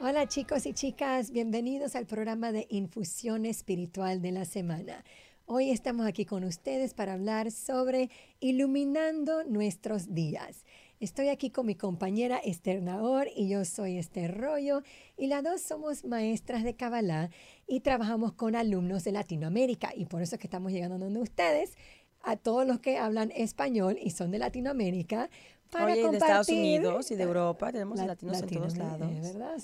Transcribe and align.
Hola 0.00 0.28
chicos 0.28 0.64
y 0.66 0.74
chicas, 0.74 1.32
bienvenidos 1.32 1.96
al 1.96 2.06
programa 2.06 2.52
de 2.52 2.68
Infusión 2.70 3.44
Espiritual 3.44 4.22
de 4.22 4.30
la 4.30 4.44
Semana. 4.44 5.04
Hoy 5.44 5.72
estamos 5.72 6.06
aquí 6.06 6.24
con 6.24 6.44
ustedes 6.44 6.94
para 6.94 7.14
hablar 7.14 7.50
sobre 7.50 8.08
iluminando 8.38 9.42
nuestros 9.42 10.14
días. 10.14 10.64
Estoy 11.00 11.30
aquí 11.30 11.50
con 11.50 11.66
mi 11.66 11.74
compañera 11.74 12.38
Esther 12.38 12.80
Naor 12.80 13.26
y 13.34 13.48
yo 13.48 13.64
soy 13.64 13.98
Esther 13.98 14.38
Rollo 14.38 14.82
y 15.16 15.26
las 15.26 15.42
dos 15.42 15.62
somos 15.62 16.04
maestras 16.04 16.62
de 16.62 16.76
Kabbalah 16.76 17.30
y 17.66 17.80
trabajamos 17.80 18.32
con 18.34 18.54
alumnos 18.54 19.02
de 19.02 19.10
Latinoamérica 19.10 19.90
y 19.96 20.04
por 20.04 20.22
eso 20.22 20.36
es 20.36 20.40
que 20.40 20.46
estamos 20.46 20.70
llegando 20.70 20.96
donde 20.96 21.20
ustedes, 21.20 21.76
a 22.22 22.36
todos 22.36 22.66
los 22.66 22.78
que 22.78 22.98
hablan 22.98 23.32
español 23.34 23.98
y 24.00 24.10
son 24.10 24.30
de 24.30 24.38
Latinoamérica, 24.38 25.28
para 25.70 25.86
Oye, 25.86 26.08
de 26.08 26.16
Estados 26.16 26.48
Unidos 26.48 27.10
y 27.10 27.16
de 27.16 27.22
Europa, 27.22 27.72
tenemos 27.72 27.98
latinos 28.00 28.40
en 28.42 28.48
todos 28.48 28.76
lados. 28.76 29.10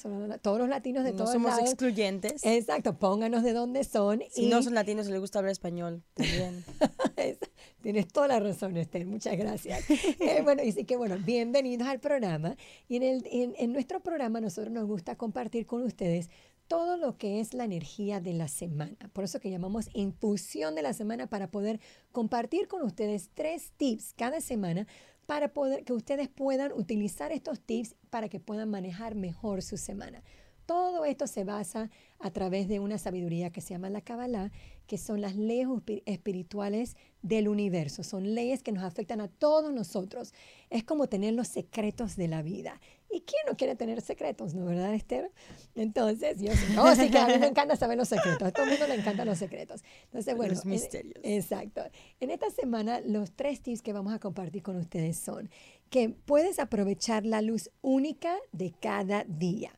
¿verdad? 0.04 0.40
todos 0.40 0.58
los 0.58 0.68
latinos 0.68 1.04
de 1.04 1.12
todos 1.12 1.34
lados. 1.34 1.42
No 1.42 1.50
somos 1.50 1.70
excluyentes. 1.70 2.44
Exacto, 2.44 2.98
pónganos 2.98 3.42
de 3.42 3.52
dónde 3.52 3.84
son. 3.84 4.22
Si 4.30 4.46
no 4.46 4.62
son 4.62 4.74
latinos 4.74 5.06
les 5.06 5.20
gusta 5.20 5.38
hablar 5.38 5.52
español, 5.52 6.02
también. 6.14 6.64
Tienes 7.82 8.08
toda 8.08 8.28
la 8.28 8.40
razón, 8.40 8.76
Esther, 8.76 9.06
muchas 9.06 9.36
gracias. 9.36 9.84
Eh, 10.20 10.40
bueno, 10.42 10.62
y 10.62 10.72
sí 10.72 10.84
que 10.84 10.96
bueno, 10.96 11.16
bienvenidos 11.18 11.86
al 11.86 11.98
programa. 11.98 12.56
Y 12.88 12.96
en, 12.96 13.02
el, 13.02 13.26
en, 13.30 13.54
en 13.58 13.72
nuestro 13.72 14.00
programa 14.00 14.40
nosotros 14.40 14.72
nos 14.72 14.86
gusta 14.86 15.16
compartir 15.16 15.66
con 15.66 15.82
ustedes 15.82 16.30
todo 16.68 16.96
lo 16.96 17.18
que 17.18 17.40
es 17.40 17.52
la 17.54 17.64
energía 17.64 18.20
de 18.20 18.32
la 18.32 18.48
semana. 18.48 18.96
Por 19.12 19.24
eso 19.24 19.40
que 19.40 19.50
llamamos 19.50 19.90
infusión 19.92 20.74
de 20.74 20.82
la 20.82 20.92
semana 20.92 21.26
para 21.26 21.50
poder 21.50 21.80
compartir 22.12 22.68
con 22.68 22.82
ustedes 22.82 23.30
tres 23.34 23.72
tips 23.76 24.14
cada 24.16 24.40
semana 24.40 24.86
para 25.26 25.52
poder 25.52 25.84
que 25.84 25.92
ustedes 25.92 26.28
puedan 26.28 26.72
utilizar 26.72 27.32
estos 27.32 27.60
tips 27.60 27.96
para 28.10 28.28
que 28.28 28.40
puedan 28.40 28.70
manejar 28.70 29.14
mejor 29.14 29.62
su 29.62 29.76
semana. 29.76 30.22
Todo 30.66 31.04
esto 31.04 31.26
se 31.26 31.44
basa 31.44 31.90
a 32.18 32.30
través 32.30 32.68
de 32.68 32.80
una 32.80 32.96
sabiduría 32.96 33.50
que 33.50 33.60
se 33.60 33.74
llama 33.74 33.90
la 33.90 34.00
Kabbalah, 34.00 34.50
que 34.86 34.96
son 34.96 35.20
las 35.20 35.36
leyes 35.36 35.68
espirituales 36.06 36.96
del 37.20 37.48
universo. 37.48 38.02
Son 38.02 38.34
leyes 38.34 38.62
que 38.62 38.72
nos 38.72 38.82
afectan 38.82 39.20
a 39.20 39.28
todos 39.28 39.74
nosotros. 39.74 40.32
Es 40.70 40.82
como 40.82 41.06
tener 41.06 41.34
los 41.34 41.48
secretos 41.48 42.16
de 42.16 42.28
la 42.28 42.40
vida. 42.40 42.80
¿Y 43.10 43.20
quién 43.20 43.42
no 43.46 43.56
quiere 43.56 43.76
tener 43.76 44.00
secretos, 44.00 44.54
no 44.54 44.64
verdad, 44.64 44.92
Esther? 44.94 45.30
Entonces, 45.74 46.40
yo 46.40 46.52
sí, 46.52 46.74
oh, 46.78 46.94
sí, 46.94 47.10
que 47.10 47.18
a 47.18 47.26
mí 47.26 47.38
me 47.38 47.46
encanta 47.46 47.76
saber 47.76 47.96
los 47.96 48.08
secretos. 48.08 48.42
A 48.48 48.50
todo 48.50 48.64
el 48.64 48.70
mundo 48.70 48.86
le 48.88 48.94
encantan 48.94 49.26
los 49.26 49.38
secretos. 49.38 49.84
Entonces, 50.06 50.36
bueno. 50.36 50.54
Los 50.54 50.64
misterios. 50.64 51.14
exacto. 51.22 51.82
En 52.20 52.30
esta 52.30 52.50
semana, 52.50 53.00
los 53.00 53.32
tres 53.32 53.60
tips 53.60 53.82
que 53.82 53.92
vamos 53.92 54.12
a 54.12 54.18
compartir 54.18 54.62
con 54.62 54.76
ustedes 54.76 55.16
son 55.16 55.50
que 55.90 56.08
puedes 56.08 56.58
aprovechar 56.58 57.24
la 57.24 57.40
luz 57.40 57.70
única 57.82 58.36
de 58.52 58.72
cada 58.72 59.24
día. 59.24 59.70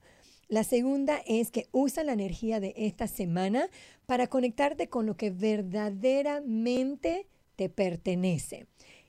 La 0.49 0.65
segunda 0.65 1.21
es 1.27 1.51
que 1.51 1.69
usa 1.73 2.05
la 2.05 2.13
energía 2.13 2.61
de 2.61 2.73
esta 2.77 3.09
semana 3.09 3.69
para 4.07 4.29
conectarte 4.29 4.89
con 4.89 5.05
lo 5.05 5.17
que 5.17 5.31
verdaderamente 5.31 7.27
te 7.57 7.69
pertenece 7.69 8.67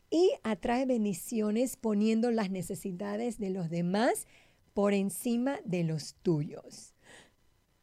y 0.10 0.32
atrae 0.44 0.86
bendiciones 0.86 1.76
poniendo 1.76 2.32
las 2.32 2.50
necesidades 2.50 3.40
de 3.40 3.50
los 3.50 3.70
demás 3.70 4.28
por 4.74 4.94
encima 4.94 5.60
de 5.66 5.84
los 5.84 6.16
tuyos. 6.22 6.94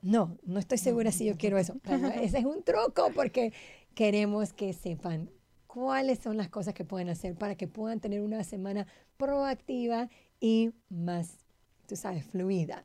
No, 0.00 0.38
no 0.44 0.58
estoy 0.58 0.78
segura 0.78 1.12
si 1.12 1.24
yo 1.24 1.36
quiero 1.36 1.58
eso. 1.58 1.76
ese 2.22 2.38
es 2.38 2.44
un 2.44 2.62
truco 2.62 3.10
porque 3.14 3.52
queremos 3.94 4.52
que 4.52 4.72
sepan 4.72 5.30
cuáles 5.66 6.18
son 6.18 6.36
las 6.36 6.48
cosas 6.48 6.74
que 6.74 6.84
pueden 6.84 7.08
hacer 7.08 7.34
para 7.34 7.56
que 7.56 7.66
puedan 7.66 8.00
tener 8.00 8.20
una 8.20 8.44
semana 8.44 8.86
proactiva 9.16 10.08
y 10.40 10.72
más, 10.88 11.38
tú 11.86 11.96
sabes, 11.96 12.24
fluida 12.24 12.84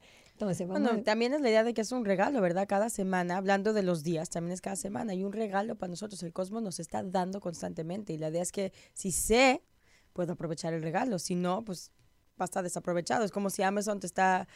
bueno, 0.67 1.03
también 1.03 1.33
es 1.33 1.41
la 1.41 1.49
idea 1.49 1.63
de 1.63 1.73
que 1.73 1.81
es 1.81 1.91
un 1.91 2.05
regalo, 2.05 2.41
¿verdad? 2.41 2.67
Cada 2.67 2.89
semana, 2.89 3.37
hablando 3.37 3.73
de 3.73 3.83
los 3.83 4.03
días, 4.03 4.29
también 4.29 4.53
es 4.53 4.61
cada 4.61 4.75
semana. 4.75 5.13
Y 5.13 5.23
un 5.23 5.33
regalo 5.33 5.75
para 5.75 5.89
nosotros, 5.89 6.21
el 6.23 6.33
cosmos 6.33 6.63
nos 6.63 6.79
está 6.79 7.03
dando 7.03 7.39
constantemente. 7.39 8.13
Y 8.13 8.17
la 8.17 8.29
idea 8.29 8.41
es 8.41 8.51
que 8.51 8.71
si 8.93 9.11
sé, 9.11 9.63
puedo 10.13 10.33
aprovechar 10.33 10.73
el 10.73 10.81
regalo. 10.81 11.19
Si 11.19 11.35
no, 11.35 11.63
pues 11.63 11.91
va 12.39 12.43
a 12.43 12.45
estar 12.45 12.63
desaprovechado. 12.63 13.25
Es 13.25 13.31
como 13.31 13.49
si 13.49 13.63
Amazon 13.63 13.99
te 13.99 14.07
está 14.07 14.47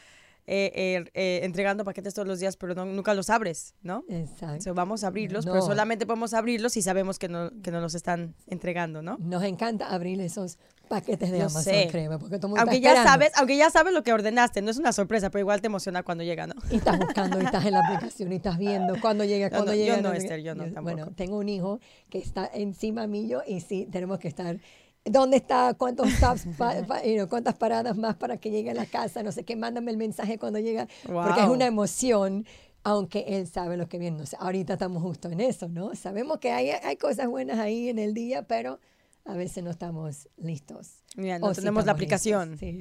eh, 0.45 0.71
eh, 0.75 1.11
eh, 1.13 1.39
entregando 1.43 1.85
paquetes 1.85 2.13
todos 2.13 2.27
los 2.27 2.39
días, 2.39 2.57
pero 2.57 2.75
nunca 2.85 3.13
los 3.13 3.29
abres, 3.29 3.75
¿no? 3.81 4.03
Exacto. 4.09 4.73
vamos 4.73 5.05
a 5.05 5.07
abrirlos, 5.07 5.45
pero 5.45 5.61
solamente 5.61 6.05
podemos 6.05 6.33
abrirlos 6.33 6.73
si 6.73 6.81
sabemos 6.81 7.17
que 7.17 7.29
no, 7.29 7.49
que 7.61 7.71
no 7.71 7.79
los 7.79 7.95
están 7.95 8.35
entregando, 8.47 9.01
¿no? 9.01 9.17
Nos 9.19 9.43
encanta 9.43 9.93
abrir 9.93 10.19
esos 10.19 10.57
paquetes 10.93 11.31
de 11.31 11.41
Amazon, 11.41 11.63
sé. 11.63 12.09
porque 12.19 12.39
aunque 12.59 12.79
ya 12.79 13.03
sabes, 13.03 13.31
aunque 13.35 13.57
ya 13.57 13.71
sabes 13.71 13.93
lo 13.93 14.03
que 14.03 14.13
ordenaste, 14.13 14.61
no 14.61 14.69
es 14.69 14.77
una 14.77 14.93
sorpresa, 14.93 15.31
pero 15.31 15.39
igual 15.39 15.59
te 15.59 15.67
emociona 15.67 16.03
cuando 16.03 16.23
llega, 16.23 16.45
¿no? 16.45 16.53
Y 16.69 16.75
estás 16.75 16.99
buscando, 16.99 17.41
y 17.41 17.45
estás 17.45 17.65
en 17.65 17.73
la 17.73 17.79
aplicación, 17.87 18.31
y 18.31 18.35
estás 18.35 18.59
viendo 18.59 19.01
cuándo 19.01 19.23
llega, 19.23 19.49
cuándo 19.49 19.73
llega. 19.73 19.95
Yo 19.95 20.01
no, 20.03 20.13
Esther, 20.13 20.41
yo 20.41 20.53
no, 20.53 20.65
tampoco. 20.65 20.83
Bueno, 20.83 21.11
tengo 21.15 21.37
un 21.37 21.49
hijo 21.49 21.79
que 22.09 22.19
está 22.19 22.47
encima 22.53 23.07
mío 23.07 23.41
y 23.47 23.61
sí, 23.61 23.87
tenemos 23.91 24.19
que 24.19 24.27
estar 24.27 24.59
¿Dónde 25.05 25.37
está? 25.37 25.73
¿Cuántos 25.73 26.09
stops? 26.11 26.47
¿Cuántas 27.29 27.55
paradas 27.55 27.97
más 27.97 28.15
para 28.15 28.37
que 28.37 28.51
llegue 28.51 28.71
a 28.71 28.73
la 28.73 28.85
casa? 28.85 29.21
No 29.21 29.33
sé 29.33 29.43
qué, 29.43 29.55
mándame 29.55 29.91
el 29.91 29.97
mensaje 29.97 30.37
cuando 30.37 30.59
llega. 30.59 30.87
Porque 31.05 31.41
es 31.41 31.49
una 31.49 31.65
emoción, 31.65 32.45
aunque 32.83 33.25
él 33.27 33.47
sabe 33.47 33.75
lo 33.75 33.89
que 33.89 33.97
viene. 33.97 34.17
No 34.17 34.25
sé, 34.25 34.37
ahorita 34.39 34.73
estamos 34.73 35.03
justo 35.03 35.29
en 35.29 35.41
eso, 35.41 35.67
¿no? 35.67 35.93
Sabemos 35.95 36.37
que 36.37 36.51
hay, 36.51 36.69
hay 36.69 36.95
cosas 36.95 37.27
buenas 37.27 37.59
ahí 37.59 37.89
en 37.89 37.99
el 37.99 38.13
día, 38.13 38.43
pero 38.43 38.79
a 39.25 39.35
veces 39.35 39.63
no 39.63 39.71
estamos 39.71 40.27
listos. 40.37 41.03
Mira, 41.15 41.39
no 41.39 41.53
tenemos 41.53 41.85
la 41.85 41.93
aplicación. 41.93 42.57
Sí, 42.57 42.79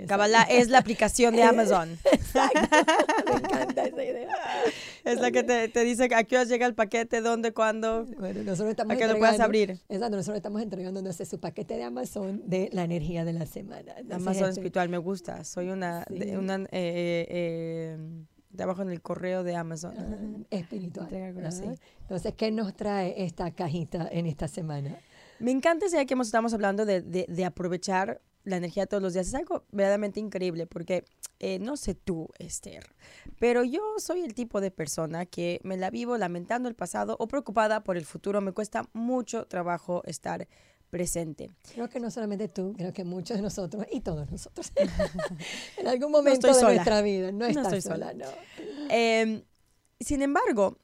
es 0.48 0.68
la 0.68 0.78
aplicación 0.78 1.36
de 1.36 1.42
Amazon. 1.44 1.98
Exacto. 2.10 2.60
Me 3.26 3.36
encanta 3.38 3.84
esa 3.84 4.04
idea. 4.04 4.28
Es 5.04 5.20
la 5.20 5.32
que 5.32 5.42
te, 5.42 5.68
te, 5.68 5.82
dice 5.82 6.04
a 6.14 6.22
qué 6.22 6.36
hora 6.36 6.44
llega 6.44 6.64
el 6.64 6.76
paquete, 6.76 7.20
dónde, 7.20 7.52
cuándo. 7.52 8.06
Bueno, 8.20 8.44
nosotros 8.44 8.70
estamos 8.70 8.94
a 8.94 8.96
que 8.96 9.08
lo 9.08 9.18
puedas 9.18 9.40
abrir. 9.40 9.70
Exacto, 9.88 10.16
nosotros 10.16 10.36
estamos 10.36 10.62
entregando 10.62 11.00
entonces 11.00 11.28
su 11.28 11.40
paquete 11.40 11.74
de 11.74 11.82
Amazon 11.82 12.40
de 12.46 12.70
la 12.72 12.84
energía 12.84 13.24
de 13.24 13.32
la 13.32 13.44
semana. 13.46 13.96
Amazon 14.12 14.44
este 14.44 14.60
espiritual, 14.60 14.88
me 14.88 14.98
gusta. 14.98 15.42
Soy 15.42 15.70
una, 15.70 16.06
una 16.38 16.54
eh, 16.54 16.68
eh, 16.70 17.26
eh, 17.30 17.98
trabajo 18.56 18.82
en 18.82 18.90
el 18.90 19.02
correo 19.02 19.42
de 19.42 19.56
Amazon. 19.56 20.46
espiritual. 20.50 21.08
Entonces, 21.12 22.34
¿qué 22.36 22.52
nos 22.52 22.74
trae 22.76 23.24
esta 23.24 23.50
cajita 23.50 24.08
en 24.10 24.26
esta 24.26 24.46
semana? 24.46 24.96
Me 25.42 25.50
encanta 25.50 25.86
esa 25.86 26.04
que 26.04 26.14
estamos 26.14 26.54
hablando 26.54 26.86
de, 26.86 27.02
de, 27.02 27.44
aprovechar 27.44 28.22
la 28.44 28.58
energía 28.58 28.86
todos 28.86 29.02
los 29.02 29.12
días. 29.12 29.26
Es 29.26 29.34
algo 29.34 29.64
verdaderamente 29.72 30.20
increíble 30.20 30.68
porque 30.68 31.04
eh, 31.40 31.58
no 31.58 31.76
sé 31.76 31.96
tú, 31.96 32.28
Esther, 32.38 32.94
pero 33.40 33.64
yo 33.64 33.80
soy 33.98 34.20
el 34.20 34.34
tipo 34.34 34.60
de 34.60 34.70
persona 34.70 35.26
que 35.26 35.60
me 35.64 35.76
la 35.76 35.90
vivo 35.90 36.16
lamentando 36.16 36.68
el 36.68 36.76
pasado 36.76 37.16
o 37.18 37.26
preocupada 37.26 37.82
por 37.82 37.96
el 37.96 38.04
futuro. 38.04 38.40
Me 38.40 38.52
cuesta 38.52 38.88
mucho 38.92 39.46
trabajo 39.46 40.02
estar 40.04 40.46
presente. 40.90 41.50
Creo 41.74 41.88
que 41.88 41.98
no 41.98 42.12
solamente 42.12 42.46
tú, 42.46 42.74
creo 42.76 42.92
que 42.92 43.02
muchos 43.02 43.36
de 43.36 43.42
nosotros 43.42 43.84
y 43.90 44.00
todos 44.00 44.30
nosotros 44.30 44.70
en 45.76 45.88
algún 45.88 46.12
momento 46.12 46.54
de 46.54 46.62
nuestra 46.62 47.02
vida. 47.02 47.32
No 47.32 47.46
estás 47.46 47.72
estoy 47.72 47.80
sola, 47.80 48.14
no. 48.14 48.26
Em, 48.90 49.42
sin 49.98 50.22
embargo, 50.22 50.78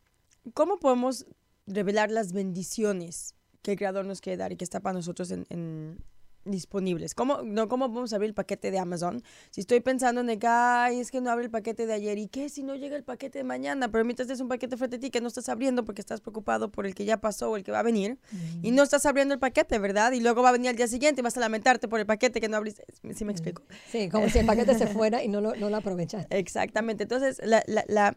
¿cómo 0.52 0.78
podemos 0.80 1.26
revelar 1.68 2.10
las 2.10 2.32
bendiciones 2.32 3.36
que 3.68 3.72
el 3.72 3.78
creador 3.78 4.06
nos 4.06 4.22
quiere 4.22 4.38
dar 4.38 4.50
y 4.50 4.56
que 4.56 4.64
está 4.64 4.80
para 4.80 4.94
nosotros 4.94 5.30
en, 5.30 5.98
disponibles. 6.46 7.14
¿Cómo, 7.14 7.42
no, 7.42 7.68
¿Cómo 7.68 7.90
vamos 7.90 8.14
a 8.14 8.16
abrir 8.16 8.28
el 8.28 8.34
paquete 8.34 8.70
de 8.70 8.78
Amazon? 8.78 9.22
Si 9.50 9.60
estoy 9.60 9.80
pensando 9.80 10.22
en 10.22 10.38
que, 10.38 10.46
ay, 10.46 11.00
es 11.00 11.10
que 11.10 11.20
no 11.20 11.30
abre 11.30 11.44
el 11.44 11.50
paquete 11.50 11.84
de 11.84 11.92
ayer, 11.92 12.16
¿y 12.16 12.28
qué 12.28 12.48
si 12.48 12.62
no 12.62 12.76
llega 12.76 12.96
el 12.96 13.04
paquete 13.04 13.36
de 13.36 13.44
mañana? 13.44 13.90
Pero 13.90 14.06
mientras 14.06 14.30
es 14.30 14.40
un 14.40 14.48
paquete 14.48 14.78
frente 14.78 14.96
a 14.96 15.00
ti 15.00 15.10
que 15.10 15.20
no 15.20 15.28
estás 15.28 15.50
abriendo 15.50 15.84
porque 15.84 16.00
estás 16.00 16.22
preocupado 16.22 16.72
por 16.72 16.86
el 16.86 16.94
que 16.94 17.04
ya 17.04 17.18
pasó 17.20 17.50
o 17.50 17.56
el 17.58 17.64
que 17.64 17.70
va 17.70 17.80
a 17.80 17.82
venir, 17.82 18.18
y 18.62 18.70
no 18.70 18.84
estás 18.84 19.04
abriendo 19.04 19.34
el 19.34 19.40
paquete, 19.40 19.78
¿verdad? 19.78 20.12
Y 20.12 20.20
luego 20.20 20.42
va 20.42 20.48
a 20.48 20.52
venir 20.52 20.70
al 20.70 20.76
día 20.76 20.88
siguiente 20.88 21.20
y 21.20 21.24
vas 21.24 21.36
a 21.36 21.40
lamentarte 21.40 21.88
por 21.88 22.00
el 22.00 22.06
paquete 22.06 22.40
que 22.40 22.48
no 22.48 22.56
abriste. 22.56 22.86
¿Sí 23.14 23.26
me 23.26 23.32
explico? 23.32 23.62
Sí, 23.90 24.08
como 24.08 24.30
si 24.30 24.38
el 24.38 24.46
paquete 24.46 24.74
se 24.78 24.86
fuera 24.86 25.22
y 25.22 25.28
no 25.28 25.42
lo, 25.42 25.54
no 25.56 25.68
lo 25.68 25.76
aprovechaste. 25.76 26.34
Exactamente. 26.38 27.02
Entonces, 27.02 27.38
la, 27.44 27.62
la, 27.66 27.84
la 27.88 28.16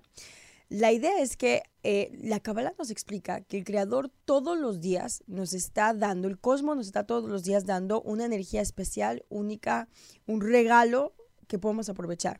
la 0.71 0.93
idea 0.93 1.19
es 1.19 1.35
que 1.35 1.63
eh, 1.83 2.17
la 2.23 2.39
Kabbalah 2.39 2.73
nos 2.79 2.91
explica 2.91 3.41
que 3.41 3.57
el 3.57 3.65
Creador 3.65 4.09
todos 4.23 4.57
los 4.57 4.79
días 4.79 5.21
nos 5.27 5.51
está 5.51 5.93
dando, 5.93 6.29
el 6.29 6.39
cosmos 6.39 6.77
nos 6.77 6.85
está 6.85 7.05
todos 7.05 7.29
los 7.29 7.43
días 7.43 7.65
dando 7.65 8.01
una 8.03 8.23
energía 8.23 8.61
especial, 8.61 9.25
única, 9.27 9.89
un 10.27 10.39
regalo 10.39 11.13
que 11.49 11.59
podemos 11.59 11.89
aprovechar. 11.89 12.39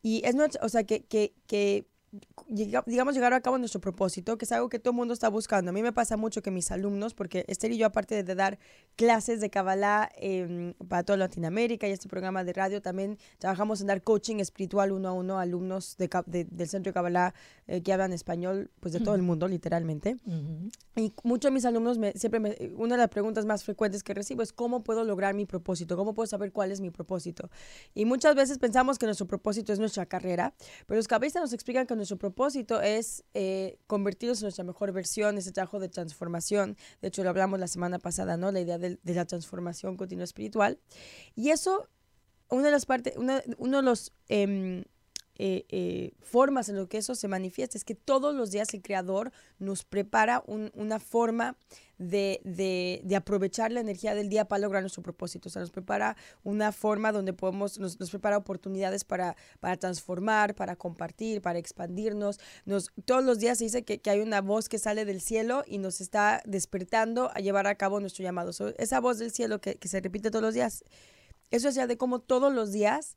Y 0.00 0.22
es 0.24 0.34
o 0.62 0.68
sea, 0.70 0.84
que, 0.84 1.04
que, 1.04 1.34
que 1.46 1.86
digamos, 2.48 3.14
llegar 3.14 3.32
a 3.32 3.40
cabo 3.40 3.58
nuestro 3.58 3.80
propósito, 3.80 4.38
que 4.38 4.44
es 4.44 4.52
algo 4.52 4.68
que 4.68 4.78
todo 4.78 4.92
el 4.92 4.96
mundo 4.96 5.14
está 5.14 5.28
buscando. 5.28 5.70
A 5.70 5.72
mí 5.72 5.82
me 5.82 5.92
pasa 5.92 6.16
mucho 6.16 6.42
que 6.42 6.50
mis 6.50 6.70
alumnos, 6.70 7.14
porque 7.14 7.44
Esther 7.48 7.72
y 7.72 7.78
yo, 7.78 7.86
aparte 7.86 8.22
de 8.22 8.34
dar 8.34 8.58
clases 8.96 9.40
de 9.40 9.50
Kabbalah 9.50 10.08
em, 10.16 10.74
para 10.88 11.02
toda 11.02 11.16
Latinoamérica 11.16 11.88
y 11.88 11.92
este 11.92 12.08
programa 12.08 12.44
de 12.44 12.52
radio, 12.52 12.80
también 12.82 13.18
trabajamos 13.38 13.80
en 13.80 13.88
dar 13.88 14.02
coaching 14.02 14.36
espiritual 14.36 14.92
uno 14.92 15.08
a 15.08 15.12
uno 15.12 15.38
a 15.38 15.42
alumnos 15.42 15.96
de, 15.96 16.08
de- 16.26 16.44
del 16.44 16.68
Centro 16.68 16.90
de 16.90 16.94
Kabbalah 16.94 17.34
eh, 17.66 17.82
que 17.82 17.92
hablan 17.92 18.12
español, 18.12 18.70
pues 18.80 18.94
de 18.94 19.00
todo 19.00 19.14
el 19.14 19.22
mundo, 19.22 19.48
literalmente. 19.48 20.16
Ujú. 20.26 20.70
Y 20.96 21.12
muchos 21.24 21.50
de 21.50 21.54
mis 21.54 21.64
alumnos 21.64 21.98
me, 21.98 22.12
siempre 22.12 22.40
me, 22.40 22.56
una 22.76 22.94
de 22.94 23.02
las 23.02 23.10
preguntas 23.10 23.44
más 23.44 23.64
frecuentes 23.64 24.02
que 24.02 24.14
recibo 24.14 24.42
es 24.42 24.52
cómo 24.52 24.82
puedo 24.84 25.04
lograr 25.04 25.34
mi 25.34 25.44
propósito, 25.46 25.96
cómo 25.96 26.14
puedo 26.14 26.26
saber 26.26 26.52
cuál 26.52 26.70
es 26.70 26.80
mi 26.80 26.90
propósito. 26.90 27.50
Y 27.94 28.04
muchas 28.04 28.34
veces 28.34 28.58
pensamos 28.58 28.98
que 28.98 29.06
nuestro 29.06 29.26
propósito 29.26 29.72
es 29.72 29.78
nuestra 29.78 30.06
carrera, 30.06 30.54
pero 30.86 30.96
los 30.96 31.08
cabezas 31.08 31.42
nos 31.42 31.52
explican 31.52 31.86
que 31.86 31.96
nuestro 31.96 32.05
propósito 32.14 32.80
es 32.80 33.24
eh, 33.34 33.78
convertirnos 33.86 34.38
en 34.40 34.44
nuestra 34.44 34.64
mejor 34.64 34.92
versión, 34.92 35.36
ese 35.36 35.50
trabajo 35.50 35.80
de 35.80 35.88
transformación. 35.88 36.76
De 37.02 37.08
hecho, 37.08 37.24
lo 37.24 37.30
hablamos 37.30 37.58
la 37.58 37.66
semana 37.66 37.98
pasada, 37.98 38.36
¿no? 38.36 38.52
La 38.52 38.60
idea 38.60 38.78
de, 38.78 38.98
de 39.02 39.14
la 39.14 39.24
transformación 39.24 39.96
continua 39.96 40.24
espiritual. 40.24 40.78
Y 41.34 41.50
eso, 41.50 41.88
una 42.48 42.66
de 42.66 42.70
las 42.70 42.86
partes, 42.86 43.14
uno 43.16 43.76
de 43.76 43.82
los... 43.82 44.12
em, 44.28 44.84
eh, 45.38 45.64
eh, 45.68 46.12
formas 46.20 46.68
en 46.68 46.76
lo 46.76 46.88
que 46.88 46.98
eso 46.98 47.14
se 47.14 47.28
manifiesta 47.28 47.76
es 47.76 47.84
que 47.84 47.94
todos 47.94 48.34
los 48.34 48.50
días 48.50 48.72
el 48.74 48.82
creador 48.82 49.32
nos 49.58 49.84
prepara 49.84 50.42
un- 50.46 50.70
una 50.74 50.98
forma 50.98 51.56
de, 51.98 53.02
aprovechar 53.16 53.72
la 53.72 53.80
energía 53.80 54.14
del 54.14 54.28
día 54.28 54.46
para 54.46 54.60
lograr 54.60 54.82
nuestro 54.82 55.02
propósito. 55.02 55.48
O 55.48 55.52
sea, 55.52 55.60
nos 55.60 55.70
prepara 55.70 56.16
una 56.44 56.72
forma 56.72 57.12
donde 57.12 57.32
podemos, 57.32 57.78
nos, 57.78 57.96
prepara 57.96 58.36
oportunidades 58.36 59.04
para, 59.04 59.36
transformar, 59.78 60.54
para 60.54 60.76
compartir, 60.76 61.40
para 61.40 61.58
expandirnos. 61.58 62.38
Nos, 62.64 62.92
todos 63.04 63.24
los 63.24 63.38
días 63.38 63.58
se 63.58 63.64
dice 63.64 63.84
que, 63.84 64.00
hay 64.10 64.20
una 64.20 64.40
voz 64.40 64.68
que 64.68 64.78
sale 64.78 65.04
del 65.04 65.20
cielo 65.20 65.64
y 65.66 65.78
nos 65.78 66.00
está 66.00 66.42
despertando 66.44 67.30
a 67.34 67.40
llevar 67.40 67.66
a 67.66 67.74
cabo 67.76 68.00
nuestro 68.00 68.22
llamado. 68.22 68.50
Esa 68.78 69.00
voz 69.00 69.18
del 69.18 69.32
cielo 69.32 69.60
que, 69.60 69.76
que 69.76 69.88
se 69.88 70.00
repite 70.00 70.30
todos 70.30 70.42
los 70.42 70.54
días, 70.54 70.84
eso 71.50 71.68
es 71.68 71.74
ya 71.74 71.86
de 71.86 71.96
cómo 71.96 72.20
todos 72.20 72.52
los 72.52 72.72
días 72.72 73.16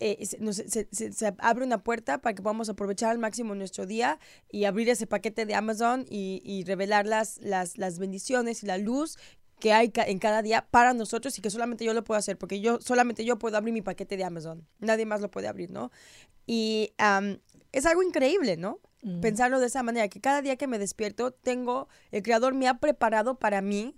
eh, 0.00 0.24
se, 0.26 0.38
nos- 0.38 0.56
se- 0.56 0.88
se- 0.90 1.12
se 1.12 1.34
abre 1.38 1.64
una 1.64 1.82
puerta 1.82 2.18
para 2.18 2.34
que 2.34 2.42
podamos 2.42 2.68
aprovechar 2.68 3.10
al 3.10 3.18
máximo 3.18 3.54
nuestro 3.54 3.86
día 3.86 4.18
y 4.50 4.64
abrir 4.64 4.88
ese 4.88 5.06
paquete 5.06 5.44
de 5.46 5.54
Amazon 5.54 6.04
y, 6.08 6.40
y 6.44 6.64
revelar 6.64 7.06
las, 7.06 7.38
las, 7.38 7.78
las 7.78 7.98
bendiciones 7.98 8.62
y 8.62 8.66
la 8.66 8.78
luz 8.78 9.18
que 9.58 9.72
hay 9.72 9.90
ca- 9.90 10.04
en 10.04 10.20
cada 10.20 10.40
día 10.42 10.68
para 10.70 10.94
nosotros 10.94 11.36
y 11.36 11.42
que 11.42 11.50
solamente 11.50 11.84
yo 11.84 11.92
lo 11.92 12.04
puedo 12.04 12.16
hacer, 12.18 12.38
porque 12.38 12.60
yo 12.60 12.78
solamente 12.80 13.24
yo 13.24 13.38
puedo 13.38 13.56
abrir 13.56 13.74
mi 13.74 13.82
paquete 13.82 14.16
de 14.16 14.22
Amazon, 14.24 14.66
nadie 14.78 15.04
más 15.04 15.20
lo 15.20 15.30
puede 15.32 15.48
abrir, 15.48 15.70
¿no? 15.70 15.90
Y 16.46 16.92
es 17.72 17.84
algo 17.84 18.02
increíble, 18.02 18.56
¿no? 18.56 18.80
Mm. 19.02 19.20
Pensarlo 19.20 19.60
de 19.60 19.66
esa 19.66 19.82
manera, 19.82 20.08
que 20.08 20.20
cada 20.20 20.42
día 20.42 20.56
que 20.56 20.66
me 20.68 20.78
despierto 20.78 21.32
tengo, 21.32 21.88
el 22.12 22.22
creador 22.22 22.54
me 22.54 22.68
ha 22.68 22.78
preparado 22.78 23.38
para 23.38 23.60
mí 23.60 23.96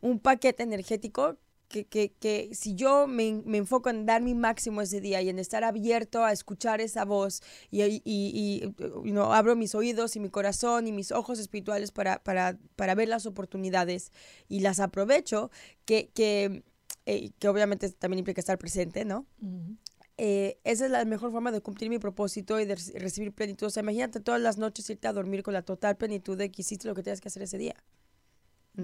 un 0.00 0.18
paquete 0.20 0.62
energético 0.62 1.38
que, 1.70 1.86
que, 1.86 2.12
que 2.12 2.50
si 2.52 2.74
yo 2.74 3.06
me, 3.06 3.42
me 3.46 3.58
enfoco 3.58 3.88
en 3.90 4.04
dar 4.06 4.22
mi 4.22 4.34
máximo 4.34 4.82
ese 4.82 5.00
día 5.00 5.22
y 5.22 5.28
en 5.30 5.38
estar 5.38 5.64
abierto 5.64 6.24
a 6.24 6.32
escuchar 6.32 6.80
esa 6.82 7.04
voz 7.06 7.42
y, 7.70 7.82
y, 7.82 8.02
y, 8.04 8.74
y, 9.04 9.12
no, 9.12 9.32
abro 9.32 9.56
mis 9.56 9.74
oídos 9.74 10.16
y 10.16 10.20
mi 10.20 10.28
corazón 10.30 10.86
y 10.86 10.92
mis 10.92 11.12
ojos 11.12 11.38
espirituales 11.38 11.92
para, 11.92 12.22
para, 12.22 12.58
para 12.76 12.94
ver 12.94 13.08
las 13.08 13.24
oportunidades 13.26 14.12
y 14.48 14.60
las 14.60 14.80
aprovecho, 14.80 15.50
que, 15.86 16.10
que, 16.12 16.64
eh, 17.06 17.30
que 17.38 17.48
obviamente 17.48 17.88
también 17.90 18.18
implica 18.20 18.40
estar 18.40 18.58
presente, 18.58 19.04
¿no? 19.04 19.26
Ujú. 19.40 19.76
eh, 20.18 20.58
esa 20.64 20.84
es 20.86 20.90
la 20.90 21.04
mejor 21.04 21.30
forma 21.32 21.50
de 21.52 21.60
cumplir 21.62 21.88
mi 21.90 21.98
propósito 21.98 22.60
y 22.60 22.66
de 22.66 22.76
reci- 22.76 22.94
recibir 22.98 23.32
plenitud. 23.32 23.66
O 23.66 23.70
sea, 23.70 23.82
imagínate 23.82 24.20
todas 24.20 24.40
las 24.40 24.58
noches 24.58 24.90
irte 24.90 25.08
a 25.08 25.12
dormir 25.12 25.42
con 25.42 25.54
la 25.54 25.62
total 25.62 25.96
plenitud 25.96 26.36
de 26.36 26.50
que 26.50 26.62
hiciste 26.62 26.88
lo 26.88 26.94
que 26.94 27.02
tenías 27.02 27.20
que 27.20 27.28
hacer 27.28 27.42
ese 27.42 27.58
día. 27.58 27.74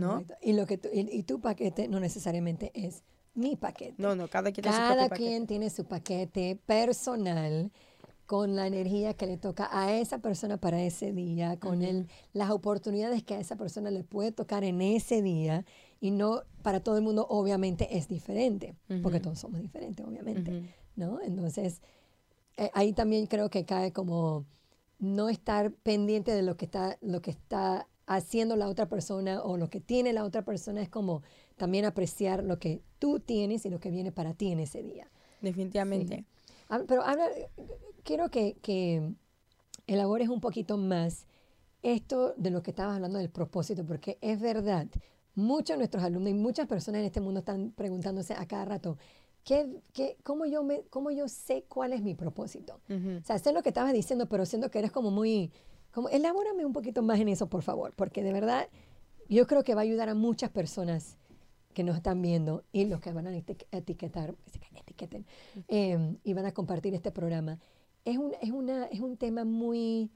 ¿No? 0.01 0.25
Y, 0.41 0.53
lo 0.53 0.67
que 0.67 0.79
tu, 0.79 0.89
y, 0.93 1.09
y 1.11 1.23
tu 1.23 1.41
paquete 1.41 1.89
no 1.89 2.01
necesariamente 2.01 2.71
es 2.75 3.03
mi 3.35 3.57
paquete. 3.57 3.95
No, 3.99 4.15
no, 4.15 4.29
cada 4.29 4.51
quien 4.53 4.63
tiene 4.63 4.77
su 4.77 4.83
Cada 4.83 4.95
propio 4.95 5.09
paquete. 5.11 5.29
quien 5.29 5.47
tiene 5.47 5.71
su 5.71 5.85
paquete 5.85 6.59
personal 6.67 7.71
con 8.27 8.57
la 8.57 8.67
energía 8.67 9.15
que 9.15 9.27
le 9.27 9.37
toca 9.37 9.69
a 9.71 9.95
esa 9.95 10.19
persona 10.19 10.57
para 10.57 10.83
ese 10.83 11.13
día, 11.13 11.59
con 11.59 11.83
el, 11.83 12.09
las 12.33 12.51
oportunidades 12.51 13.23
que 13.23 13.35
a 13.35 13.41
esa 13.41 13.55
persona 13.57 13.91
le 13.91 14.03
puede 14.03 14.33
tocar 14.33 14.65
en 14.65 14.83
ese 14.83 15.23
día. 15.23 15.65
Y 16.01 16.11
no, 16.11 16.43
para 16.63 16.81
todo 16.81 16.97
el 16.97 17.03
mundo 17.03 17.27
obviamente 17.31 17.97
es 17.97 18.09
diferente, 18.09 18.75
porque 19.03 19.19
Ujú. 19.19 19.25
todos 19.25 19.39
somos 19.39 19.61
diferentes, 19.61 20.05
obviamente. 20.05 20.51
Ujú. 20.51 20.67
¿no? 20.97 21.21
Entonces, 21.23 21.81
eh, 22.57 22.71
ahí 22.75 22.93
también 22.93 23.27
creo 23.27 23.49
que 23.49 23.65
cae 23.65 23.93
como 23.93 24.45
no 24.99 25.29
estar 25.29 25.71
pendiente 25.73 26.33
de 26.33 26.43
lo 26.43 26.57
que 26.57 26.65
está, 26.65 26.99
lo 27.03 27.21
que 27.21 27.31
está 27.31 27.87
haciendo 28.07 28.57
la 28.57 28.69
otra 28.69 28.89
persona 28.89 29.43
o 29.43 29.57
lo 29.57 29.69
que 29.69 29.81
tiene 29.81 30.13
la 30.13 30.25
otra 30.25 30.43
persona, 30.43 30.81
es 30.81 30.89
como 30.89 31.23
también 31.57 31.85
apreciar 31.85 32.45
lo 32.45 32.59
que 32.59 32.81
tú 32.99 33.19
tienes 33.21 33.67
y 33.67 33.71
lo 33.71 33.81
que 33.81 33.91
viene 33.91 34.13
para 34.13 34.35
ti 34.35 34.53
en 34.53 34.61
ese 34.61 34.83
día. 34.83 35.11
Definitivamente. 35.41 36.25
Hab- 36.69 36.87
Pero 36.87 37.03
habla, 37.03 37.29
quiero 38.05 38.31
que, 38.31 38.57
que 38.63 39.13
elabores 39.87 40.29
un 40.29 40.41
poquito 40.41 40.77
más 40.77 41.27
esto 41.83 42.35
de 42.37 42.51
lo 42.51 42.63
que 42.63 42.71
estabas 42.71 42.97
hablando 42.97 43.19
del 43.19 43.31
propósito, 43.31 43.85
porque 43.85 44.19
es 44.21 44.41
verdad, 44.41 44.87
muchos 45.35 45.75
de 45.75 45.79
nuestros 45.79 46.03
alumnos 46.03 46.31
y 46.31 46.35
muchas 46.35 46.67
personas 46.67 47.01
en 47.01 47.07
este 47.07 47.21
mundo 47.21 47.41
están 47.41 47.71
preguntándose 47.73 48.35
a 48.35 48.47
cada 48.47 48.65
rato, 48.65 48.99
¿qué, 49.45 49.81
qué, 49.93 50.17
cómo, 50.25 50.47
yo 50.47 50.63
me, 50.65 50.83
¿cómo 50.91 51.11
yo 51.11 51.29
sé 51.29 51.65
cuál 51.69 51.93
es 51.93 52.03
mi 52.03 52.15
propósito? 52.15 52.81
Ujú. 52.89 53.19
O 53.23 53.25
sea, 53.25 53.39
sé 53.39 53.53
lo 53.53 53.63
que 53.63 53.69
estabas 53.69 53.93
diciendo, 53.93 54.27
pero 54.29 54.47
siento 54.47 54.71
que 54.71 54.79
eres 54.81 54.91
como 54.91 55.11
muy, 55.11 55.53
como, 55.97 56.11
elabórame 56.11 56.67
un 56.67 56.75
poquito 56.75 57.03
más 57.03 57.19
en 57.19 57.29
eso, 57.29 57.47
por 57.49 57.63
favor, 57.63 57.95
porque 57.97 58.23
de 58.23 58.31
verdad 58.33 58.69
yo 59.31 59.47
creo 59.47 59.65
que 59.65 59.75
va 59.75 59.81
a 59.81 59.85
ayudar 59.85 60.11
a 60.11 60.15
muchas 60.15 60.51
personas 60.51 61.17
que 61.73 61.83
nos 61.85 61.97
están 61.97 62.21
viendo 62.21 62.65
y 62.71 62.85
los 62.85 63.01
que 63.01 63.13
van 63.13 63.27
a 63.27 63.31
eti- 63.33 63.67
etiquetar, 63.71 64.35
etiqueten, 64.75 65.25
eh, 65.69 66.17
y 66.23 66.35
van 66.35 66.45
a 66.45 66.53
compartir 66.53 66.95
este 66.95 67.11
programa. 67.13 67.59
Es 68.05 68.19
un, 68.19 68.33
es 68.43 68.51
una, 68.51 68.85
es 68.89 69.01
un 69.01 69.17
tema 69.17 69.45
muy, 69.47 70.11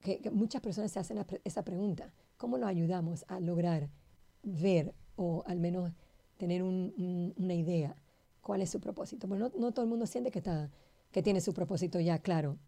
que, 0.00 0.20
que 0.20 0.30
muchas 0.30 0.60
personas 0.60 0.92
se 0.92 0.98
hacen 0.98 1.24
pre- 1.24 1.40
esa 1.44 1.64
pregunta. 1.64 2.12
¿Cómo 2.36 2.58
los 2.58 2.68
ayudamos 2.68 3.24
a 3.28 3.40
lograr 3.40 3.88
ver 4.42 4.94
o 5.16 5.44
al 5.46 5.58
menos 5.60 5.92
tener 6.36 6.62
un- 6.62 6.92
un- 6.98 7.32
una 7.42 7.54
idea 7.54 7.96
cuál 8.42 8.60
es 8.60 8.68
su 8.70 8.80
propósito? 8.80 9.26
Bueno, 9.28 9.48
no, 9.54 9.58
no 9.60 9.72
todo 9.72 9.84
el 9.84 9.88
mundo 9.90 10.06
siente 10.06 10.30
que, 10.30 10.40
está, 10.40 10.70
que 11.10 11.22
tiene 11.22 11.40
su 11.40 11.54
propósito 11.54 11.98
ya 12.00 12.18
claro. 12.18 12.58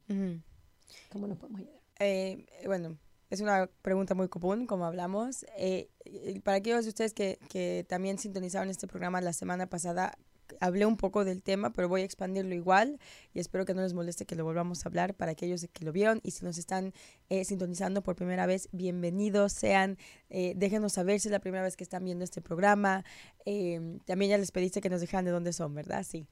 ¿Cómo 1.12 1.26
nos 1.26 1.36
podemos 1.36 1.60
ayudar? 1.60 1.83
Eh, 1.98 2.46
bueno, 2.66 2.98
es 3.30 3.40
una 3.40 3.68
pregunta 3.82 4.14
muy 4.14 4.28
común, 4.28 4.66
como 4.66 4.84
hablamos. 4.84 5.44
Eh, 5.56 5.88
eh, 6.04 6.40
para 6.42 6.58
aquellos 6.58 6.84
de 6.84 6.90
ustedes 6.90 7.14
que, 7.14 7.38
que 7.48 7.84
también 7.88 8.18
sintonizaron 8.18 8.68
este 8.70 8.86
programa 8.86 9.20
la 9.20 9.32
semana 9.32 9.66
pasada, 9.66 10.16
hablé 10.60 10.86
un 10.86 10.96
poco 10.96 11.24
del 11.24 11.42
tema, 11.42 11.72
pero 11.72 11.88
voy 11.88 12.02
a 12.02 12.04
expandirlo 12.04 12.54
igual 12.54 12.98
y 13.32 13.40
espero 13.40 13.64
que 13.64 13.74
no 13.74 13.82
les 13.82 13.94
moleste 13.94 14.26
que 14.26 14.34
lo 14.34 14.44
volvamos 14.44 14.84
a 14.84 14.88
hablar 14.88 15.14
para 15.14 15.32
aquellos 15.32 15.66
que 15.72 15.84
lo 15.84 15.92
vieron 15.92 16.20
y 16.22 16.32
si 16.32 16.44
nos 16.44 16.58
están 16.58 16.92
eh, 17.28 17.44
sintonizando 17.44 18.02
por 18.02 18.16
primera 18.16 18.46
vez, 18.46 18.68
bienvenidos 18.72 19.52
sean, 19.52 19.98
eh, 20.30 20.54
déjenos 20.56 20.92
saber 20.92 21.20
si 21.20 21.28
es 21.28 21.32
la 21.32 21.40
primera 21.40 21.62
vez 21.62 21.76
que 21.76 21.84
están 21.84 22.04
viendo 22.04 22.24
este 22.24 22.40
programa. 22.40 23.04
Eh, 23.46 23.98
también 24.04 24.30
ya 24.30 24.38
les 24.38 24.52
pediste 24.52 24.80
que 24.80 24.90
nos 24.90 25.00
dejaran 25.00 25.24
de 25.24 25.30
dónde 25.30 25.52
son, 25.52 25.74
¿verdad? 25.74 26.04
Sí. 26.04 26.28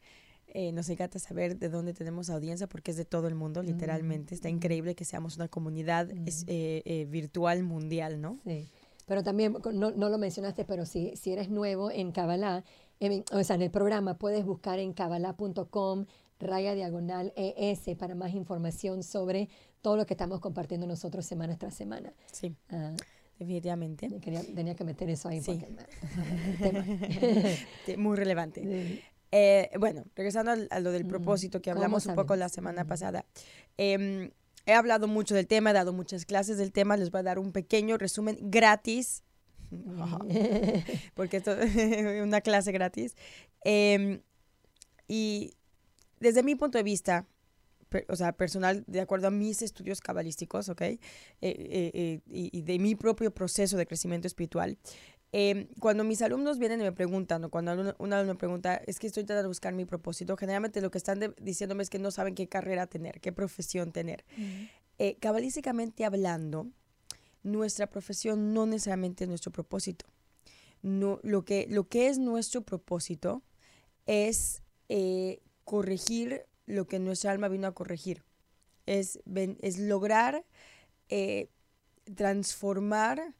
Eh, 0.55 0.71
nos 0.73 0.89
encanta 0.91 1.19
saber 1.19 1.59
de 1.59 1.69
dónde 1.71 1.95
tenemos 1.95 2.29
audiencia 2.29 2.67
porque 2.69 2.91
es 2.91 2.97
de 2.99 3.07
todo 3.07 3.27
el 3.27 3.35
mundo, 3.35 3.63
literalmente. 3.63 4.35
Está 4.35 4.51
increíble 4.51 4.95
que 4.95 5.05
seamos 5.07 5.37
una 5.37 5.49
comunidad 5.49 6.11
es- 6.27 6.45
eh, 6.47 6.83
eh, 6.85 7.07
virtual 7.07 7.63
mundial, 7.63 8.21
¿no? 8.21 8.39
Sí. 8.45 8.69
Pero 9.07 9.23
también, 9.23 9.57
no, 9.73 9.91
no 9.91 10.09
lo 10.11 10.19
mencionaste, 10.19 10.65
pero 10.65 10.85
si, 10.85 11.17
si 11.17 11.33
eres 11.33 11.49
nuevo 11.49 11.91
en 11.91 12.13
Kabbalah, 12.13 12.65
en- 13.01 13.25
o 13.33 13.43
sea, 13.43 13.57
en 13.57 13.63
el 13.63 13.71
programa 13.71 14.19
puedes 14.19 14.45
buscar 14.45 14.79
en 14.79 14.93
kabbalah.com 14.93 16.05
raya 16.39 16.75
diagonal 16.75 17.33
ES 17.37 17.97
para 17.97 18.15
más 18.15 18.35
información 18.35 19.03
sobre 19.03 19.49
todo 19.81 19.97
lo 19.97 20.07
que 20.07 20.15
estamos 20.15 20.41
compartiendo 20.41 20.87
nosotros 20.87 21.25
semana 21.25 21.57
tras 21.57 21.75
semana. 21.75 22.13
Sí, 22.31 22.55
Ah, 22.69 22.95
definitivamente. 23.39 24.09
quería- 24.21 24.43
tenía 24.55 24.75
que 24.75 24.85
meter 24.85 25.09
eso 25.09 25.29
ahí 25.29 25.41
Sí. 25.41 25.53
porque 25.53 25.67
tema. 26.63 26.85
Muy 27.99 28.17
relevante. 28.17 28.63
Sí. 28.63 29.01
Eh, 29.33 29.71
bueno, 29.81 30.05
regresando 30.15 30.51
al- 30.53 30.69
a, 30.71 30.79
lo 30.81 30.93
del 30.93 31.07
propósito 31.07 31.61
que 31.63 31.71
¿cómo 31.71 31.81
hablamos 31.83 32.07
un 32.07 32.15
poco 32.15 32.37
la 32.37 32.49
semana 32.51 32.87
pasada. 32.87 33.25
Em, 33.79 34.31
he 34.67 34.75
hablado 34.75 35.09
mucho 35.09 35.35
del 35.35 35.47
tema, 35.47 35.71
he 35.71 35.73
dado 35.73 35.93
muchas 35.93 36.25
clases 36.27 36.59
del 36.59 36.71
tema, 36.71 36.97
les 36.99 37.11
voy 37.11 37.21
a 37.21 37.23
dar 37.25 37.39
un 37.39 37.51
pequeño 37.51 37.97
resumen 37.99 38.39
gratis, 38.43 39.23
porque 41.15 41.39
esto 41.39 41.53
es 41.59 41.75
una 42.23 42.41
clase 42.41 42.73
gratis. 42.73 43.15
Em, 43.65 44.21
y 45.09 45.55
desde 46.21 46.43
mi 46.43 46.55
punto 46.55 46.79
de 46.79 46.85
vista, 46.85 47.27
per- 47.89 48.05
o 48.09 48.17
sea, 48.17 48.33
personal, 48.33 48.85
de 48.87 49.01
acuerdo 49.01 49.29
a 49.29 49.31
mis 49.31 49.63
estudios 49.63 50.01
cabalísticos, 50.01 50.69
¿ok? 50.69 50.83
Eh, 50.83 50.99
eh, 51.41 51.91
eh, 51.95 52.21
y, 52.27 52.57
y 52.57 52.63
de 52.63 52.79
mi 52.79 52.95
propio 52.95 53.33
proceso 53.33 53.77
de 53.77 53.87
crecimiento 53.87 54.27
espiritual, 54.27 54.79
em, 55.33 55.67
cuando 55.81 56.05
mis 56.05 56.21
alumnos 56.23 56.59
vienen 56.59 56.81
y 56.81 56.85
me 56.85 56.93
preguntan, 56.93 57.43
o 57.45 57.51
cuando 57.51 57.71
alumno- 57.73 57.97
un 57.99 58.13
alumno 58.13 58.35
me 58.35 58.39
pregunta, 58.39 58.77
es 58.87 58.99
que 58.99 59.07
estoy 59.07 59.25
tratando 59.25 59.43
de 59.45 59.49
buscar 59.49 59.73
mi 59.75 59.85
propósito, 59.87 60.37
generalmente 60.37 60.81
lo 60.83 60.91
que 60.91 60.99
están 60.99 61.21
de- 61.21 61.35
diciéndome 61.41 61.83
es 61.83 61.91
que 61.91 61.99
no 61.99 62.11
saben 62.11 62.35
qué 62.35 62.49
carrera 62.49 62.87
tener, 62.87 63.21
qué 63.21 63.33
profesión 63.33 63.93
tener. 63.93 64.25
eh, 64.99 65.17
cabalísticamente 65.21 66.05
hablando, 66.05 66.69
nuestra 67.43 67.89
profesión 67.89 68.53
no 68.55 68.67
necesariamente 68.67 69.25
es 69.25 69.29
nuestro 69.29 69.51
propósito. 69.51 70.05
No, 70.83 71.19
lo, 71.23 71.45
que, 71.45 71.67
lo 71.71 71.89
que 71.89 72.09
es 72.09 72.19
nuestro 72.19 72.61
propósito 72.63 73.43
es 74.07 74.63
eh, 74.89 75.41
corregir 75.65 76.45
lo 76.67 76.87
que 76.87 76.99
nuestra 76.99 77.31
alma 77.33 77.49
vino 77.49 77.67
a 77.67 77.73
corregir. 77.75 78.23
Es, 78.87 79.19
es 79.61 79.79
lograr 79.79 80.45
eh, 81.09 81.49
transformar 82.15 83.35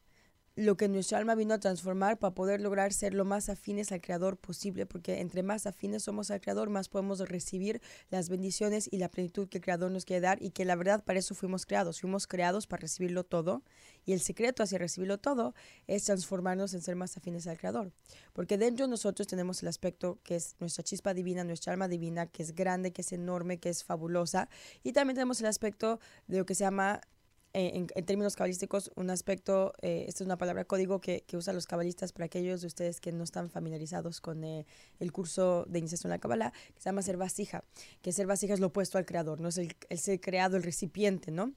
lo 0.55 0.77
que 0.77 0.87
nuestra 0.87 1.17
alma 1.17 1.33
vino 1.33 1.55
a 1.55 1.59
transformar 1.59 2.19
para 2.19 2.35
poder 2.35 2.61
lograr 2.61 2.93
ser 2.93 3.15
lo 3.15 3.25
más 3.25 3.49
afines 3.49 3.91
al 3.91 4.01
Creador 4.01 4.37
posible, 4.37 4.85
porque 4.85 5.19
entre 5.19 5.41
más 5.41 5.65
afines 5.65 6.03
somos 6.03 6.29
al 6.29 6.41
Creador, 6.41 6.69
más 6.69 6.89
podemos 6.89 7.19
recibir 7.27 7.81
las 8.11 8.29
bendiciones 8.29 8.87
y 8.91 8.97
la 8.97 9.09
plenitud 9.09 9.49
que 9.49 9.57
el 9.57 9.63
Creador 9.63 9.89
nos 9.89 10.05
quiere 10.05 10.21
dar 10.21 10.41
y 10.43 10.51
que 10.51 10.63
la 10.63 10.75
verdad 10.75 11.03
para 11.03 11.17
eso 11.17 11.33
fuimos 11.33 11.65
creados, 11.65 12.01
fuimos 12.01 12.27
creados 12.27 12.67
para 12.67 12.81
recibirlo 12.81 13.23
todo 13.23 13.63
y 14.05 14.13
el 14.13 14.21
secreto 14.21 14.61
hacia 14.61 14.77
recibirlo 14.77 15.17
todo 15.17 15.55
es 15.87 16.03
transformarnos 16.03 16.75
en 16.75 16.81
ser 16.81 16.95
más 16.95 17.17
afines 17.17 17.47
al 17.47 17.57
Creador, 17.57 17.91
porque 18.33 18.59
dentro 18.59 18.85
de 18.85 18.91
nosotros 18.91 19.27
tenemos 19.27 19.63
el 19.63 19.69
aspecto 19.69 20.19
que 20.23 20.35
es 20.35 20.55
nuestra 20.59 20.83
chispa 20.83 21.15
divina, 21.15 21.43
nuestra 21.43 21.73
alma 21.73 21.87
divina, 21.87 22.27
que 22.27 22.43
es 22.43 22.53
grande, 22.53 22.93
que 22.93 23.01
es 23.01 23.11
enorme, 23.11 23.57
que 23.57 23.69
es 23.69 23.83
fabulosa, 23.83 24.49
y 24.83 24.93
también 24.93 25.15
tenemos 25.15 25.39
el 25.39 25.47
aspecto 25.47 25.99
de 26.27 26.37
lo 26.37 26.45
que 26.45 26.53
se 26.53 26.63
llama 26.63 27.01
eh, 27.55 27.85
en, 27.93 28.05
términos 28.05 28.35
cabalísticos, 28.35 28.91
un 28.95 29.11
aspecto, 29.11 29.73
eh, 29.83 30.05
esta 30.07 30.23
es 30.23 30.25
una 30.25 30.37
palabra 30.37 30.65
código 30.65 30.99
que, 30.99 31.23
que, 31.27 31.37
usan 31.37 31.53
los 31.53 31.67
cabalistas 31.67 32.11
para 32.11 32.25
aquellos 32.25 32.61
de 32.61 32.67
ustedes 32.67 32.99
que 32.99 33.11
no 33.11 33.23
están 33.23 33.51
familiarizados 33.51 34.21
con 34.21 34.43
eh, 34.43 34.65
el 34.99 35.11
curso 35.11 35.65
de 35.69 35.77
iniciación 35.77 36.11
a 36.11 36.15
la 36.15 36.19
cabala, 36.19 36.51
que 36.73 36.81
se 36.81 36.89
llama 36.89 37.03
ser 37.03 37.17
vasija, 37.17 37.63
que 38.01 38.11
ser 38.11 38.25
vasija 38.25 38.55
es 38.55 38.59
lo 38.59 38.67
opuesto 38.67 38.97
al 38.97 39.05
creador, 39.05 39.39
no 39.39 39.49
es 39.49 39.59
el, 39.59 39.75
el 39.89 39.99
ser 39.99 40.19
creado, 40.19 40.57
el 40.57 40.63
recipiente, 40.63 41.29
¿no? 41.29 41.53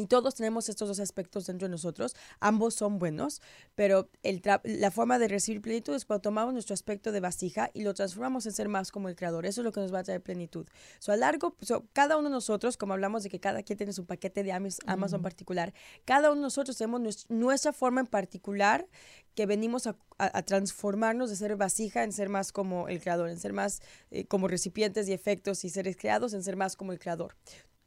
Y 0.00 0.06
todos 0.06 0.34
tenemos 0.34 0.68
estos 0.68 0.88
dos 0.88 0.98
aspectos 0.98 1.46
dentro 1.46 1.68
de 1.68 1.72
nosotros, 1.72 2.16
ambos 2.40 2.74
son 2.74 2.98
buenos, 2.98 3.42
pero 3.74 4.08
el 4.22 4.40
la 4.64 4.90
forma 4.90 5.18
de 5.18 5.28
recibir 5.28 5.60
plenitud 5.60 5.94
es 5.94 6.06
cuando 6.06 6.22
tomamos 6.22 6.54
nuestro 6.54 6.74
aspecto 6.74 7.12
de 7.12 7.20
vasija 7.20 7.70
y 7.74 7.82
lo 7.82 7.92
transformamos 7.92 8.46
en 8.46 8.52
ser 8.52 8.68
más 8.68 8.90
como 8.90 9.08
el 9.08 9.16
creador. 9.16 9.44
Eso 9.44 9.60
es 9.60 9.64
lo 9.64 9.72
que 9.72 9.80
nos 9.80 9.92
va 9.92 9.98
a 9.98 10.02
traer 10.02 10.22
plenitud. 10.22 10.66
So, 10.98 11.12
a 11.12 11.16
largo, 11.16 11.54
cada 11.92 12.16
uno 12.16 12.28
de 12.28 12.34
nosotros, 12.34 12.76
como 12.78 12.94
hablamos 12.94 13.22
de 13.22 13.28
que 13.28 13.40
cada 13.40 13.62
quien 13.62 13.76
tiene 13.76 13.92
su 13.92 14.06
paquete 14.06 14.42
de 14.42 14.52
Amazon 14.52 15.22
particular, 15.22 15.74
cada 16.04 16.30
uno 16.30 16.40
de 16.40 16.46
nosotros 16.46 16.76
tenemos 16.78 17.26
nuestra 17.28 17.72
forma 17.72 18.00
en 18.00 18.06
particular 18.06 18.86
que 19.34 19.46
venimos 19.46 19.86
a, 19.86 19.96
transformarnos 20.44 21.30
de 21.30 21.36
ser 21.36 21.56
vasija 21.56 22.04
en 22.04 22.12
ser 22.12 22.28
más 22.28 22.52
como 22.52 22.88
el 22.88 23.00
creador, 23.00 23.30
en 23.30 23.38
ser 23.38 23.52
más 23.52 23.80
eh, 24.10 24.26
como 24.26 24.48
recipientes 24.48 25.08
y 25.08 25.12
efectos 25.12 25.64
y 25.64 25.70
seres 25.70 25.96
creados, 25.96 26.34
en 26.34 26.42
ser 26.42 26.56
más 26.56 26.76
como 26.76 26.92
el 26.92 26.98
creador 26.98 27.36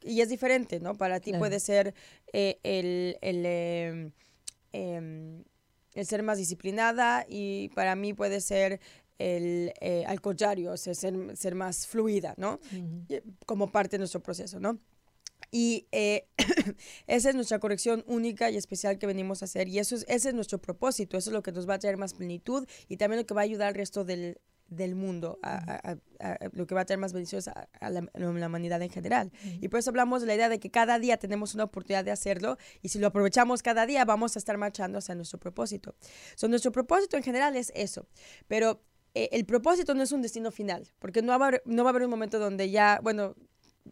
y 0.04 0.20
es 0.20 0.28
diferente, 0.28 0.80
¿no? 0.80 0.96
Para 0.96 1.20
ti 1.20 1.32
puede 1.32 1.60
ser 1.60 1.94
eh, 2.32 2.58
el, 2.62 3.16
el, 3.22 3.46
em, 3.46 4.12
em, 4.72 5.44
el, 5.94 6.06
ser 6.06 6.22
más 6.22 6.38
disciplinada 6.38 7.24
y 7.28 7.70
para 7.70 7.96
mí 7.96 8.12
puede 8.12 8.40
ser 8.40 8.80
el, 9.18 9.72
eh, 9.80 10.04
al 10.06 10.20
contrario, 10.20 10.76
ser, 10.76 10.94
ser 10.94 11.54
más 11.54 11.86
fluida, 11.86 12.34
¿no? 12.36 12.60
Como 13.46 13.70
parte 13.70 13.92
de 13.92 13.98
nuestro 13.98 14.20
proceso, 14.20 14.60
¿no? 14.60 14.78
Y 15.50 15.86
eh, 15.92 16.26
esa 17.06 17.30
es 17.30 17.34
nuestra 17.34 17.58
corrección 17.58 18.04
única 18.06 18.50
y 18.50 18.56
especial 18.56 18.98
que 18.98 19.06
venimos 19.06 19.42
a 19.42 19.44
hacer. 19.44 19.68
Y 19.68 19.78
eso 19.78 19.94
es, 19.94 20.04
ese 20.08 20.30
es 20.30 20.34
nuestro 20.34 20.58
propósito. 20.58 21.16
Eso 21.16 21.30
es 21.30 21.34
lo 21.34 21.42
que 21.42 21.52
nos 21.52 21.68
va 21.68 21.74
a 21.74 21.78
traer 21.78 21.96
más 21.96 22.14
plenitud 22.14 22.66
y 22.88 22.96
también 22.96 23.20
lo 23.20 23.26
que 23.26 23.34
va 23.34 23.42
a 23.42 23.44
ayudar 23.44 23.68
al 23.68 23.74
resto 23.74 24.04
del, 24.04 24.40
del 24.68 24.94
mundo, 24.94 25.38
a, 25.42 25.96
lo 26.52 26.66
que 26.66 26.74
va 26.74 26.82
a 26.82 26.84
traer 26.84 26.98
más 26.98 27.12
bendiciones 27.12 27.48
a, 27.48 27.90
la, 27.90 28.08
humanidad 28.46 28.80
en 28.82 28.90
general. 28.90 29.30
Y 29.60 29.68
por 29.68 29.80
eso 29.80 29.90
hablamos 29.90 30.22
de 30.22 30.26
la 30.26 30.34
idea 30.34 30.48
de 30.48 30.58
que 30.58 30.70
cada 30.70 30.98
día 30.98 31.16
tenemos 31.16 31.54
una 31.54 31.64
oportunidad 31.64 32.04
de 32.04 32.10
hacerlo 32.10 32.56
y 32.82 32.88
si 32.88 32.98
lo 32.98 33.06
aprovechamos 33.08 33.62
cada 33.62 33.86
día 33.86 34.04
vamos 34.04 34.36
a 34.36 34.38
estar 34.38 34.56
marchando 34.58 34.98
hacia 34.98 35.14
nuestro 35.14 35.38
propósito. 35.38 35.94
So, 36.36 36.48
nuestro 36.48 36.72
propósito 36.72 37.16
en 37.16 37.22
general 37.22 37.56
es 37.56 37.72
eso, 37.74 38.06
pero 38.48 38.82
eh, 39.14 39.28
el 39.32 39.44
propósito 39.44 39.94
no 39.94 40.02
es 40.02 40.12
un 40.12 40.22
destino 40.22 40.50
final, 40.50 40.90
porque 40.98 41.22
no 41.22 41.38
va, 41.38 41.52
no 41.64 41.84
va 41.84 41.90
a 41.90 41.92
haber 41.92 42.02
un 42.02 42.10
momento 42.10 42.38
donde 42.38 42.70
ya, 42.70 43.00
bueno, 43.02 43.36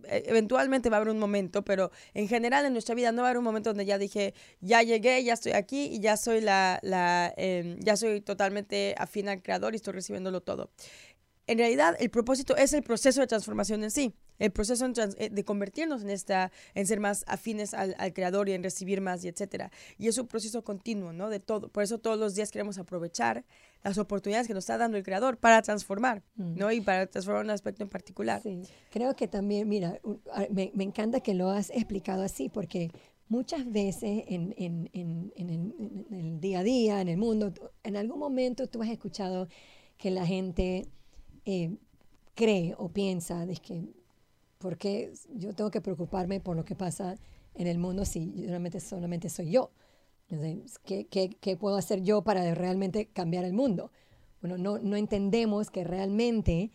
eventualmente 0.04 0.90
va 0.90 0.96
a 0.96 1.00
haber 1.00 1.12
un 1.12 1.18
momento, 1.18 1.62
pero 1.62 1.90
en 2.14 2.28
general 2.28 2.64
en 2.64 2.72
nuestra 2.72 2.94
vida 2.94 3.12
no 3.12 3.22
va 3.22 3.28
a 3.28 3.30
haber 3.30 3.38
un 3.38 3.44
momento 3.44 3.70
donde 3.70 3.84
ya 3.84 3.98
dije, 3.98 4.34
ya 4.60 4.82
llegué, 4.82 5.22
ya 5.24 5.34
estoy 5.34 5.52
aquí 5.52 5.84
y 5.84 6.00
ya 6.00 6.16
soy 6.16 6.40
la, 6.40 6.78
la 6.82 7.32
em, 7.36 7.78
ya 7.80 7.96
soy 7.96 8.20
totalmente 8.20 8.94
afín 8.98 9.28
al 9.28 9.42
creador 9.42 9.74
y 9.74 9.76
estoy 9.76 9.94
recibiéndolo 9.94 10.40
todo 10.40 10.70
en 11.52 11.58
realidad 11.58 11.96
el 11.98 12.10
propósito 12.10 12.56
es 12.56 12.72
el 12.72 12.82
proceso 12.82 13.20
de 13.20 13.26
transformación 13.26 13.84
en 13.84 13.90
sí, 13.90 14.14
el 14.38 14.50
proceso 14.50 14.86
eh, 14.86 15.30
de 15.30 15.44
convertirnos 15.44 16.02
en 16.02 16.10
esta, 16.10 16.50
en 16.74 16.86
ser 16.86 16.98
más 16.98 17.24
afines 17.28 17.74
al, 17.74 17.94
creador 18.12 18.48
y 18.48 18.52
en 18.52 18.62
recibir 18.62 19.00
más 19.00 19.24
y 19.24 19.28
etcétera. 19.28 19.70
Y 19.98 20.08
es 20.08 20.18
un 20.18 20.26
proceso 20.26 20.64
continuo, 20.64 21.12
¿no? 21.12 21.28
De 21.28 21.40
todo. 21.40 21.68
Por 21.68 21.82
eso 21.82 21.98
todos 21.98 22.18
los 22.18 22.34
días 22.34 22.50
queremos 22.50 22.78
aprovechar 22.78 23.44
las 23.84 23.98
oportunidades 23.98 24.46
que 24.46 24.54
nos 24.54 24.64
está 24.64 24.78
dando 24.78 24.96
el 24.96 25.04
creador 25.04 25.36
para 25.36 25.62
transformar, 25.62 26.22
mm. 26.36 26.54
¿no? 26.56 26.72
Y 26.72 26.80
para 26.80 27.06
transformar 27.06 27.44
un 27.44 27.50
aspecto 27.50 27.82
en 27.82 27.88
particular. 27.88 28.42
Sí, 28.42 28.62
creo 28.90 29.14
que 29.14 29.28
también, 29.28 29.68
mira, 29.68 30.00
me, 30.50 30.72
me 30.74 30.84
encanta 30.84 31.20
que 31.20 31.34
lo 31.34 31.50
has 31.50 31.70
explicado 31.70 32.22
así 32.22 32.48
porque 32.48 32.90
muchas 33.28 33.70
veces 33.70 34.24
en, 34.26 34.54
en, 34.58 34.90
en, 34.92 35.32
en, 35.36 36.06
el 36.10 36.40
día 36.40 36.60
a 36.60 36.62
día, 36.62 37.00
en 37.00 37.08
el 37.08 37.16
mundo, 37.16 37.52
en 37.82 37.96
algún 37.96 38.18
momento 38.18 38.66
tú 38.66 38.82
has 38.82 38.90
escuchado 38.90 39.48
que 39.96 40.10
la 40.10 40.26
gente 40.26 40.88
eh, 41.44 41.76
cree 42.34 42.74
o 42.78 42.88
piensa 42.88 43.46
de 43.46 43.56
que, 43.56 43.84
¿por 44.58 44.78
qué 44.78 45.12
yo 45.34 45.54
tengo 45.54 45.70
que 45.70 45.80
preocuparme 45.80 46.40
por 46.40 46.56
lo 46.56 46.64
que 46.64 46.74
pasa 46.74 47.16
en 47.54 47.66
el 47.66 47.78
mundo 47.78 48.04
si 48.04 48.46
realmente 48.46 48.80
solamente 48.80 49.28
soy 49.28 49.50
yo? 49.50 49.70
¿Qué, 50.84 51.06
qué, 51.08 51.36
qué 51.40 51.56
puedo 51.56 51.76
hacer 51.76 52.02
yo 52.02 52.22
para 52.22 52.54
realmente 52.54 53.06
cambiar 53.06 53.44
el 53.44 53.52
mundo? 53.52 53.90
Bueno, 54.40 54.56
no, 54.56 54.78
no 54.78 54.96
entendemos 54.96 55.70
que 55.70 55.84
realmente 55.84 56.70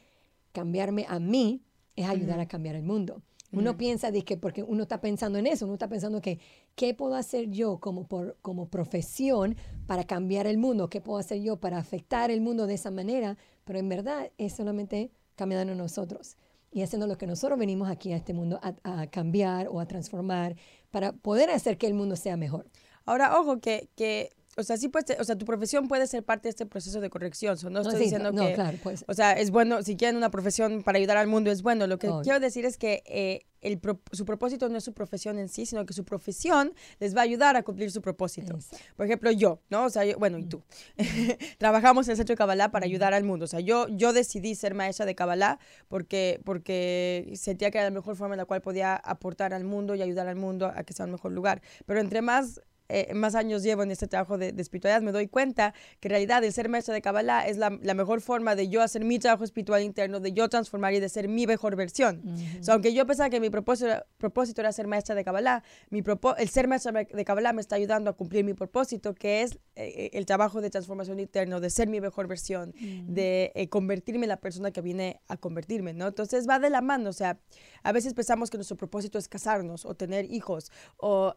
cambiarme 0.51 1.05
a 1.09 1.19
mí 1.19 1.63
es 1.95 2.07
ayudar 2.07 2.39
a 2.39 2.47
cambiar 2.47 2.75
el 2.75 2.83
mundo. 2.83 3.21
Uno 3.53 3.77
piensa 3.77 4.11
de 4.11 4.23
que 4.23 4.35
porque 4.35 4.61
uno 4.61 4.83
está 4.83 4.99
pensando 4.99 5.39
en 5.39 5.47
eso, 5.47 5.65
uno 5.65 5.75
está 5.75 5.87
pensando 5.87 6.21
que 6.21 6.39
qué 6.75 6.93
puedo 6.93 7.15
hacer 7.15 7.49
yo 7.49 7.79
como 7.79 8.05
por, 8.05 8.35
como 8.41 8.67
profesión 8.67 9.55
para 9.85 10.03
cambiar 10.03 10.47
el 10.47 10.57
mundo, 10.57 10.89
qué 10.89 10.99
puedo 10.99 11.17
hacer 11.17 11.41
yo 11.41 11.55
para 11.55 11.77
afectar 11.77 12.29
el 12.29 12.41
mundo 12.41 12.67
de 12.67 12.73
esa 12.73 12.91
manera, 12.91 13.37
pero 13.63 13.79
en 13.79 13.87
verdad 13.87 14.31
es 14.37 14.53
solamente 14.53 15.11
cambiando 15.35 15.75
nosotros 15.75 16.35
y 16.71 16.81
haciendo 16.81 17.07
lo 17.07 17.17
que 17.17 17.25
nosotros 17.25 17.57
venimos 17.57 17.89
aquí 17.89 18.11
a 18.11 18.17
este 18.17 18.33
mundo 18.33 18.59
a, 18.61 19.07
cambiar 19.07 19.69
o 19.69 19.79
a 19.79 19.85
transformar 19.85 20.55
para 20.91 21.13
poder 21.13 21.49
hacer 21.49 21.77
que 21.77 21.87
el 21.87 21.93
mundo 21.93 22.15
sea 22.15 22.35
mejor. 22.35 22.65
Ahora, 23.05 23.39
ojo, 23.39 23.59
que, 23.59 23.89
que 23.95 24.31
o 24.59 24.63
sea, 24.63 24.75
sí 24.75 24.89
puede, 24.89 25.15
o 25.19 25.23
sea, 25.23 25.37
tu 25.37 25.45
profesión 25.45 25.87
puede 25.87 26.07
ser 26.07 26.23
parte 26.23 26.47
de 26.47 26.49
este 26.49 26.65
proceso 26.65 26.99
de 26.99 27.11
corrección. 27.11 27.55
no 27.69 27.81
estoy 27.81 27.99
diciendo 27.99 28.31
que, 28.31 28.53
claro, 28.53 28.77
pues. 28.81 29.05
o 29.07 29.13
sea, 29.13 29.33
es 29.33 29.51
bueno, 29.51 29.83
si 29.83 29.95
quieren 29.95 30.17
una 30.17 30.31
profesión 30.31 30.81
para 30.81 30.97
ayudar 30.97 31.17
al 31.17 31.27
mundo 31.27 31.51
es 31.51 31.61
bueno. 31.61 31.85
Lo 31.85 31.99
que 31.99 32.09
quiero 32.23 32.39
decir 32.39 32.65
es 32.65 32.79
que 32.79 33.03
eh, 33.05 33.45
el 33.61 33.79
su 34.11 34.25
propósito 34.25 34.67
no 34.67 34.79
es 34.79 34.83
su 34.83 34.93
profesión 34.93 35.37
en 35.37 35.47
sí, 35.47 35.67
sino 35.67 35.85
que 35.85 35.93
su 35.93 36.05
profesión 36.05 36.73
les 36.99 37.15
va 37.15 37.21
a 37.21 37.23
ayudar 37.23 37.55
a 37.55 37.61
cumplir 37.61 37.91
su 37.91 38.01
propósito. 38.01 38.57
Por 38.95 39.05
ejemplo, 39.05 39.29
yo, 39.29 39.61
¿no? 39.69 39.85
O 39.85 39.89
sea, 39.91 40.03
bueno, 40.17 40.39
y 40.39 40.45
tú. 40.45 40.63
Trabajamos 41.59 42.07
en 42.07 42.11
el 42.11 42.17
Centro 42.17 42.33
de 42.33 42.37
Kabbalah 42.37 42.71
para 42.71 42.85
ayudar 42.85 43.13
al 43.13 43.25
mundo. 43.25 43.45
O 43.45 43.47
sea, 43.47 43.59
yo, 43.59 43.87
yo 43.89 44.11
decidí 44.11 44.55
ser 44.55 44.73
maestra 44.73 45.05
de 45.05 45.13
Kabbalah 45.13 45.59
porque, 45.87 46.41
porque 46.43 47.31
sentía 47.35 47.69
que 47.69 47.77
era 47.77 47.85
la 47.85 47.93
mejor 47.93 48.15
forma 48.15 48.33
en 48.33 48.39
la 48.39 48.45
cual 48.45 48.61
podía 48.61 48.95
aportar 48.95 49.53
al 49.53 49.65
mundo 49.65 49.93
y 49.93 50.01
ayudar 50.01 50.27
al 50.27 50.35
mundo 50.35 50.71
a 50.73 50.83
que 50.83 50.93
sea 50.93 51.05
un 51.05 51.11
mejor 51.11 51.31
lugar. 51.31 51.61
Pero 51.85 51.99
entre 51.99 52.23
más 52.23 52.59
eh, 52.89 53.13
más 53.13 53.35
años 53.35 53.63
llevo 53.63 53.83
en 53.83 53.91
este 53.91 54.07
trabajo 54.07 54.37
de, 54.37 54.53
espiritualidad, 54.57 55.01
me 55.01 55.11
doy 55.11 55.27
cuenta 55.27 55.73
que 55.99 56.07
en 56.07 56.11
realidad 56.11 56.43
el 56.43 56.53
ser 56.53 56.69
maestra 56.69 56.93
de 56.93 57.01
Kabbalah 57.01 57.47
es 57.47 57.57
la, 57.57 57.69
mejor 57.69 58.21
forma 58.21 58.55
de 58.55 58.69
yo 58.69 58.81
hacer 58.81 59.03
mi 59.03 59.19
trabajo 59.19 59.43
espiritual 59.43 59.81
interno, 59.81 60.19
de 60.19 60.31
yo 60.31 60.47
transformar 60.49 60.93
y 60.93 60.99
de 60.99 61.09
ser 61.09 61.27
mi 61.27 61.45
mejor 61.47 61.75
versión. 61.75 62.23
aunque 62.69 62.93
yo 62.93 63.05
pensaba 63.05 63.29
que 63.29 63.39
mi 63.39 63.49
propósito, 63.49 64.05
propósito 64.17 64.61
era 64.61 64.71
ser 64.71 64.87
maestra 64.87 65.15
de 65.15 65.23
Kabbalah, 65.23 65.63
mi 65.89 66.03
el 66.37 66.49
ser 66.49 66.67
maestra 66.67 66.91
de 66.91 67.25
Kabbalah 67.25 67.53
me 67.53 67.61
está 67.61 67.75
ayudando 67.75 68.09
a 68.09 68.13
cumplir 68.13 68.45
mi 68.45 68.53
propósito, 68.53 69.13
que 69.13 69.41
es 69.41 69.55
eh, 69.75 69.93
eh, 69.95 70.09
el 70.13 70.25
trabajo 70.25 70.61
de 70.61 70.69
transformación 70.69 71.19
interno, 71.19 71.59
de 71.59 71.69
ser 71.69 71.89
mi 71.89 71.99
mejor 71.99 72.27
versión, 72.27 72.73
de 73.07 73.67
convertirme 73.69 74.25
en 74.25 74.29
la 74.29 74.39
persona 74.39 74.71
que 74.71 74.81
viene 74.81 75.21
a 75.27 75.37
convertirme, 75.37 75.93
¿no? 75.93 76.07
Entonces 76.07 76.47
va 76.47 76.59
de 76.59 76.69
la 76.69 76.81
mano, 76.81 77.09
o 77.09 77.13
sea, 77.13 77.39
a 77.83 77.91
veces 77.91 78.13
pensamos 78.13 78.49
que 78.49 78.57
nuestro 78.57 78.77
propósito 78.77 79.17
es 79.17 79.27
casarnos 79.27 79.85
o 79.85 79.95
tener 79.95 80.31
hijos 80.31 80.71
o... 80.97 81.35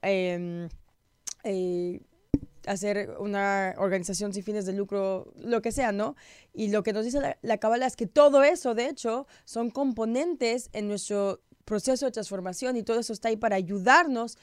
Eh, 1.44 2.00
hacer 2.66 3.16
una 3.18 3.74
organización 3.78 4.32
sin 4.32 4.42
fines 4.42 4.66
de 4.66 4.72
lucro, 4.72 5.32
lo 5.36 5.62
que 5.62 5.72
sea, 5.72 5.92
¿no? 5.92 6.14
Y 6.52 6.68
lo 6.68 6.82
que 6.82 6.92
nos 6.92 7.04
dice 7.04 7.20
la, 7.20 7.38
la 7.42 7.86
es 7.86 7.96
que 7.96 8.06
todo 8.06 8.42
eso, 8.42 8.74
de 8.74 8.88
hecho, 8.88 9.26
son 9.44 9.70
componentes 9.70 10.68
en 10.72 10.86
nuestro 10.86 11.40
proceso 11.64 12.06
de 12.06 12.12
transformación 12.12 12.76
y 12.76 12.82
todo 12.82 13.00
eso 13.00 13.12
está 13.12 13.28
ahí 13.28 13.36
para 13.36 13.56
ayudarnos 13.56 14.36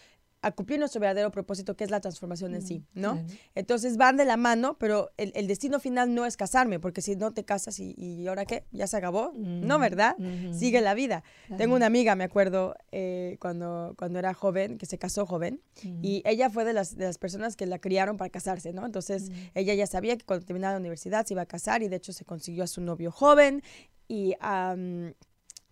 a 0.44 0.52
cumplir 0.52 0.78
nuestro 0.80 1.02
verdadero 1.02 1.32
propósito, 1.32 1.76
que 1.76 1.84
es 1.84 1.90
la 1.90 2.00
transformación 2.00 2.54
en 2.54 2.62
sí, 2.62 2.84
¿no? 2.94 3.14
claro. 3.14 3.28
Entonces 3.56 3.98
van 3.98 4.18
de 4.18 4.24
la 4.26 4.38
mano, 4.38 4.78
pero 4.78 5.10
el, 5.18 5.32
el 5.36 5.48
destino 5.48 5.80
final 5.80 6.14
no 6.14 6.26
es 6.28 6.38
casarme, 6.38 6.80
porque 6.80 7.02
si 7.02 7.16
no 7.16 7.32
te 7.32 7.44
casas 7.44 7.80
y, 7.80 7.96
y 7.98 8.28
ahora 8.28 8.46
qué, 8.46 8.64
ya 8.72 8.86
se 8.88 8.98
acabó, 8.98 9.34
no, 9.36 9.78
Mm, 9.78 9.82
¿verdad? 9.82 10.16
ujú. 10.20 10.54
Sigue 10.54 10.80
la 10.82 10.94
vida. 10.94 11.24
Claro. 11.48 11.58
Tengo 11.58 11.76
una 11.76 11.88
amiga, 11.88 12.16
me 12.16 12.24
acuerdo, 12.24 12.76
eh, 12.92 13.38
cuando, 13.40 13.96
cuando 13.98 14.20
era 14.20 14.34
joven, 14.36 14.78
que 14.78 14.86
se 14.86 14.98
casó 14.98 15.26
joven, 15.26 15.60
Mm. 15.84 16.00
y 16.06 16.22
ella 16.26 16.50
fue 16.50 16.66
de 16.66 16.74
las, 16.74 16.96
de 16.96 17.06
las 17.06 17.18
personas 17.18 17.56
que 17.56 17.66
la 17.66 17.80
criaron 17.80 18.18
para 18.18 18.30
casarse, 18.30 18.74
¿no? 18.74 18.86
Entonces 18.86 19.32
ella 19.56 19.74
ya 19.74 19.88
sabía 19.88 20.18
que 20.18 20.26
cuando 20.26 20.46
terminara 20.46 20.74
la 20.74 20.80
universidad 20.80 21.26
se 21.26 21.34
iba 21.34 21.42
a 21.42 21.46
casar 21.48 21.82
y 21.84 21.88
de 21.88 21.96
hecho 21.96 22.14
se 22.14 22.26
consiguió 22.26 22.64
a 22.64 22.68
su 22.68 22.82
novio 22.82 23.12
joven 23.12 23.64
y... 24.08 24.36
am, 24.40 25.14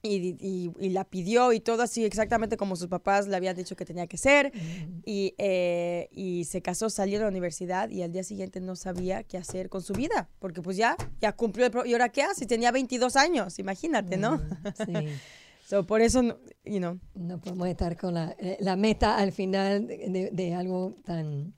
y, 0.07 0.37
y- 0.39 0.71
y 0.79 0.89
la 0.89 1.03
pidió 1.03 1.51
y 1.53 1.59
todo 1.59 1.81
así 1.83 2.05
exactamente 2.05 2.57
como 2.57 2.75
sus 2.75 2.87
papás 2.87 3.27
le 3.27 3.35
habían 3.35 3.55
dicho 3.55 3.75
que 3.75 3.85
tenía 3.85 4.07
que 4.07 4.17
ser. 4.17 4.51
Y, 5.05 5.33
eh, 5.37 6.07
y 6.11 6.43
se 6.45 6.61
casó, 6.61 6.89
salió 6.89 7.17
de 7.19 7.23
la 7.25 7.29
universidad 7.29 7.89
y 7.89 8.01
al 8.01 8.11
día 8.11 8.23
siguiente 8.23 8.59
no 8.61 8.75
sabía 8.75 9.23
qué 9.23 9.37
hacer 9.37 9.69
con 9.69 9.81
su 9.81 9.93
vida, 9.93 10.29
porque 10.39 10.61
pues 10.61 10.77
ya, 10.77 10.95
ya 11.21 11.31
cumplió 11.33 11.65
el... 11.65 11.71
pro- 11.71 11.85
¿Y 11.85 11.93
ahora 11.93 12.09
qué 12.09 12.21
hace? 12.23 12.45
Tenía 12.45 12.71
22 12.71 13.15
años, 13.15 13.57
imagínate, 13.59 14.17
¿no? 14.17 14.37
Mm, 14.37 14.41
Sí. 14.85 15.07
So, 15.67 15.83
por 15.85 16.01
eso, 16.01 16.21
no- 16.21 16.37
you 16.63 16.77
know, 16.77 16.99
No 17.15 17.39
podemos 17.41 17.67
estar 17.67 17.97
con 17.97 18.13
la, 18.13 18.35
eh, 18.37 18.57
la 18.59 18.75
meta 18.75 19.17
al 19.17 19.31
final 19.31 19.87
de, 19.87 20.53
algo 20.53 20.95
tan, 21.03 21.53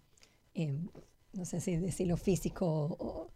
eh, 0.54 0.74
no 1.34 1.44
sé 1.44 1.60
si 1.60 1.76
decirlo 1.76 2.16
físico 2.16 2.66
o, 2.66 3.06
o 3.06 3.32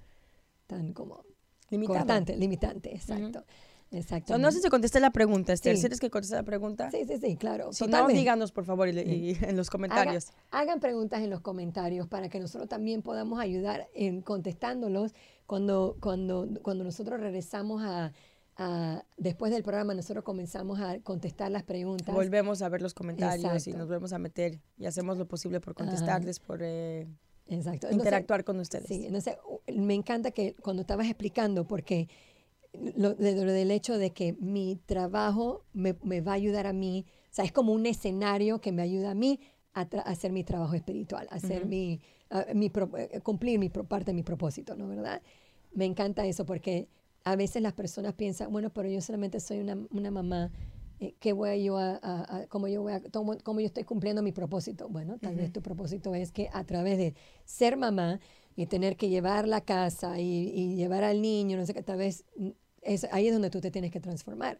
tan 0.68 0.94
como 0.94 1.26
limitado. 1.70 2.00
cortante, 2.00 2.38
limitante, 2.38 2.96
exacto. 2.96 3.44
Exacto. 3.92 4.38
no 4.38 4.52
sé 4.52 4.62
si 4.62 4.70
contesté 4.70 5.00
la 5.00 5.12
pregunta, 5.12 5.52
Esther. 5.54 5.76
Sí. 5.76 5.82
¿Quieres 5.82 6.00
que 6.00 6.10
conteste 6.10 6.36
la 6.36 6.44
pregunta? 6.44 6.90
Sí, 6.92 7.04
sí, 7.06 7.18
sí, 7.20 7.36
claro. 7.36 7.74
Si 7.74 7.86
no, 7.88 8.08
díganos, 8.08 8.52
por 8.52 8.64
favor, 8.66 8.88
y, 8.88 8.94
le- 8.94 9.04
y 9.04 9.38
en 9.42 9.58
los 9.58 9.70
comentarios. 9.70 10.30
Haga- 10.52 10.62
hagan 10.64 10.80
preguntas 10.80 11.22
en 11.22 11.30
los 11.30 11.42
comentarios 11.42 12.08
para 12.08 12.30
que 12.30 12.40
nosotros 12.40 12.70
también 12.70 13.02
podamos 13.02 13.40
ayudar 13.40 13.90
en 13.94 14.22
contestándolos 14.22 15.14
cuando, 15.46 15.98
cuando, 16.00 16.48
cuando 16.62 16.84
nosotros 16.86 17.20
regresamos 17.20 17.82
a, 17.84 18.14
a- 18.56 19.04
después 19.18 19.52
del 19.52 19.64
programa, 19.64 19.94
nosotros 19.94 20.24
comenzamos 20.24 20.80
a 20.80 21.00
contestar 21.02 21.52
las 21.52 21.64
preguntas. 21.64 22.16
Volvemos 22.16 22.62
a 22.62 22.70
ver 22.70 22.82
los 22.82 22.94
comentarios 22.94 23.68
y 23.68 23.74
nos 23.74 23.88
volvemos 23.88 24.14
a 24.14 24.20
meter 24.20 24.60
y 24.78 24.86
hacemos 24.86 25.18
lo 25.18 25.28
posible 25.28 25.60
por 25.60 25.74
contestarles, 25.76 26.40
por 26.40 26.60
eh, 26.64 27.08
Exacto. 27.48 27.88
Entonces, 27.88 27.98
interactuar 27.98 28.46
con 28.46 28.58
ustedes. 28.60 28.88
Sí, 28.88 29.06
entonces 29.06 29.36
me 29.68 29.94
encanta 29.96 30.32
que 30.32 30.54
cuando 30.62 30.82
estabas 30.84 31.08
explicando, 31.08 31.66
porque 31.68 32.08
lo, 32.74 33.14
de- 33.16 33.46
lo 33.46 33.52
del 33.52 33.72
hecho 33.72 33.98
de 33.98 34.12
que 34.12 34.34
mi 34.40 34.78
trabajo 34.86 35.64
me, 35.74 35.96
me 36.04 36.22
va 36.22 36.32
a 36.34 36.36
ayudar 36.36 36.68
a 36.68 36.74
mí, 36.74 37.06
o 37.32 37.34
sea, 37.34 37.46
es 37.46 37.52
como 37.52 37.74
un 37.74 37.86
escenario 37.86 38.62
que 38.62 38.72
me 38.72 38.82
ayuda 38.82 39.12
a 39.12 39.16
mí 39.16 39.40
a, 39.74 39.82
hacer 40.06 40.32
mi 40.32 40.44
trabajo 40.44 40.74
espiritual, 40.74 41.28
a 41.32 41.36
hacer 41.36 41.66
mi, 41.66 42.02
a- 42.30 42.46
mi 42.54 42.70
pro- 42.70 42.92
eh, 42.98 43.20
cumplir 43.24 43.60
mi 43.60 43.70
pro- 43.70 43.86
parte 43.86 44.08
de 44.12 44.14
mi 44.14 44.24
propósito, 44.24 44.76
¿no? 44.76 44.88
¿Verdad? 44.88 45.22
Me 45.74 45.86
encanta 45.86 46.26
eso 46.26 46.46
porque 46.46 46.88
a 47.24 47.36
veces 47.36 47.62
las 47.62 47.74
personas 47.74 48.14
piensan, 48.14 48.52
bueno, 48.52 48.70
pero 48.72 48.90
yo 48.90 49.00
solamente 49.02 49.40
soy 49.40 49.60
una, 49.60 49.78
una 49.92 50.12
mamá, 50.12 50.52
eh, 51.00 51.14
¿qué 51.20 51.34
voy 51.34 51.50
a 51.50 51.56
yo 51.58 51.78
a, 51.78 52.00
a- 52.02 52.38
a- 52.38 52.48
cómo 52.48 52.68
yo 52.68 52.82
voy 52.82 52.94
a, 52.94 53.02
cómo, 53.12 53.38
cómo 53.44 53.60
yo 53.60 53.66
estoy 53.68 53.84
cumpliendo 53.84 54.22
mi 54.22 54.32
propósito? 54.32 54.90
Bueno, 54.90 55.18
tal 55.20 55.36
vez 55.36 55.52
tu 55.54 55.62
propósito 55.62 56.14
es 56.16 56.32
que 56.32 56.50
a 56.54 56.64
través 56.66 56.98
de 56.98 57.14
ser 57.46 57.78
mamá 57.78 58.20
y 58.56 58.66
tener 58.66 58.98
que 58.98 59.10
llevar 59.10 59.48
la 59.48 59.62
casa 59.62 60.20
y, 60.20 60.50
y 60.50 60.76
llevar 60.76 61.04
al 61.04 61.22
niño, 61.22 61.58
no 61.58 61.66
sé 61.66 61.74
qué, 61.74 61.84
tal 61.84 61.98
vez 61.98 62.26
es, 62.82 63.06
ahí 63.12 63.28
es 63.28 63.34
donde 63.34 63.50
tú 63.52 63.62
te 63.62 63.70
tienes 63.72 63.92
que 63.92 64.00
transformar. 64.00 64.60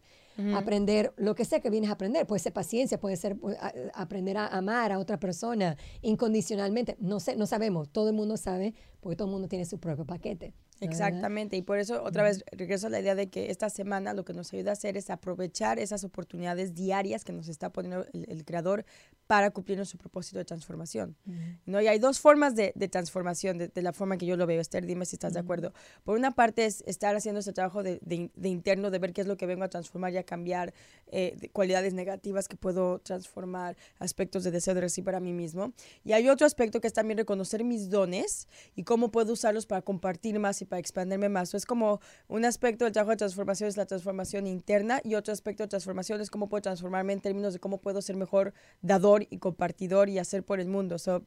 Aprender 0.54 1.12
lo 1.18 1.34
que 1.34 1.44
sea 1.44 1.60
que 1.60 1.68
vienes 1.68 1.90
a 1.90 1.94
aprender. 1.94 2.26
Puede 2.26 2.38
ser 2.40 2.54
paciencia, 2.54 2.98
puede 2.98 3.16
ser 3.16 3.36
pues, 3.38 3.56
a- 3.58 3.74
aprender 3.94 4.38
a 4.38 4.46
amar 4.46 4.90
a 4.90 4.98
otra 4.98 5.18
persona 5.20 5.76
incondicionalmente. 6.00 6.96
No 7.00 7.20
sé, 7.20 7.36
no 7.36 7.46
sabemos. 7.46 7.88
Todo 7.90 8.08
el 8.08 8.14
mundo 8.14 8.36
sabe 8.36 8.74
porque 9.00 9.16
todo 9.16 9.28
el 9.28 9.32
mundo 9.32 9.48
tiene 9.48 9.64
su 9.66 9.78
propio 9.78 10.06
paquete. 10.06 10.54
Exactamente, 10.80 11.56
y 11.56 11.62
por 11.62 11.78
eso 11.78 12.02
otra 12.02 12.24
vez 12.24 12.44
regreso 12.50 12.88
a 12.88 12.90
la 12.90 12.98
idea 12.98 13.14
de 13.14 13.28
que 13.30 13.50
esta 13.52 13.70
semana 13.70 14.14
lo 14.14 14.24
que 14.24 14.32
nos 14.32 14.52
ayuda 14.52 14.70
a 14.70 14.72
hacer 14.72 14.96
es 14.96 15.10
aprovechar 15.10 15.78
esas 15.78 16.02
oportunidades 16.02 16.74
diarias 16.74 17.24
que 17.24 17.32
nos 17.32 17.46
está 17.46 17.70
poniendo 17.70 18.04
el, 18.12 18.26
el 18.28 18.44
creador 18.44 18.84
para 19.26 19.50
cumplir 19.50 19.78
nuestro 19.78 19.98
propósito 19.98 20.38
de 20.38 20.44
transformación. 20.44 21.16
Ujú. 21.26 21.36
¿no? 21.66 21.80
Y 21.80 21.86
hay 21.86 21.98
dos 21.98 22.20
formas 22.20 22.54
de, 22.54 22.72
de 22.74 22.88
transformación, 22.88 23.56
de, 23.58 23.68
de 23.68 23.82
la 23.82 23.92
forma 23.92 24.18
que 24.18 24.26
yo 24.26 24.36
lo 24.36 24.46
veo. 24.46 24.60
Esther, 24.60 24.84
dime 24.84 25.06
si 25.06 25.16
estás 25.16 25.32
de 25.32 25.40
acuerdo. 25.40 25.72
Por 26.04 26.18
una 26.18 26.32
parte 26.32 26.66
es 26.66 26.82
estar 26.86 27.16
haciendo 27.16 27.40
ese 27.40 27.52
trabajo 27.52 27.82
de, 27.82 27.98
de 28.02 28.14
in- 28.14 28.32
de 28.34 28.48
interno, 28.48 28.90
de 28.90 28.98
ver 28.98 29.12
qué 29.12 29.22
es 29.22 29.26
lo 29.26 29.36
que 29.36 29.46
vengo 29.46 29.64
a 29.64 29.68
transformar 29.68 30.12
y 30.12 30.18
a 30.18 30.24
cambiar, 30.24 30.74
eh, 31.06 31.34
de 31.40 31.48
cualidades 31.48 31.94
negativas 31.94 32.48
que 32.48 32.56
puedo 32.56 32.98
transformar, 33.00 33.76
aspectos 33.98 34.44
de 34.44 34.50
deseo 34.50 34.74
de 34.74 34.80
recibir 34.82 35.06
para 35.06 35.20
mí 35.20 35.32
mismo. 35.32 35.72
Y 36.04 36.12
hay 36.12 36.28
otro 36.28 36.46
aspecto 36.46 36.80
que 36.80 36.86
es 36.88 36.92
también 36.92 37.18
reconocer 37.18 37.64
mis 37.64 37.88
dones 37.90 38.48
y 38.74 38.84
cómo 38.84 39.10
puedo 39.10 39.32
usarlos 39.32 39.66
para 39.66 39.82
compartir 39.82 40.38
más 40.38 40.60
y 40.62 40.64
para 40.64 40.80
expandirme 40.80 41.28
más. 41.28 41.50
So, 41.50 41.56
es 41.56 41.66
como 41.66 42.00
un 42.28 42.44
aspecto 42.44 42.84
del 42.84 42.92
trabajo 42.92 43.10
de 43.12 43.16
transformación 43.18 43.68
es 43.68 43.76
la 43.76 43.86
transformación 43.86 44.46
interna 44.46 45.00
y 45.04 45.14
otro 45.14 45.32
aspecto 45.32 45.62
de 45.62 45.68
transformación 45.68 46.20
es 46.20 46.30
cómo 46.30 46.48
puedo 46.48 46.62
transformarme 46.62 47.12
en 47.12 47.20
términos 47.20 47.52
de 47.52 47.60
cómo 47.60 47.78
puedo 47.78 48.00
ser 48.02 48.16
mejor 48.16 48.52
dador 48.80 49.11
y 49.28 49.38
compartidor 49.38 50.08
y 50.08 50.18
hacer 50.18 50.44
por 50.44 50.60
el 50.60 50.68
mundo. 50.68 50.98
So, 50.98 51.22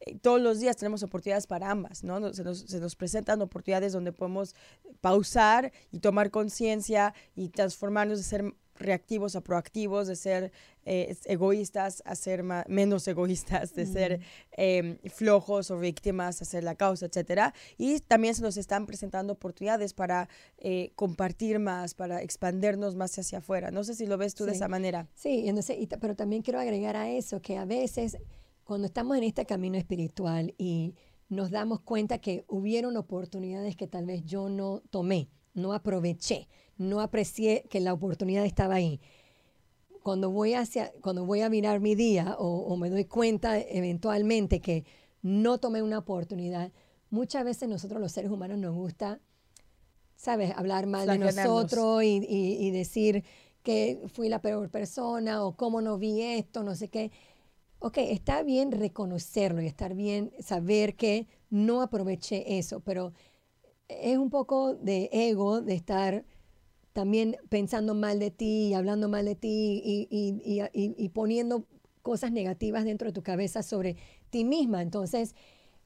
eh, 0.00 0.18
todos 0.20 0.40
los 0.40 0.60
días 0.60 0.76
tenemos 0.76 1.02
oportunidades 1.02 1.46
para 1.46 1.70
ambas, 1.70 2.04
¿no? 2.04 2.32
Se 2.34 2.44
nos, 2.44 2.58
se 2.58 2.80
nos 2.80 2.96
presentan 2.96 3.40
oportunidades 3.40 3.92
donde 3.92 4.12
podemos 4.12 4.54
pausar 5.00 5.72
y 5.90 6.00
tomar 6.00 6.30
conciencia 6.30 7.14
y 7.34 7.48
transformarnos 7.48 8.18
de 8.18 8.24
ser 8.24 8.54
reactivos 8.82 9.36
a 9.36 9.40
proactivos, 9.40 10.08
de 10.08 10.16
ser 10.16 10.52
eh, 10.84 11.16
egoístas 11.26 12.02
a 12.04 12.16
ser 12.16 12.42
menos 12.66 13.06
egoístas, 13.06 13.74
de 13.74 13.86
ser 13.86 14.20
eh, 14.56 14.98
flojos 15.14 15.70
o 15.70 15.78
víctimas, 15.78 16.42
a 16.42 16.44
ser 16.44 16.64
la 16.64 16.74
causa, 16.74 17.06
etcétera. 17.06 17.54
Y 17.78 18.00
también 18.00 18.34
se 18.34 18.42
nos 18.42 18.56
están 18.56 18.86
presentando 18.86 19.34
oportunidades 19.34 19.94
para 19.94 20.28
eh, 20.58 20.92
compartir 20.96 21.58
más, 21.58 21.94
para 21.94 22.22
expandernos 22.22 22.96
más 22.96 23.16
hacia 23.18 23.38
afuera. 23.38 23.70
No 23.70 23.84
sé 23.84 23.94
si 23.94 24.06
lo 24.06 24.18
ves 24.18 24.34
tú 24.34 24.44
de 24.44 24.52
esa 24.52 24.68
manera. 24.68 25.08
Sí, 25.14 25.40
y 25.40 25.48
entonces, 25.48 25.76
y 25.78 25.86
pero 25.86 26.16
también 26.16 26.42
quiero 26.42 26.58
agregar 26.58 26.96
a 26.96 27.10
eso 27.10 27.40
que 27.40 27.56
a 27.58 27.64
veces 27.64 28.18
cuando 28.64 28.86
estamos 28.86 29.16
en 29.16 29.24
este 29.24 29.46
camino 29.46 29.76
espiritual 29.76 30.54
y 30.58 30.94
nos 31.28 31.50
damos 31.50 31.80
cuenta 31.80 32.18
que 32.18 32.44
hubieron 32.48 32.96
oportunidades 32.96 33.76
que 33.76 33.86
tal 33.86 34.06
vez 34.06 34.24
yo 34.24 34.48
no 34.48 34.82
tomé, 34.90 35.28
no 35.54 35.72
aproveché, 35.72 36.48
no 36.78 37.00
aprecié 37.00 37.64
que 37.68 37.80
la 37.80 37.92
oportunidad 37.92 38.44
estaba 38.44 38.74
ahí. 38.76 39.00
Cuando 40.02 40.30
voy, 40.30 40.54
hacia, 40.54 40.92
cuando 41.00 41.24
voy 41.24 41.42
a 41.42 41.48
mirar 41.48 41.78
mi 41.80 41.94
día 41.94 42.34
o, 42.38 42.46
o 42.66 42.76
me 42.76 42.90
doy 42.90 43.04
cuenta 43.04 43.58
eventualmente 43.60 44.60
que 44.60 44.84
no 45.22 45.58
tomé 45.58 45.80
una 45.82 45.98
oportunidad, 45.98 46.72
muchas 47.10 47.44
veces 47.44 47.68
nosotros 47.68 48.00
los 48.00 48.10
seres 48.10 48.30
humanos 48.32 48.58
nos 48.58 48.74
gusta, 48.74 49.20
¿sabes?, 50.16 50.52
hablar 50.56 50.86
mal 50.86 51.06
de 51.06 51.18
nosotros 51.52 52.02
y, 52.02 52.26
y- 52.28 52.66
y 52.66 52.70
decir 52.72 53.22
que 53.62 54.00
fui 54.12 54.28
la 54.28 54.40
peor 54.40 54.70
persona 54.70 55.44
o 55.44 55.56
cómo 55.56 55.80
no 55.80 55.98
vi 55.98 56.20
esto, 56.22 56.64
no 56.64 56.74
sé 56.74 56.88
qué. 56.88 57.12
Ok, 57.78 57.98
está 57.98 58.42
bien 58.42 58.72
reconocerlo 58.72 59.62
y 59.62 59.66
estar 59.66 59.94
bien 59.94 60.32
saber 60.40 60.96
que 60.96 61.28
no 61.50 61.80
aproveché 61.82 62.58
eso, 62.58 62.80
pero 62.80 63.12
es 64.02 64.18
un 64.18 64.30
poco 64.30 64.74
de 64.74 65.08
ego 65.12 65.60
de 65.60 65.74
estar 65.74 66.24
también 66.92 67.36
pensando 67.48 67.94
mal 67.94 68.18
de 68.18 68.30
ti 68.30 68.68
y 68.68 68.74
hablando 68.74 69.08
mal 69.08 69.24
de 69.24 69.34
ti 69.34 69.80
y, 69.84 70.08
y- 70.10 70.62
y- 70.74 70.94
y- 70.96 71.08
poniendo 71.10 71.66
cosas 72.02 72.32
negativas 72.32 72.84
dentro 72.84 73.08
de 73.08 73.12
tu 73.12 73.22
cabeza 73.22 73.62
sobre 73.62 73.96
ti 74.30 74.44
misma. 74.44 74.82
Entonces, 74.82 75.34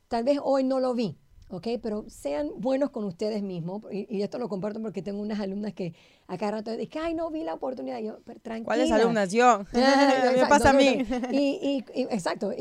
tal 0.09 0.25
vez 0.25 0.39
hoy 0.43 0.65
no 0.65 0.81
lo 0.81 0.95
vi, 0.95 1.17
¿ok? 1.49 1.67
Pero 1.83 2.05
sean 2.09 2.51
buenos 2.57 2.91
con 2.91 3.05
ustedes 3.05 3.43
mismos. 3.43 3.83
Y, 3.93 4.07
y 4.15 4.23
esto 4.23 4.39
lo 4.39 4.49
comparto 4.49 4.81
porque 4.81 5.03
tengo 5.03 5.21
unas 5.21 5.41
alumnas 5.41 5.75
que 5.75 5.95
a 6.27 6.37
cada 6.39 6.53
rato 6.53 6.77
dicen, 6.77 7.03
ay, 7.03 7.15
no 7.15 7.31
vi 7.31 7.45
la 7.45 7.55
oportunidad. 7.55 7.99
Y 7.99 8.05
yo, 8.07 8.19
pero 8.25 8.41
tranquila. 8.41 8.65
¿Cuáles 8.67 8.91
alumnas? 8.93 9.33
Yo. 9.33 9.65
Ah, 9.75 10.33
Me 10.37 10.47
pasa 10.47 10.71
a 10.71 10.73
no, 10.73 10.79
mí. 10.79 10.97
no. 11.09 11.33
Y, 11.33 11.39
y- 11.63 11.85
y- 11.95 12.03
exacto, 12.11 12.53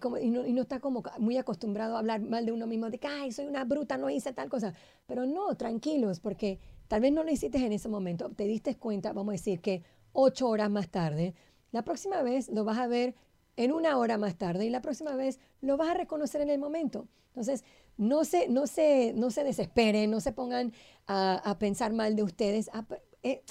como- 0.00 0.16
no, 0.18 0.46
y 0.46 0.52
no 0.52 0.62
está 0.62 0.80
como 0.80 1.02
muy 1.18 1.36
acostumbrado 1.36 1.96
a 1.96 2.00
hablar 2.00 2.20
mal 2.20 2.44
de 2.46 2.52
uno 2.52 2.66
mismo, 2.66 2.90
de 2.90 2.98
que, 2.98 3.06
ay, 3.06 3.32
soy 3.32 3.46
una 3.46 3.64
bruta, 3.64 3.96
no 3.96 4.10
hice 4.10 4.32
tal 4.32 4.48
cosa. 4.48 4.74
Pero 5.06 5.26
no, 5.26 5.54
tranquilos, 5.56 6.20
porque 6.20 6.58
tal 6.88 7.00
vez 7.00 7.12
no 7.12 7.22
lo 7.24 7.30
hiciste 7.30 7.58
en 7.64 7.72
ese 7.72 7.88
momento, 7.88 8.30
te 8.30 8.44
diste 8.44 8.74
cuenta, 8.76 9.12
vamos 9.12 9.32
a 9.32 9.32
decir 9.32 9.60
que 9.60 9.82
ocho 10.12 10.48
horas 10.48 10.70
más 10.70 10.88
tarde, 10.88 11.34
la 11.70 11.82
próxima 11.84 12.22
vez 12.22 12.48
lo 12.50 12.64
vas 12.64 12.78
a 12.78 12.86
ver 12.86 13.14
en 13.56 13.72
una 13.72 13.96
hora 13.98 14.18
más 14.18 14.36
tarde 14.36 14.66
y 14.66 14.70
la 14.70 14.82
próxima 14.82 15.14
vez 15.14 15.38
lo 15.60 15.76
vas 15.76 15.88
a 15.90 15.94
reconocer 15.94 16.40
en 16.42 16.50
el 16.50 16.58
momento. 16.58 17.06
Entonces, 17.28 17.64
no 17.96 18.24
se, 18.24 18.48
no 18.48 18.66
se, 18.66 19.12
no 19.14 19.30
se 19.30 19.44
desesperen, 19.44 20.10
no 20.10 20.20
se 20.20 20.32
pongan 20.32 20.72
a, 21.06 21.34
a 21.50 21.58
pensar 21.58 21.92
mal 21.92 22.16
de 22.16 22.22
ustedes. 22.22 22.68
a- 22.72 22.86
eh, 23.22 23.42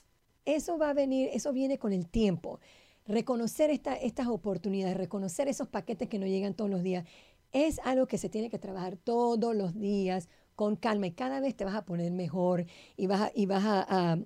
eso 0.45 0.77
va 0.77 0.89
a 0.89 0.93
venir, 0.93 1.29
eso 1.33 1.53
viene 1.53 1.77
con 1.77 1.93
el 1.93 2.07
tiempo. 2.09 2.59
Reconocer 3.07 3.69
esta- 3.69 3.95
estas 3.95 4.27
oportunidades, 4.27 4.97
reconocer 4.97 5.47
esos 5.47 5.67
paquetes 5.67 6.09
que 6.09 6.19
no 6.19 6.25
llegan 6.27 6.53
todos 6.55 6.69
los 6.69 6.83
días, 6.83 7.05
es 7.51 7.79
algo 7.83 8.07
que 8.07 8.17
se 8.17 8.29
tiene 8.29 8.49
que 8.49 8.59
trabajar 8.59 8.97
todos 8.97 9.55
los 9.55 9.77
días 9.77 10.29
con 10.55 10.75
calma 10.75 11.07
y 11.07 11.11
cada 11.11 11.39
vez 11.39 11.55
te 11.55 11.65
vas 11.65 11.75
a 11.75 11.85
poner 11.85 12.11
mejor 12.11 12.65
y 12.97 13.07
vas 13.07 13.21
a, 13.21 13.31
y 13.35 13.45
vas 13.45 13.63
a- 13.65 14.17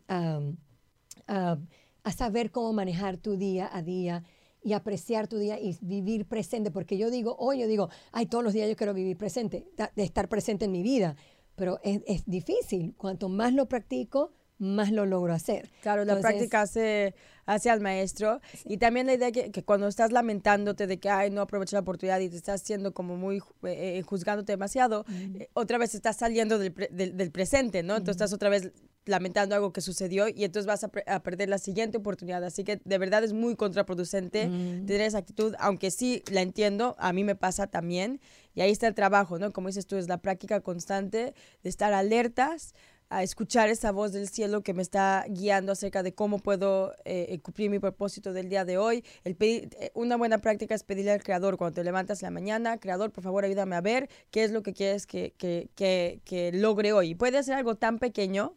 a- 1.28 1.58
a 2.04 2.12
saber 2.12 2.51
cómo 2.51 2.73
manejar 2.73 3.17
tu 3.17 3.36
día 3.38 3.69
a 3.71 3.82
día 3.82 4.23
y 4.65 4.73
apreciar 4.73 5.28
tu 5.28 5.38
día 5.38 5.60
y 5.60 5.78
vivir 5.82 6.25
presente, 6.25 6.71
porque 6.71 6.97
yo 6.97 7.12
digo, 7.12 7.36
hoy 7.38 7.60
yo 7.60 7.67
digo, 7.67 7.89
ay, 8.12 8.25
todos 8.25 8.43
los 8.43 8.51
días 8.51 8.67
yo 8.67 8.75
quiero 8.75 8.95
vivir 8.95 9.15
presente, 9.15 9.67
de 9.95 10.04
estar 10.04 10.28
presente 10.28 10.65
en 10.65 10.71
mi 10.71 10.82
vida, 10.82 11.15
pero 11.56 11.80
es, 11.84 12.01
es 12.08 12.25
difícil. 12.25 12.95
Cuanto 12.97 13.30
más 13.30 13.54
lo 13.54 13.67
practico, 13.67 14.32
más 14.58 14.91
lo 14.91 15.06
logro 15.06 15.34
hacer. 15.34 15.69
Claro, 15.84 16.04
la 16.04 16.19
práctica 16.19 16.62
hace, 16.62 17.13
hace 17.45 17.69
al 17.69 17.80
maestro. 17.80 18.41
Y 18.63 18.78
también 18.78 19.06
la 19.06 19.13
idea 19.13 19.32
que, 19.32 19.51
que, 19.51 19.63
cuando 19.63 19.88
estás 19.88 20.12
lamentándote 20.12 20.88
de 20.88 20.99
que, 20.99 21.10
ay, 21.10 21.30
no 21.30 21.41
aproveché 21.41 21.75
la 21.75 21.82
oportunidad 21.82 22.19
y 22.19 22.30
te 22.30 22.38
estás 22.38 22.63
haciendo 22.63 22.91
como 22.91 23.17
muy, 23.17 23.38
eh, 23.38 23.99
eh, 23.99 24.01
juzgándote 24.01 24.54
demasiado, 24.54 25.06
eh, 25.12 25.47
otra 25.54 25.78
vez 25.78 25.93
estás 25.93 26.17
saliendo 26.17 26.58
del, 26.58 26.73
del, 26.91 27.32
presente, 27.32 27.84
¿no? 27.84 27.97
Entonces 27.97 28.15
estás 28.15 28.34
otra 28.34 28.49
vez 28.49 28.71
lamentando 29.06 29.56
algo 29.56 29.72
que 29.72 29.82
sucedió 29.82 30.28
y 30.28 30.44
entonces 30.44 30.65
vas 30.65 30.84
a, 30.84 30.91
a, 31.08 31.20
perder 31.22 31.50
la 31.50 31.58
siguiente 31.58 31.98
oportunidad. 31.98 32.44
Así 32.44 32.63
que 32.63 32.82
de 32.84 32.98
verdad 32.98 33.24
es 33.24 33.34
muy 33.34 33.56
contraproducente 33.56 34.46
tener 34.46 35.02
esa 35.02 35.20
actitud, 35.20 35.56
aunque 35.60 35.91
sí 35.91 36.24
la 36.32 36.41
entiendo, 36.41 36.96
a 37.00 37.13
mí 37.13 37.24
me 37.24 37.36
pasa 37.36 37.68
también. 37.68 38.20
Y 38.54 38.62
ahí 38.62 38.72
está 38.72 38.88
el 38.88 38.96
trabajo, 38.96 39.38
¿no? 39.38 39.52
Como 39.52 39.68
dices 39.68 39.86
tú, 39.86 39.98
es 39.98 40.08
la 40.08 40.18
práctica 40.18 40.62
constante 40.62 41.34
de 41.63 41.70
estar 41.70 41.94
alertas 41.94 42.74
a 43.10 43.24
escuchar 43.24 43.70
esa 43.70 43.91
voz 43.91 44.13
del 44.13 44.28
cielo 44.28 44.62
que 44.62 44.74
me 44.74 44.82
está 44.82 45.26
guiando 45.30 45.72
acerca 45.72 46.02
de 46.02 46.13
cómo 46.13 46.39
puedo 46.39 46.94
eh, 47.06 47.39
cumplir 47.41 47.70
mi 47.70 47.80
propósito 47.80 48.34
del 48.34 48.50
día 48.50 48.65
de 48.65 48.78
hoy. 48.78 49.04
El 49.24 49.38
eh, 49.39 49.91
una 49.94 50.18
buena 50.18 50.39
práctica 50.39 50.74
es 50.74 50.84
pedirle 50.84 51.12
al 51.12 51.24
Creador 51.24 51.58
cuando 51.58 51.76
te 51.76 51.84
levantas 51.84 52.24
en 52.24 52.28
la 52.28 52.32
mañana, 52.32 52.80
Creador, 52.80 53.12
por 53.12 53.24
favor, 53.24 53.46
ayúdame 53.46 53.76
a 53.76 53.82
ver 53.82 54.10
qué 54.32 54.44
es 54.44 54.52
lo 54.52 54.63
que 54.63 54.74
quieres 54.74 55.06
que, 55.06 55.34
que, 55.38 55.70
que, 55.76 56.22
que 56.26 56.52
logre 56.52 56.94
hoy. 56.94 57.15
puede 57.15 57.44
ser 57.44 57.56
algo 57.56 57.76
tan 57.76 58.00
pequeño 58.00 58.56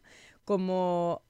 como 0.49 1.21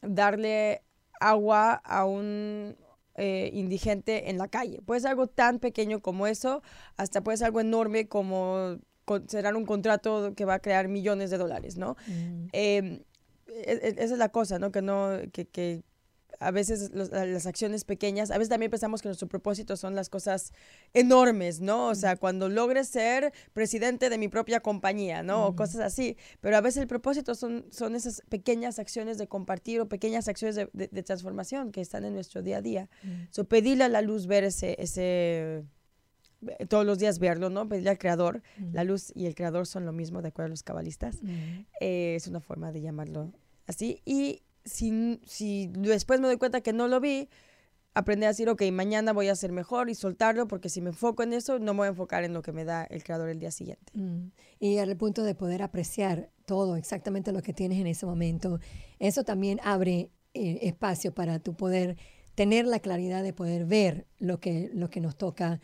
darle 0.00 0.84
agua 1.18 1.72
a 1.72 2.04
un 2.04 2.76
eh, 3.16 3.50
indigente 3.52 4.30
en 4.30 4.38
la 4.38 4.46
calle. 4.46 4.80
Puede 4.80 5.00
ser 5.00 5.10
algo 5.10 5.26
tan 5.26 5.58
pequeño 5.58 5.98
como 5.98 6.28
eso, 6.28 6.62
hasta 6.96 7.20
puede 7.20 7.36
ser 7.36 7.46
algo 7.46 7.60
enorme 7.60 8.06
como 8.06 8.78
será 9.26 9.56
un 9.56 9.66
contrato 9.66 10.34
que 10.36 10.44
va 10.44 10.54
a 10.54 10.58
crear 10.60 10.86
millones 10.86 11.30
de 11.30 11.38
dólares, 11.38 11.76
¿no? 11.76 11.96
Mm. 12.06 12.46
Em, 12.52 13.00
e, 13.48 13.72
e, 13.72 13.88
esa 13.98 14.14
es 14.14 14.18
la 14.18 14.28
cosa, 14.28 14.60
¿no? 14.60 14.70
Que 14.70 14.82
no, 14.82 15.10
que, 15.32 15.46
que 15.46 15.82
a 16.40 16.50
veces 16.50 16.90
las 16.92 17.46
acciones 17.46 17.84
pequeñas, 17.84 18.30
a 18.30 18.38
veces 18.38 18.48
también 18.48 18.70
pensamos 18.70 19.02
que 19.02 19.08
nuestro 19.08 19.28
propósito 19.28 19.76
son 19.76 19.94
las 19.94 20.08
cosas 20.08 20.52
enormes, 20.92 21.60
¿no? 21.60 21.88
O 21.88 21.94
sea, 21.94 22.16
cuando 22.16 22.48
logre 22.48 22.84
ser 22.84 23.32
presidente 23.52 24.10
de 24.10 24.18
mi 24.18 24.28
propia 24.28 24.60
compañía, 24.60 25.22
¿no? 25.22 25.46
O 25.46 25.52
mm. 25.52 25.56
cosas 25.56 25.80
así. 25.80 26.16
Pero 26.40 26.56
a 26.56 26.60
veces 26.60 26.82
el 26.82 26.88
propósito 26.88 27.34
son, 27.34 27.66
son 27.70 27.94
esas 27.94 28.22
pequeñas 28.28 28.78
acciones 28.78 29.18
de 29.18 29.26
compartir 29.26 29.80
o 29.80 29.88
pequeñas 29.88 30.28
acciones 30.28 30.56
de, 30.56 30.68
de, 30.72 31.02
transformación 31.02 31.72
que 31.72 31.80
están 31.80 32.04
en 32.04 32.14
nuestro 32.14 32.42
día 32.42 32.58
a 32.58 32.62
día. 32.62 32.88
So, 33.30 33.44
pedirle 33.44 33.84
a 33.84 33.88
la 33.88 34.02
luz 34.02 34.26
ver 34.26 34.44
ese, 34.44 34.76
ese 34.78 35.64
eh, 36.48 36.66
todos 36.66 36.84
los 36.84 36.98
días 36.98 37.18
verlo, 37.18 37.50
¿no? 37.50 37.68
Pedirle 37.68 37.90
al 37.90 37.98
creador. 37.98 38.42
La 38.72 38.84
luz 38.84 39.12
y 39.14 39.26
el 39.26 39.34
creador 39.34 39.66
son 39.66 39.86
lo 39.86 39.92
mismo, 39.92 40.22
de 40.22 40.28
acuerdo 40.28 40.46
a 40.46 40.50
los 40.50 40.62
cabalistas. 40.62 41.18
Eh, 41.80 42.14
es 42.16 42.26
una 42.26 42.40
forma 42.40 42.72
de 42.72 42.80
llamarlo 42.80 43.32
así. 43.66 44.00
Y 44.04 44.42
si, 44.64 45.20
si 45.26 45.68
después 45.68 46.20
me 46.20 46.26
doy 46.26 46.36
cuenta 46.36 46.60
que 46.60 46.72
no 46.72 46.88
lo 46.88 47.00
vi, 47.00 47.28
aprender 47.94 48.26
a 48.26 48.30
decir, 48.30 48.48
ok, 48.48 48.62
mañana 48.72 49.12
voy 49.12 49.28
a 49.28 49.36
ser 49.36 49.52
mejor 49.52 49.88
y 49.88 49.94
soltarlo, 49.94 50.48
porque 50.48 50.68
si 50.68 50.80
me 50.80 50.90
enfoco 50.90 51.22
en 51.22 51.32
eso, 51.32 51.58
no 51.58 51.74
me 51.74 51.78
voy 51.78 51.86
a 51.86 51.90
enfocar 51.90 52.24
en 52.24 52.34
lo 52.34 52.42
que 52.42 52.52
me 52.52 52.64
da 52.64 52.84
el 52.84 53.04
creador 53.04 53.28
el 53.28 53.38
día 53.38 53.52
siguiente. 53.52 53.92
Y 54.58 54.78
al 54.78 54.96
punto 54.96 55.22
de 55.22 55.34
poder 55.34 55.62
apreciar 55.62 56.30
todo, 56.44 56.76
exactamente 56.76 57.32
lo 57.32 57.42
que 57.42 57.52
tienes 57.52 57.78
en 57.78 57.86
ese 57.86 58.04
momento, 58.04 58.58
eso 58.98 59.22
también 59.22 59.60
abre 59.62 60.10
eh, 60.34 60.58
espacio 60.62 61.14
para 61.14 61.38
tu 61.38 61.54
poder 61.54 61.96
tener 62.34 62.66
la 62.66 62.80
claridad 62.80 63.22
de 63.22 63.32
poder 63.32 63.64
ver 63.64 64.06
lo 64.18 64.40
que, 64.40 64.70
lo 64.74 64.90
que 64.90 65.00
nos 65.00 65.16
toca 65.16 65.60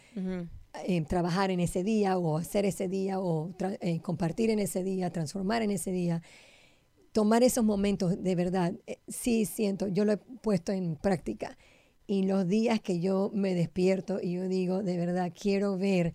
eh, 0.87 1.03
trabajar 1.03 1.51
en 1.51 1.59
ese 1.59 1.83
día 1.83 2.17
o 2.17 2.39
hacer 2.39 2.65
ese 2.65 2.87
día 2.87 3.19
o 3.19 3.53
eh, 3.81 4.01
compartir 4.01 4.51
en 4.51 4.61
ese 4.61 4.85
día, 4.85 5.11
transformar 5.11 5.63
en 5.63 5.73
ese 5.73 5.91
día, 5.91 6.23
tomar 7.13 7.43
esos 7.43 7.65
momentos 7.65 8.23
de 8.23 8.35
verdad. 8.35 8.75
Eh, 8.87 8.99
sí 9.09 9.45
siento, 9.45 9.89
yo 9.89 10.05
lo 10.05 10.13
he 10.13 10.17
puesto 10.17 10.73
en 10.73 10.97
práctica 10.97 11.57
y 12.07 12.25
los 12.25 12.49
días 12.49 12.81
que 12.81 13.01
yo 13.01 13.31
me 13.35 13.55
despierto 13.55 14.21
y 14.21 14.33
yo 14.33 14.49
digo, 14.49 14.83
de 14.83 14.97
verdad, 14.97 15.33
quiero 15.39 15.79
ver 15.79 16.15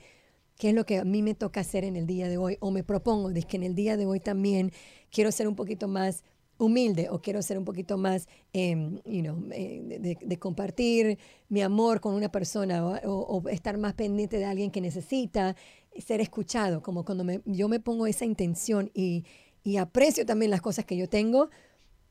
qué 0.58 0.70
es 0.70 0.76
lo 0.76 0.86
que 0.86 0.98
a 0.98 1.06
mí 1.06 1.22
me 1.22 1.36
toca 1.36 1.62
hacer 1.62 1.84
en 1.84 1.96
el 1.96 2.06
día 2.06 2.28
de 2.28 2.38
hoy 2.38 2.58
o 2.60 2.72
me 2.72 2.84
propongo, 2.84 3.32
de 3.32 3.44
que 3.44 3.58
en 3.58 3.64
el 3.64 3.76
día 3.76 3.98
de 3.98 4.06
hoy 4.06 4.20
también 4.20 4.72
quiero 5.12 5.32
ser 5.32 5.48
un 5.48 5.56
poquito 5.56 5.88
más 5.88 6.24
humilde 6.58 7.10
o 7.10 7.22
quiero 7.22 7.42
ser 7.42 7.58
un 7.58 7.66
poquito 7.66 7.98
más, 7.98 8.28
em, 8.54 9.02
you 9.06 9.22
know, 9.22 9.38
eh, 9.52 10.18
de, 10.22 10.38
compartir 10.38 11.18
mi 11.50 11.62
amor 11.62 12.00
con 12.00 12.14
una 12.14 12.32
persona 12.32 12.86
o, 12.86 13.44
estar 13.50 13.78
más 13.78 13.94
pendiente 13.94 14.38
de 14.38 14.46
alguien 14.46 14.72
que 14.72 14.80
necesita 14.80 15.56
ser 15.98 16.22
escuchado, 16.22 16.82
como 16.82 17.04
cuando 17.04 17.26
yo 17.46 17.68
me 17.68 17.80
pongo 17.80 18.08
esa 18.08 18.26
intención 18.26 18.92
y, 18.94 19.26
y, 19.66 19.78
aprecio 19.78 20.26
también 20.26 20.52
las 20.52 20.62
cosas 20.62 20.86
que 20.86 20.96
yo 20.96 21.10
tengo, 21.10 21.50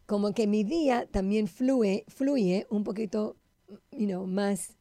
como 0.07 0.35
que 0.35 0.47
mi 0.47 0.65
día 0.65 1.07
también 1.11 1.47
fluye, 1.47 2.05
fluye 2.09 2.67
un 2.69 2.85
poquito, 2.85 3.37
you 3.91 4.07
know, 4.07 4.27
más, 4.27 4.75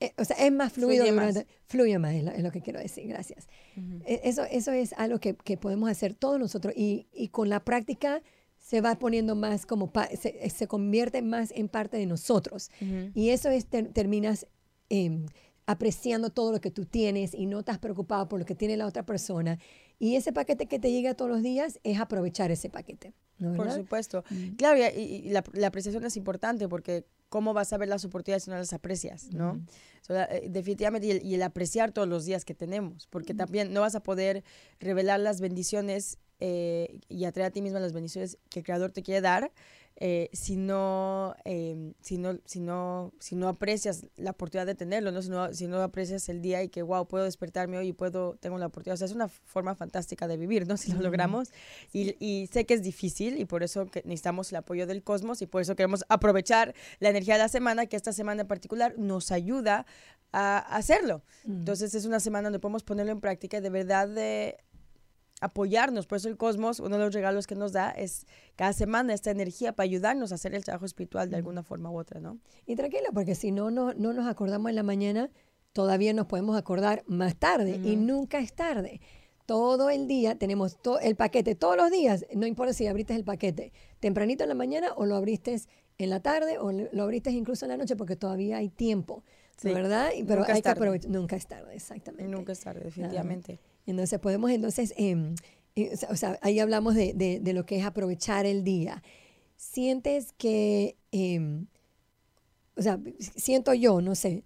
eh, 0.00 0.12
o 0.18 0.24
sea, 0.24 0.36
es 0.36 0.52
más 0.52 0.72
fluido. 0.72 1.04
Fluye 1.04 1.12
más, 1.12 1.44
fluye 1.66 1.98
más 1.98 2.14
es, 2.14 2.42
lo, 2.42 2.50
que 2.50 2.60
quiero 2.60 2.80
decir, 2.80 3.06
gracias. 3.08 3.48
E, 4.04 4.20
eso, 4.24 4.44
eso 4.44 4.72
es 4.72 4.92
algo 4.94 5.20
que, 5.20 5.34
que 5.34 5.56
podemos 5.56 5.88
hacer 5.88 6.14
todos 6.14 6.38
nosotros 6.38 6.74
y, 6.76 7.06
y, 7.12 7.28
con 7.28 7.48
la 7.48 7.64
práctica 7.64 8.22
se 8.58 8.80
va 8.80 8.94
poniendo 8.98 9.34
más 9.34 9.66
como, 9.66 9.92
se, 10.18 10.48
se, 10.48 10.66
convierte 10.66 11.20
más 11.20 11.52
en 11.52 11.68
parte 11.68 11.98
de 11.98 12.06
nosotros. 12.06 12.70
Y 13.14 13.28
eso 13.28 13.50
es, 13.50 13.66
terminas 13.66 14.46
em, 14.88 15.26
apreciando 15.66 16.30
todo 16.30 16.50
lo 16.50 16.60
que 16.62 16.70
tú 16.70 16.86
tienes 16.86 17.34
y 17.34 17.44
no 17.44 17.60
estás 17.60 17.78
preocupado 17.78 18.26
por 18.26 18.38
lo 18.40 18.46
que 18.46 18.54
tiene 18.54 18.78
la 18.78 18.86
otra 18.86 19.04
persona. 19.04 19.58
Y 19.98 20.16
ese 20.16 20.32
paquete 20.32 20.66
que 20.66 20.78
te 20.78 20.90
llega 20.90 21.14
todos 21.14 21.30
los 21.30 21.42
días 21.42 21.78
es 21.84 21.98
aprovechar 21.98 22.50
ese 22.50 22.68
paquete. 22.68 23.14
por 23.56 23.70
supuesto. 23.70 24.24
Claro, 24.56 24.80
y, 24.96 25.30
la, 25.30 25.66
apreciación 25.66 26.04
es 26.04 26.16
importante 26.16 26.68
porque 26.68 27.06
cómo 27.28 27.52
vas 27.52 27.72
a 27.72 27.78
ver 27.78 27.88
las 27.88 28.04
oportunidades 28.04 28.44
si 28.44 28.50
no 28.50 28.56
las 28.56 28.72
aprecias, 28.72 29.32
¿no? 29.32 29.60
Eh, 30.08 30.48
definitivamente, 30.50 31.20
y 31.22 31.34
el, 31.34 31.42
apreciar 31.42 31.92
todos 31.92 32.06
los 32.06 32.24
días 32.24 32.44
que 32.44 32.54
tenemos, 32.54 33.06
porque 33.08 33.34
también 33.34 33.72
no 33.72 33.80
vas 33.80 33.94
a 33.94 34.02
poder 34.02 34.44
revelar 34.78 35.20
las 35.20 35.40
bendiciones 35.40 36.18
eh, 36.40 37.00
y 37.08 37.24
atraer 37.24 37.48
a 37.48 37.50
ti 37.50 37.62
misma 37.62 37.80
las 37.80 37.92
bendiciones 37.92 38.38
que 38.50 38.60
el 38.60 38.64
Creador 38.64 38.92
te 38.92 39.02
quiere 39.02 39.20
dar, 39.20 39.50
eh, 39.96 40.28
si, 40.32 40.56
no, 40.56 41.36
si, 42.00 42.18
no, 42.18 42.38
si, 42.44 42.60
no, 42.60 43.12
si 43.20 43.36
no 43.36 43.48
aprecias 43.48 44.06
la 44.16 44.32
oportunidad 44.32 44.66
de 44.66 44.74
tenerlo, 44.74 45.12
¿no? 45.12 45.22
Si, 45.22 45.30
no, 45.30 45.52
si 45.54 45.66
no 45.68 45.80
aprecias 45.82 46.28
el 46.28 46.42
día 46.42 46.62
y 46.62 46.68
que, 46.68 46.82
wow, 46.82 47.06
puedo 47.06 47.24
despertarme 47.24 47.78
hoy 47.78 47.88
y 47.88 47.92
puedo, 47.92 48.36
tengo 48.40 48.58
la 48.58 48.66
oportunidad. 48.66 48.94
O 48.94 48.96
sea, 48.96 49.06
es 49.06 49.12
una 49.12 49.28
forma 49.28 49.74
fantástica 49.76 50.26
de 50.26 50.36
vivir, 50.36 50.66
¿no? 50.66 50.76
Si 50.76 50.92
lo 50.92 51.00
logramos. 51.00 51.52
Y, 51.92 52.16
y, 52.18 52.48
sé 52.48 52.66
que 52.66 52.74
es 52.74 52.82
difícil 52.82 53.38
y 53.38 53.44
por 53.44 53.62
eso 53.62 53.86
que 53.86 54.02
necesitamos 54.04 54.50
el 54.50 54.56
apoyo 54.56 54.86
del 54.86 55.02
cosmos 55.02 55.42
y 55.42 55.46
por 55.46 55.62
eso 55.62 55.76
queremos 55.76 56.04
aprovechar 56.08 56.74
la 56.98 57.10
energía 57.10 57.34
de 57.34 57.40
la 57.40 57.48
semana, 57.48 57.86
que 57.86 57.96
esta 57.96 58.12
semana 58.12 58.42
en 58.42 58.48
particular 58.48 58.94
nos 58.98 59.30
ayuda 59.30 59.86
a 60.32 60.58
hacerlo. 60.58 61.22
Entonces 61.46 61.94
es 61.94 62.04
una 62.04 62.18
semana 62.18 62.46
donde 62.46 62.58
podemos 62.58 62.82
ponerlo 62.82 63.12
en 63.12 63.20
práctica 63.20 63.58
y 63.58 63.60
de 63.60 63.70
verdad 63.70 64.08
de 64.08 64.58
apoyarnos. 65.40 66.06
Por 66.06 66.16
eso 66.16 66.28
el 66.28 66.36
cosmos, 66.36 66.80
uno 66.80 66.96
de 66.96 67.04
los 67.04 67.14
regalos 67.14 67.46
que 67.46 67.54
nos 67.54 67.72
da 67.72 67.90
es 67.90 68.26
cada 68.56 68.72
semana 68.72 69.14
esta 69.14 69.30
energía 69.30 69.72
para 69.72 69.84
ayudarnos 69.84 70.32
a 70.32 70.36
hacer 70.36 70.54
el 70.54 70.64
trabajo 70.64 70.86
espiritual 70.86 71.30
de 71.30 71.36
alguna 71.36 71.62
forma 71.62 71.90
u 71.90 71.98
otra, 71.98 72.20
¿no? 72.20 72.38
Y 72.66 72.76
tranquila, 72.76 73.08
porque 73.12 73.34
si 73.34 73.50
no, 73.50 73.70
no, 73.70 73.92
no 73.94 74.12
nos 74.12 74.26
acordamos 74.26 74.70
en 74.70 74.76
la 74.76 74.82
mañana, 74.82 75.30
todavía 75.72 76.12
nos 76.12 76.26
podemos 76.26 76.56
acordar 76.56 77.02
más 77.06 77.36
tarde 77.36 77.80
y 77.84 77.96
nunca 77.96 78.38
es 78.38 78.54
tarde. 78.54 79.00
Todo 79.44 79.90
el 79.90 80.06
día 80.06 80.36
tenemos 80.36 80.78
el 81.02 81.16
paquete, 81.16 81.54
todos 81.54 81.76
los 81.76 81.90
días, 81.90 82.24
no 82.34 82.46
importa 82.46 82.72
si 82.72 82.86
abriste 82.86 83.14
el 83.14 83.24
paquete 83.24 83.72
tempranito 84.00 84.44
en 84.44 84.48
la 84.48 84.54
mañana 84.54 84.94
o 84.96 85.04
lo 85.04 85.16
abriste 85.16 85.60
en 85.98 86.10
la 86.10 86.20
tarde 86.20 86.58
o 86.58 86.72
lo 86.72 87.02
abriste 87.02 87.30
incluso 87.30 87.66
en 87.66 87.72
la 87.72 87.76
noche 87.76 87.96
porque 87.96 88.16
todavía 88.16 88.56
hay 88.56 88.70
tiempo, 88.70 89.22
¿verdad? 89.62 90.10
Pero 90.26 90.40
nunca 90.40 90.54
hay 90.54 90.62
que 90.62 90.68
aprovechar, 90.70 91.10
nunca 91.10 91.36
es 91.36 91.46
tarde, 91.46 91.74
exactamente. 91.74 92.32
Nunca 92.32 92.52
es 92.52 92.60
tarde, 92.60 92.80
definitivamente. 92.84 93.58
Entonces 93.86 94.18
podemos 94.18 94.50
entonces, 94.50 94.94
em, 94.96 95.34
eh, 95.76 95.96
o 96.10 96.16
sea, 96.16 96.38
ahí 96.42 96.58
hablamos 96.58 96.94
de, 96.94 97.12
de, 97.14 97.52
lo 97.52 97.66
que 97.66 97.78
es 97.78 97.84
aprovechar 97.84 98.46
el 98.46 98.64
día. 98.64 99.02
Sientes 99.56 100.32
que, 100.32 100.96
em, 101.12 101.66
o 102.76 102.82
sea, 102.82 103.00
siento 103.18 103.74
yo, 103.74 104.00
no 104.00 104.14
sé, 104.14 104.44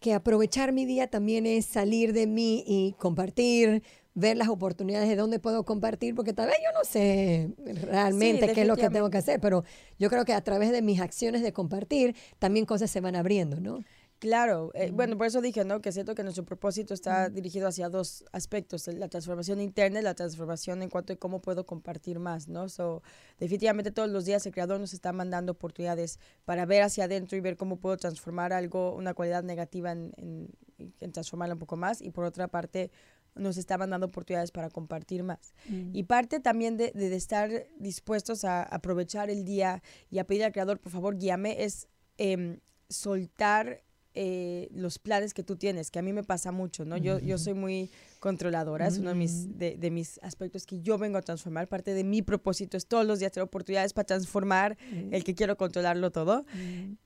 que 0.00 0.14
aprovechar 0.14 0.72
mi 0.72 0.86
día 0.86 1.08
también 1.08 1.46
es 1.46 1.66
salir 1.66 2.12
de 2.12 2.26
mí 2.26 2.64
y 2.66 2.94
compartir, 2.98 3.82
ver 4.14 4.36
las 4.36 4.48
oportunidades 4.48 5.08
de 5.08 5.16
dónde 5.16 5.38
puedo 5.38 5.64
compartir, 5.64 6.14
porque 6.14 6.32
tal 6.32 6.48
vez 6.48 6.56
yo 6.58 6.76
no 6.76 6.84
sé 6.84 7.50
realmente 7.90 8.52
qué 8.52 8.62
es 8.62 8.66
lo 8.66 8.76
que 8.76 8.90
tengo 8.90 9.10
que 9.10 9.18
hacer, 9.18 9.40
pero 9.40 9.64
yo 9.98 10.10
creo 10.10 10.24
que 10.24 10.32
a 10.32 10.40
través 10.42 10.72
de 10.72 10.82
mis 10.82 11.00
acciones 11.00 11.42
de 11.42 11.52
compartir, 11.52 12.16
también 12.38 12.66
cosas 12.66 12.90
se 12.90 13.00
van 13.00 13.14
abriendo, 13.14 13.60
¿no? 13.60 13.84
Claro, 14.18 14.72
eh, 14.74 14.90
bueno, 14.90 15.16
por 15.16 15.28
eso 15.28 15.40
dije, 15.40 15.64
¿no? 15.64 15.80
Que 15.80 15.92
siento 15.92 16.16
que 16.16 16.24
nuestro 16.24 16.44
propósito 16.44 16.92
está 16.92 17.28
dirigido 17.28 17.68
hacia 17.68 17.88
dos 17.88 18.24
aspectos, 18.32 18.88
la 18.88 19.08
transformación 19.08 19.60
interna 19.60 20.00
y 20.00 20.02
la 20.02 20.14
transformación 20.14 20.82
en 20.82 20.90
cuanto 20.90 21.12
a 21.12 21.16
cómo 21.16 21.40
puedo 21.40 21.66
compartir 21.66 22.18
más, 22.18 22.48
¿no? 22.48 22.68
So, 22.68 23.02
definitivamente 23.38 23.92
todos 23.92 24.10
los 24.10 24.24
días 24.24 24.44
el 24.44 24.52
creador 24.52 24.80
nos 24.80 24.92
está 24.92 25.12
mandando 25.12 25.52
oportunidades 25.52 26.18
para 26.44 26.66
ver 26.66 26.82
hacia 26.82 27.04
adentro 27.04 27.38
y 27.38 27.40
ver 27.40 27.56
cómo 27.56 27.76
puedo 27.76 27.96
transformar 27.96 28.52
algo, 28.52 28.92
una 28.96 29.14
cualidad 29.14 29.44
negativa 29.44 29.92
en, 29.92 30.12
en, 30.16 30.50
en 30.98 31.12
transformarla 31.12 31.54
un 31.54 31.60
poco 31.60 31.76
más 31.76 32.02
y 32.02 32.10
por 32.10 32.24
otra 32.24 32.48
parte 32.48 32.90
nos 33.36 33.56
está 33.56 33.78
mandando 33.78 34.08
oportunidades 34.08 34.50
para 34.50 34.68
compartir 34.68 35.22
más. 35.22 35.54
Y 35.92 36.02
parte 36.04 36.40
también 36.40 36.76
de, 36.76 36.90
de, 36.90 37.14
estar 37.14 37.50
dispuestos 37.78 38.44
a 38.44 38.64
aprovechar 38.64 39.30
el 39.30 39.44
día 39.44 39.80
y 40.10 40.18
a 40.18 40.24
pedir 40.24 40.42
al 40.42 40.50
creador, 40.50 40.80
por 40.80 40.90
favor, 40.90 41.16
guíame, 41.16 41.62
es 41.62 41.86
eh, 42.16 42.58
soltar 42.88 43.84
eh, 44.20 44.68
los 44.74 44.98
planes 44.98 45.32
que 45.32 45.44
tú 45.44 45.54
tienes, 45.54 45.92
que 45.92 46.00
a 46.00 46.02
mí 46.02 46.12
me 46.12 46.24
pasa 46.24 46.50
mucho, 46.50 46.84
¿no? 46.84 46.96
Yo, 46.96 47.20
yo 47.20 47.38
soy 47.38 47.54
muy 47.54 47.88
controladora, 48.18 48.88
es 48.88 48.98
uno 48.98 49.10
de 49.10 49.14
mis, 49.14 49.56
de, 49.56 49.76
de, 49.76 49.90
mis 49.92 50.18
aspectos 50.24 50.66
que 50.66 50.80
yo 50.80 50.98
vengo 50.98 51.18
a 51.18 51.22
transformar. 51.22 51.68
Parte 51.68 51.94
de 51.94 52.02
mi 52.02 52.22
propósito 52.22 52.76
es 52.76 52.88
todos 52.88 53.06
los 53.06 53.20
días 53.20 53.30
tener 53.30 53.44
oportunidades 53.44 53.92
para 53.92 54.06
transformar 54.06 54.76
el 55.12 55.22
que 55.22 55.36
quiero 55.36 55.56
controlarlo 55.56 56.10
todo. 56.10 56.44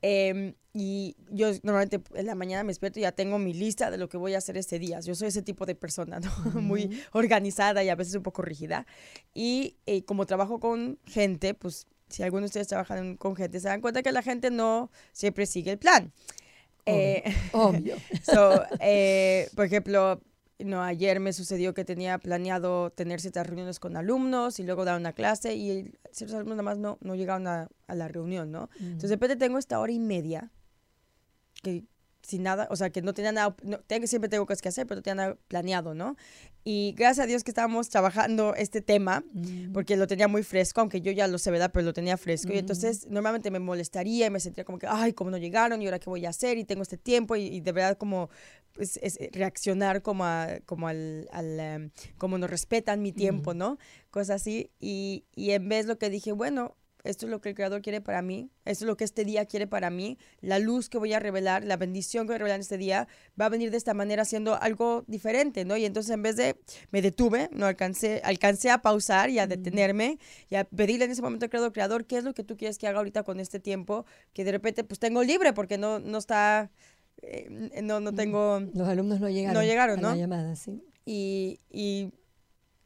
Eh, 0.01 0.55
y 0.72 1.14
yo 1.31 1.51
normalmente 1.62 2.01
en 2.14 2.25
la 2.25 2.35
mañana 2.35 2.64
me 2.64 2.68
despierto 2.68 2.98
y 2.98 3.03
ya 3.03 3.12
tengo 3.12 3.38
mi 3.38 3.53
lista 3.53 3.90
de 3.90 3.98
lo 3.98 4.09
que 4.09 4.16
voy 4.16 4.33
a 4.33 4.38
hacer 4.38 4.57
este 4.57 4.79
día. 4.79 5.01
Yo 5.01 5.14
soy 5.14 5.29
ese 5.29 5.42
tipo 5.42 5.66
de 5.66 5.75
persona, 5.75 6.18
¿no? 6.18 6.31
Muy 6.62 6.98
organizada 7.12 7.85
y 7.85 7.90
a 7.90 7.94
veces 7.94 8.14
un 8.14 8.22
poco 8.22 8.40
rígida. 8.40 8.87
Y 9.35 9.77
eh, 9.85 10.03
como 10.07 10.25
trabajo 10.25 10.61
con 10.61 10.98
gente, 11.05 11.53
pues 11.53 11.87
si 12.09 12.22
algunos 12.22 12.44
de 12.44 12.46
ustedes 12.46 12.68
trabajan 12.68 13.18
con 13.18 13.37
gente, 13.37 13.61
se 13.61 13.68
dan 13.68 13.83
cuenta 13.83 14.03
que 14.03 14.12
la 14.12 14.22
gente 14.22 14.51
no 14.51 14.90
siempre 15.12 15.44
sigue 15.44 15.72
el 15.72 15.79
plan. 15.79 16.11
Eh, 16.87 17.23
Obvio. 17.53 17.97
so, 18.23 18.64
eh, 18.81 19.49
por 19.55 19.66
ejemplo, 19.66 20.21
no, 20.59 20.83
ayer 20.83 21.21
me 21.21 21.33
sucedió 21.33 21.75
que 21.75 21.85
tenía 21.85 22.18
planeado 22.18 22.90
tener 22.90 23.21
ciertas 23.21 23.47
reuniones 23.47 23.81
con 23.81 23.97
alumnos 23.97 24.59
y 24.61 24.64
luego 24.64 24.85
dar 24.85 24.99
una 24.99 25.12
clase 25.12 25.55
y 25.55 25.92
ciertos 26.12 26.37
alumnos 26.37 26.57
nada 26.57 26.62
más 26.62 26.79
no, 26.79 26.99
no 27.01 27.14
llegaron 27.14 27.47
a, 27.47 27.68
a 27.87 27.95
la 27.95 28.09
reunión, 28.09 28.53
¿no? 28.53 28.68
Mm. 28.79 28.85
Entonces, 28.85 29.11
de 29.11 29.16
repente 29.16 29.37
tengo 29.37 29.59
esta 29.59 29.81
hora 29.81 29.92
y 29.92 29.99
media 29.99 30.51
que 31.62 31.85
sin 32.23 32.43
nada, 32.45 32.69
o 32.71 32.77
sea, 32.77 32.91
que 32.91 33.03
no 33.03 33.15
tenía 33.15 33.33
nada, 33.33 33.55
no, 33.63 33.79
tengo, 33.81 34.07
siempre 34.07 34.29
tengo 34.29 34.47
cosas 34.47 34.63
que 34.63 34.69
hacer, 34.69 34.87
pero 34.87 34.99
no 34.99 35.03
tenía 35.03 35.15
nada 35.15 35.37
planeado, 35.49 35.95
¿no? 35.95 36.17
Y 36.65 36.95
gracias 36.97 37.25
a 37.25 37.27
Dios 37.27 37.43
que 37.43 37.51
estábamos 37.51 37.89
trabajando 37.89 38.55
este 38.55 38.81
tema, 38.81 39.25
mm. 39.33 39.73
porque 39.73 39.97
lo 39.97 40.07
tenía 40.07 40.29
muy 40.29 40.45
fresco, 40.45 40.81
aunque 40.81 41.01
yo 41.01 41.11
ya 41.11 41.27
lo 41.27 41.39
sé, 41.39 41.51
¿verdad? 41.51 41.71
Pero 41.73 41.87
lo 41.87 41.93
tenía 41.93 42.17
fresco. 42.17 42.53
Mm. 42.53 42.55
Y 42.55 42.59
entonces 42.59 43.07
normalmente 43.09 43.51
me 43.51 43.59
molestaría 43.59 44.27
y 44.27 44.31
me 44.31 44.39
sentía 44.39 44.65
como 44.65 44.79
que, 44.79 44.87
ay, 44.89 45.13
¿cómo 45.13 45.31
no 45.31 45.39
llegaron? 45.39 45.83
¿Y 45.83 45.87
ahora 45.87 45.99
qué 45.99 46.09
voy 46.09 46.25
a 46.25 46.29
hacer? 46.29 46.59
Y 46.59 46.65
tengo 46.65 46.83
este 46.83 46.97
tiempo 46.97 47.35
y, 47.35 47.47
y 47.47 47.61
de 47.61 47.73
verdad 47.73 47.99
como 47.99 48.31
pues, 48.73 48.99
es 49.03 49.19
reaccionar 49.33 50.03
como, 50.03 50.25
a, 50.25 50.61
como 50.65 50.87
al, 50.87 51.29
al 51.33 51.83
um, 51.83 51.91
como 52.17 52.39
nos 52.39 52.49
respetan 52.49 53.03
mi 53.03 53.11
tiempo, 53.13 53.55
mm. 53.55 53.59
¿no? 53.59 53.79
Cosas 54.11 54.43
así. 54.43 54.71
Y, 54.79 55.25
y 55.35 55.51
en 55.51 55.69
vez 55.69 55.87
lo 55.87 55.99
que 55.99 56.11
dije, 56.11 56.31
bueno, 56.31 56.77
esto 57.05 57.27
es 57.27 57.31
lo 57.31 57.41
que 57.41 57.51
el 57.51 57.55
Creador 57.55 57.83
quiere 57.83 58.01
para 58.01 58.23
mí, 58.23 58.51
esto 58.65 58.85
es 58.85 58.87
lo 58.87 58.97
que 58.97 59.05
este 59.05 59.25
día 59.25 59.45
quiere 59.47 59.67
para 59.67 59.91
mí, 59.91 60.19
la 60.41 60.59
luz 60.59 60.88
que 60.88 60.99
voy 60.99 61.12
a 61.12 61.19
revelar, 61.19 61.65
la 61.65 61.77
bendición 61.77 62.27
que 62.27 62.29
voy 62.29 62.35
a 62.37 62.38
revelar 62.38 62.57
en 62.57 62.62
este 62.62 62.79
día, 62.79 63.09
va 63.41 63.47
a 63.47 63.49
venir 63.49 63.71
de 63.71 63.77
esta 63.77 63.93
manera 63.93 64.23
haciendo 64.23 64.55
algo 64.61 65.05
diferente, 65.09 65.65
¿no? 65.65 65.77
Y 65.77 65.85
entonces 65.85 66.12
en 66.12 66.23
vez 66.23 66.37
de, 66.37 66.57
me 66.91 67.03
detuve, 67.03 67.51
no 67.53 67.67
alcancé, 67.67 68.21
alcancé 68.25 68.71
a 68.71 68.83
pausar 68.83 69.31
y 69.31 69.38
a 69.38 69.47
detenerme 69.47 70.19
y 70.49 70.55
a 70.55 70.65
pedirle 70.65 71.07
en 71.07 71.11
ese 71.11 71.23
momento 71.23 71.47
al 71.47 71.51
Creador, 71.51 71.73
Creador, 71.73 72.07
¿qué 72.07 72.19
es 72.19 72.25
lo 72.25 72.35
que 72.35 72.45
tú 72.45 72.57
quieres 72.57 72.79
que 72.79 72.87
haga 72.87 72.99
ahorita 72.99 73.25
con 73.25 73.41
este 73.41 73.59
tiempo? 73.59 74.07
Que 74.33 74.45
de 74.45 74.53
repente 74.53 74.85
pues 74.85 75.01
tengo 75.01 75.23
libre 75.25 75.53
porque 75.53 75.79
no, 75.79 75.99
no 75.99 76.19
está, 76.19 76.71
eh, 77.23 77.49
no, 77.83 78.01
no 78.01 78.12
tengo... 78.12 78.61
Los 78.75 78.88
alumnos 78.88 79.21
no 79.21 79.29
llegaron. 79.29 79.55
No 79.55 79.62
llegaron, 79.67 80.01
¿no? 80.01 80.09
A 80.09 80.12
la 80.12 80.19
llamada, 80.19 80.55
sí. 80.55 80.83
Y, 81.05 81.59
y 81.69 82.12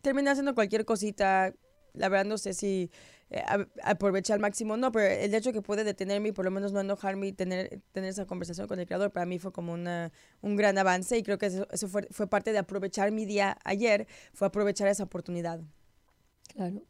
terminé 0.00 0.30
haciendo 0.30 0.54
cualquier 0.54 0.86
cosita, 0.86 1.52
la 1.92 2.08
verdad 2.08 2.24
no 2.24 2.38
sé 2.38 2.54
si 2.54 2.90
eh, 3.30 3.42
aproveché 3.82 4.32
al 4.32 4.40
máximo, 4.40 4.76
no, 4.76 4.92
pero 4.92 5.06
el 5.06 5.34
hecho 5.34 5.52
que 5.52 5.62
pude 5.62 5.82
detenerme 5.82 6.28
y 6.28 6.32
por 6.32 6.44
lo 6.44 6.50
menos 6.50 6.72
no 6.72 6.80
enojarme 6.80 7.28
y 7.28 7.32
tener, 7.32 7.80
tener 7.92 8.10
esa 8.10 8.26
conversación 8.26 8.68
con 8.68 8.78
el 8.78 8.86
creador, 8.86 9.10
para 9.10 9.26
mí 9.26 9.38
fue 9.38 9.52
como 9.52 9.72
una, 9.72 10.12
un 10.42 10.56
gran 10.56 10.78
avance 10.78 11.18
y 11.18 11.22
creo 11.22 11.38
que 11.38 11.46
eso, 11.46 11.66
eso 11.72 11.88
fue, 11.88 12.06
fue 12.10 12.28
parte 12.28 12.52
de 12.52 12.58
aprovechar 12.58 13.10
mi 13.10 13.24
día 13.24 13.58
ayer, 13.64 14.06
fue 14.32 14.46
aprovechar 14.46 14.88
esa 14.88 15.04
oportunidad. 15.04 15.60
Claro. 16.54 16.82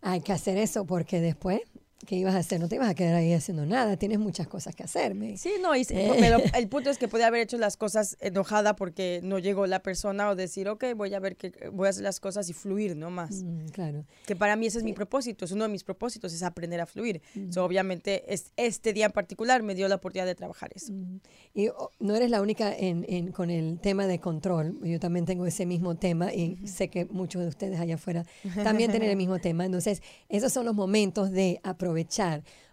Hay 0.00 0.20
que 0.20 0.32
hacer 0.32 0.58
eso 0.58 0.84
porque 0.84 1.20
después 1.20 1.60
¿qué 2.06 2.16
ibas 2.16 2.34
a 2.34 2.38
hacer? 2.38 2.60
No 2.60 2.68
te 2.68 2.76
ibas 2.76 2.88
a 2.88 2.94
quedar 2.94 3.14
ahí 3.14 3.32
haciendo 3.32 3.64
nada, 3.66 3.96
tienes 3.96 4.18
muchas 4.18 4.48
cosas 4.48 4.74
que 4.74 4.82
hacerme. 4.82 5.36
Sí, 5.36 5.54
no, 5.60 5.74
y, 5.76 5.82
eh. 5.90 6.16
pero 6.18 6.38
el 6.56 6.68
punto 6.68 6.90
es 6.90 6.98
que 6.98 7.08
podía 7.08 7.28
haber 7.28 7.42
hecho 7.42 7.58
las 7.58 7.76
cosas 7.76 8.16
enojada 8.20 8.76
porque 8.76 9.20
no 9.22 9.38
llegó 9.38 9.66
la 9.66 9.82
persona 9.82 10.28
o 10.28 10.34
decir, 10.34 10.68
ok, 10.68 10.84
voy 10.96 11.14
a 11.14 11.20
ver 11.20 11.36
que 11.36 11.52
voy 11.72 11.86
a 11.86 11.90
hacer 11.90 12.02
las 12.02 12.20
cosas 12.20 12.48
y 12.48 12.52
fluir, 12.52 12.96
¿no? 12.96 13.10
Más. 13.10 13.42
Mm, 13.42 13.68
claro. 13.68 14.04
Que 14.26 14.36
para 14.36 14.56
mí 14.56 14.66
ese 14.66 14.78
es 14.78 14.84
mi 14.84 14.92
propósito, 14.92 15.44
es 15.44 15.52
uno 15.52 15.64
de 15.64 15.70
mis 15.70 15.84
propósitos, 15.84 16.32
es 16.32 16.42
aprender 16.42 16.80
a 16.80 16.86
fluir. 16.86 17.22
Mm. 17.34 17.58
obviamente, 17.58 18.32
es, 18.32 18.52
este 18.56 18.92
día 18.92 19.06
en 19.06 19.12
particular 19.12 19.62
me 19.62 19.74
dio 19.74 19.88
la 19.88 19.96
oportunidad 19.96 20.26
de 20.26 20.34
trabajar 20.34 20.70
eso. 20.74 20.92
Mm. 20.92 21.20
Y 21.54 21.68
oh, 21.68 21.90
no 22.00 22.16
eres 22.16 22.30
la 22.30 22.42
única 22.42 22.74
en, 22.76 23.04
en, 23.08 23.32
con 23.32 23.50
el 23.50 23.78
tema 23.80 24.06
de 24.06 24.18
control, 24.18 24.78
yo 24.82 24.98
también 24.98 25.24
tengo 25.24 25.46
ese 25.46 25.66
mismo 25.66 25.94
tema 25.96 26.32
y 26.32 26.66
sé 26.66 26.88
que 26.88 27.04
muchos 27.06 27.42
de 27.42 27.48
ustedes 27.48 27.78
allá 27.78 27.94
afuera 27.94 28.24
también 28.62 28.90
tienen 28.90 29.10
el 29.10 29.16
mismo 29.22 29.38
tema. 29.38 29.64
Entonces, 29.64 30.02
esos 30.28 30.52
son 30.52 30.64
los 30.66 30.74
momentos 30.74 31.30
de 31.30 31.60
aprovechar 31.62 31.91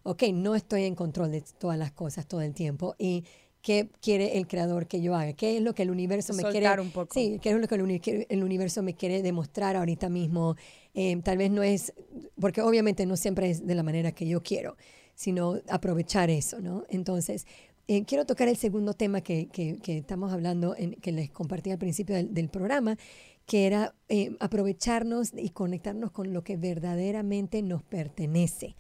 ok, 0.04 0.24
no 0.34 0.56
estoy 0.56 0.84
en 0.84 0.96
control 0.96 1.32
de 1.32 1.42
todas 1.60 1.78
las 1.78 1.92
cosas 1.92 2.28
todo 2.28 2.42
el 2.42 2.54
tiempo 2.54 2.96
y 2.98 3.24
qué 3.62 3.90
quiere 4.02 4.38
el 4.38 4.48
creador 4.48 4.88
que 4.88 5.02
yo 5.02 5.16
haga, 5.16 5.34
qué 5.34 5.58
es 5.58 5.62
lo 5.62 5.74
que 5.76 5.84
el 5.84 5.92
universo 5.92 6.34
me 6.34 6.44
quiere 6.44 6.80
un 6.80 6.92
poco. 6.92 7.14
Sí, 7.14 7.40
qué 7.42 7.52
es 7.52 7.58
lo 7.58 7.68
que 7.68 7.76
el, 7.76 8.26
el 8.30 8.44
universo 8.44 8.82
me 8.84 8.94
quiere 8.94 9.22
demostrar 9.22 9.76
ahorita 9.76 10.10
mismo. 10.10 10.56
Eh, 10.94 11.20
tal 11.24 11.38
vez 11.38 11.52
no 11.52 11.64
es, 11.64 11.94
porque 12.40 12.62
obviamente 12.62 13.06
no 13.06 13.18
siempre 13.18 13.50
es 13.50 13.66
de 13.66 13.76
la 13.76 13.84
manera 13.84 14.12
que 14.12 14.28
yo 14.28 14.42
quiero, 14.42 14.78
sino 15.16 15.60
aprovechar 15.70 16.30
eso, 16.30 16.60
¿no? 16.62 16.86
Entonces, 16.90 17.46
eh, 17.88 18.04
quiero 18.06 18.26
tocar 18.26 18.48
el 18.48 18.56
segundo 18.56 18.94
tema 18.94 19.22
que, 19.22 19.48
que, 19.48 19.78
que 19.80 19.98
estamos 19.98 20.32
hablando, 20.32 20.76
en, 20.78 20.94
que 20.94 21.12
les 21.12 21.30
compartí 21.30 21.72
al 21.72 21.80
principio 21.80 22.16
del, 22.16 22.34
del 22.34 22.50
programa, 22.50 22.98
que 23.46 23.66
era 23.66 23.96
eh, 24.10 24.36
aprovecharnos 24.40 25.32
y 25.36 25.50
conectarnos 25.50 26.12
con 26.12 26.32
lo 26.34 26.44
que 26.44 26.56
verdaderamente 26.56 27.62
nos 27.64 27.82
pertenece. 27.84 28.76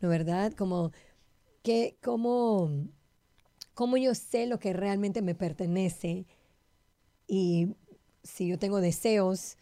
¿No 0.00 0.08
verdad? 0.08 0.52
Como, 0.52 0.92
que, 1.62 1.96
cómo, 2.02 2.70
cómo 3.74 3.96
yo 3.96 4.14
sé 4.14 4.46
lo 4.46 4.58
que 4.58 4.72
realmente 4.72 5.22
me 5.22 5.34
pertenece 5.34 6.26
y 7.26 7.76
si 8.22 8.48
yo 8.48 8.58
tengo 8.58 8.80
deseos, 8.80 9.56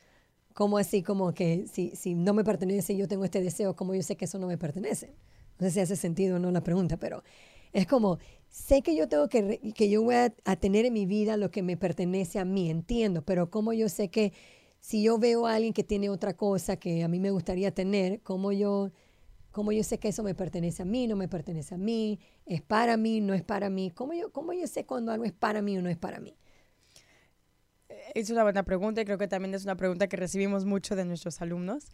¿cómo 0.55 0.79
así 0.79 1.03
como 1.03 1.33
que 1.33 1.67
si, 1.67 1.91
si 1.95 2.15
no 2.15 2.35
me 2.35 2.45
pertenece 2.45 2.93
y 2.93 2.97
yo 2.97 3.09
tengo 3.09 3.25
este 3.25 3.43
deseo, 3.43 3.77
cómo 3.77 3.95
yo 3.95 4.03
sé 4.03 4.17
que 4.17 4.25
eso 4.25 4.39
no 4.39 4.47
me 4.47 4.59
pertenece? 4.59 5.15
No 5.59 5.67
sé 5.67 5.73
si 5.73 5.81
hace 5.81 5.97
sentido 5.97 6.37
o 6.37 6.39
no 6.39 6.51
la 6.51 6.63
pregunta, 6.63 6.97
pero 6.97 7.23
es 7.73 7.87
como, 7.87 8.19
sé 8.49 8.83
que 8.83 8.97
yo 8.97 9.09
tengo 9.09 9.29
que, 9.29 9.73
que 9.75 9.91
yo 9.91 10.03
voy 10.03 10.15
a, 10.15 10.35
a, 10.45 10.57
tener 10.57 10.87
en 10.87 10.95
mi 10.95 11.05
vida 11.05 11.37
lo 11.37 11.51
que 11.51 11.63
me 11.63 11.77
pertenece 11.77 12.39
a 12.39 12.45
mí, 12.45 12.71
entiendo, 12.71 13.23
pero 13.23 13.51
cómo 13.51 13.73
yo 13.73 13.89
sé 13.89 14.09
que 14.09 14.33
si 14.81 15.03
yo 15.03 15.19
veo 15.19 15.47
a 15.47 15.57
alguien 15.57 15.73
que 15.73 15.85
tiene 15.85 16.09
otra 16.09 16.35
cosa 16.35 16.77
que 16.77 17.03
a 17.03 17.09
mí 17.09 17.21
me 17.21 17.33
gustaría 17.33 17.75
tener, 17.75 18.21
cómo 18.23 18.53
yo 18.53 18.93
¿Cómo 19.59 19.73
yo 19.73 19.83
sé 19.83 19.99
que 19.99 20.07
eso 20.07 20.23
me 20.23 20.37
pertenece 20.37 20.83
a 20.83 20.85
mí, 20.85 21.09
no 21.09 21.17
me 21.17 21.27
pertenece 21.27 21.75
a 21.75 21.79
mí? 21.79 22.21
¿Es 22.47 22.63
para 22.63 22.97
mí, 22.97 23.21
no 23.21 23.35
es 23.35 23.43
para 23.43 23.71
mí? 23.71 23.91
¿Cómo 23.91 24.13
yo, 24.13 24.31
cómo 24.31 24.53
yo 24.53 24.69
sé 24.69 24.87
cuando 24.87 25.11
algo 25.11 25.25
es 25.25 25.33
para 25.33 25.63
mí 25.63 25.77
o 25.77 25.83
no 25.83 25.89
es 25.89 25.97
para 25.97 26.21
mí? 26.21 26.37
Es 28.15 28.31
una 28.31 28.45
buena 28.45 28.63
pregunta 28.63 29.01
y 29.01 29.05
creo 29.05 29.19
que 29.19 29.27
también 29.27 29.53
es 29.55 29.65
una 29.65 29.77
pregunta 29.77 30.07
que 30.07 30.17
recibimos 30.17 30.65
mucho 30.65 30.95
de 30.95 31.05
nuestros 31.05 31.43
alumnos 31.43 31.87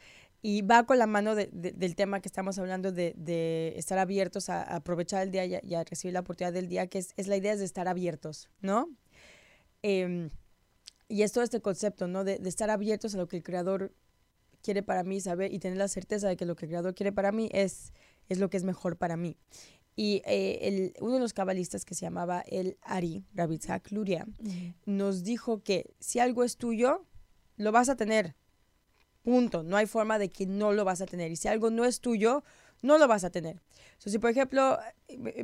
y 0.42 0.60
va 0.60 0.84
con 0.84 0.98
la 0.98 1.06
mano 1.06 1.34
de, 1.34 1.48
de, 1.54 1.72
del 1.72 1.96
tema 1.96 2.20
que 2.20 2.28
estamos 2.28 2.58
hablando 2.58 2.92
de, 2.92 3.72
estar 3.78 3.96
abiertos 3.96 4.50
a, 4.50 4.62
aprovechar 4.62 5.22
el 5.22 5.30
día 5.30 5.46
y 5.46 5.74
a, 5.74 5.84
recibir 5.84 6.12
la 6.12 6.20
oportunidad 6.20 6.52
del 6.52 6.68
día, 6.68 6.86
que 6.88 6.98
es, 6.98 7.26
la 7.28 7.36
idea 7.38 7.56
de 7.56 7.64
estar 7.64 7.88
abiertos, 7.88 8.50
¿no? 8.60 8.90
Eh, 9.82 10.28
y 11.08 11.22
es 11.22 11.32
todo 11.32 11.42
este 11.42 11.62
concepto, 11.62 12.08
¿no? 12.08 12.24
De, 12.24 12.38
estar 12.44 12.68
abiertos 12.68 13.14
a 13.14 13.16
lo 13.16 13.26
que 13.26 13.38
el 13.38 13.42
creador 13.42 13.94
quiere 14.64 14.82
para 14.82 15.04
mí, 15.04 15.20
saber 15.20 15.52
y 15.52 15.58
tener 15.58 15.78
la 15.78 15.88
certeza 15.88 16.26
de 16.26 16.36
que 16.36 16.46
lo 16.46 16.56
que 16.56 16.64
el 16.64 16.70
Creador 16.70 16.94
quiere 16.94 17.12
para 17.12 17.30
mí 17.30 17.50
es, 17.52 17.92
es 18.28 18.38
lo 18.38 18.48
que 18.48 18.56
es 18.56 18.64
mejor 18.64 18.96
para 18.96 19.16
mí. 19.16 19.36
Y 19.94 20.22
eh, 20.24 20.58
el, 20.62 20.94
uno 21.00 21.14
de 21.14 21.20
los 21.20 21.34
cabalistas 21.34 21.84
que 21.84 21.94
se 21.94 22.06
llamaba 22.06 22.40
el 22.48 22.78
Ari, 22.82 23.22
Rabitzak 23.34 23.92
Luria, 23.92 24.26
uh 24.26 24.42
-huh. 24.42 24.74
nos 24.86 25.22
dijo 25.22 25.62
que 25.62 25.94
si 26.00 26.18
algo 26.18 26.42
es 26.42 26.56
tuyo, 26.56 27.06
lo 27.56 27.70
vas 27.70 27.88
a 27.88 27.94
tener. 27.94 28.34
Punto. 29.22 29.62
No 29.62 29.76
hay 29.76 29.86
forma 29.86 30.18
de 30.18 30.30
que 30.30 30.46
no 30.46 30.72
lo 30.72 30.84
vas 30.84 31.00
a 31.00 31.06
tener. 31.06 31.30
Y 31.30 31.36
si 31.36 31.46
algo 31.48 31.70
no 31.70 31.84
es 31.84 32.00
tuyo, 32.00 32.42
no 32.82 32.98
lo 32.98 33.08
vas 33.08 33.24
a 33.24 33.30
tener. 33.30 33.60
So, 33.98 34.10
si, 34.10 34.18
por 34.18 34.30
ejemplo, 34.30 34.78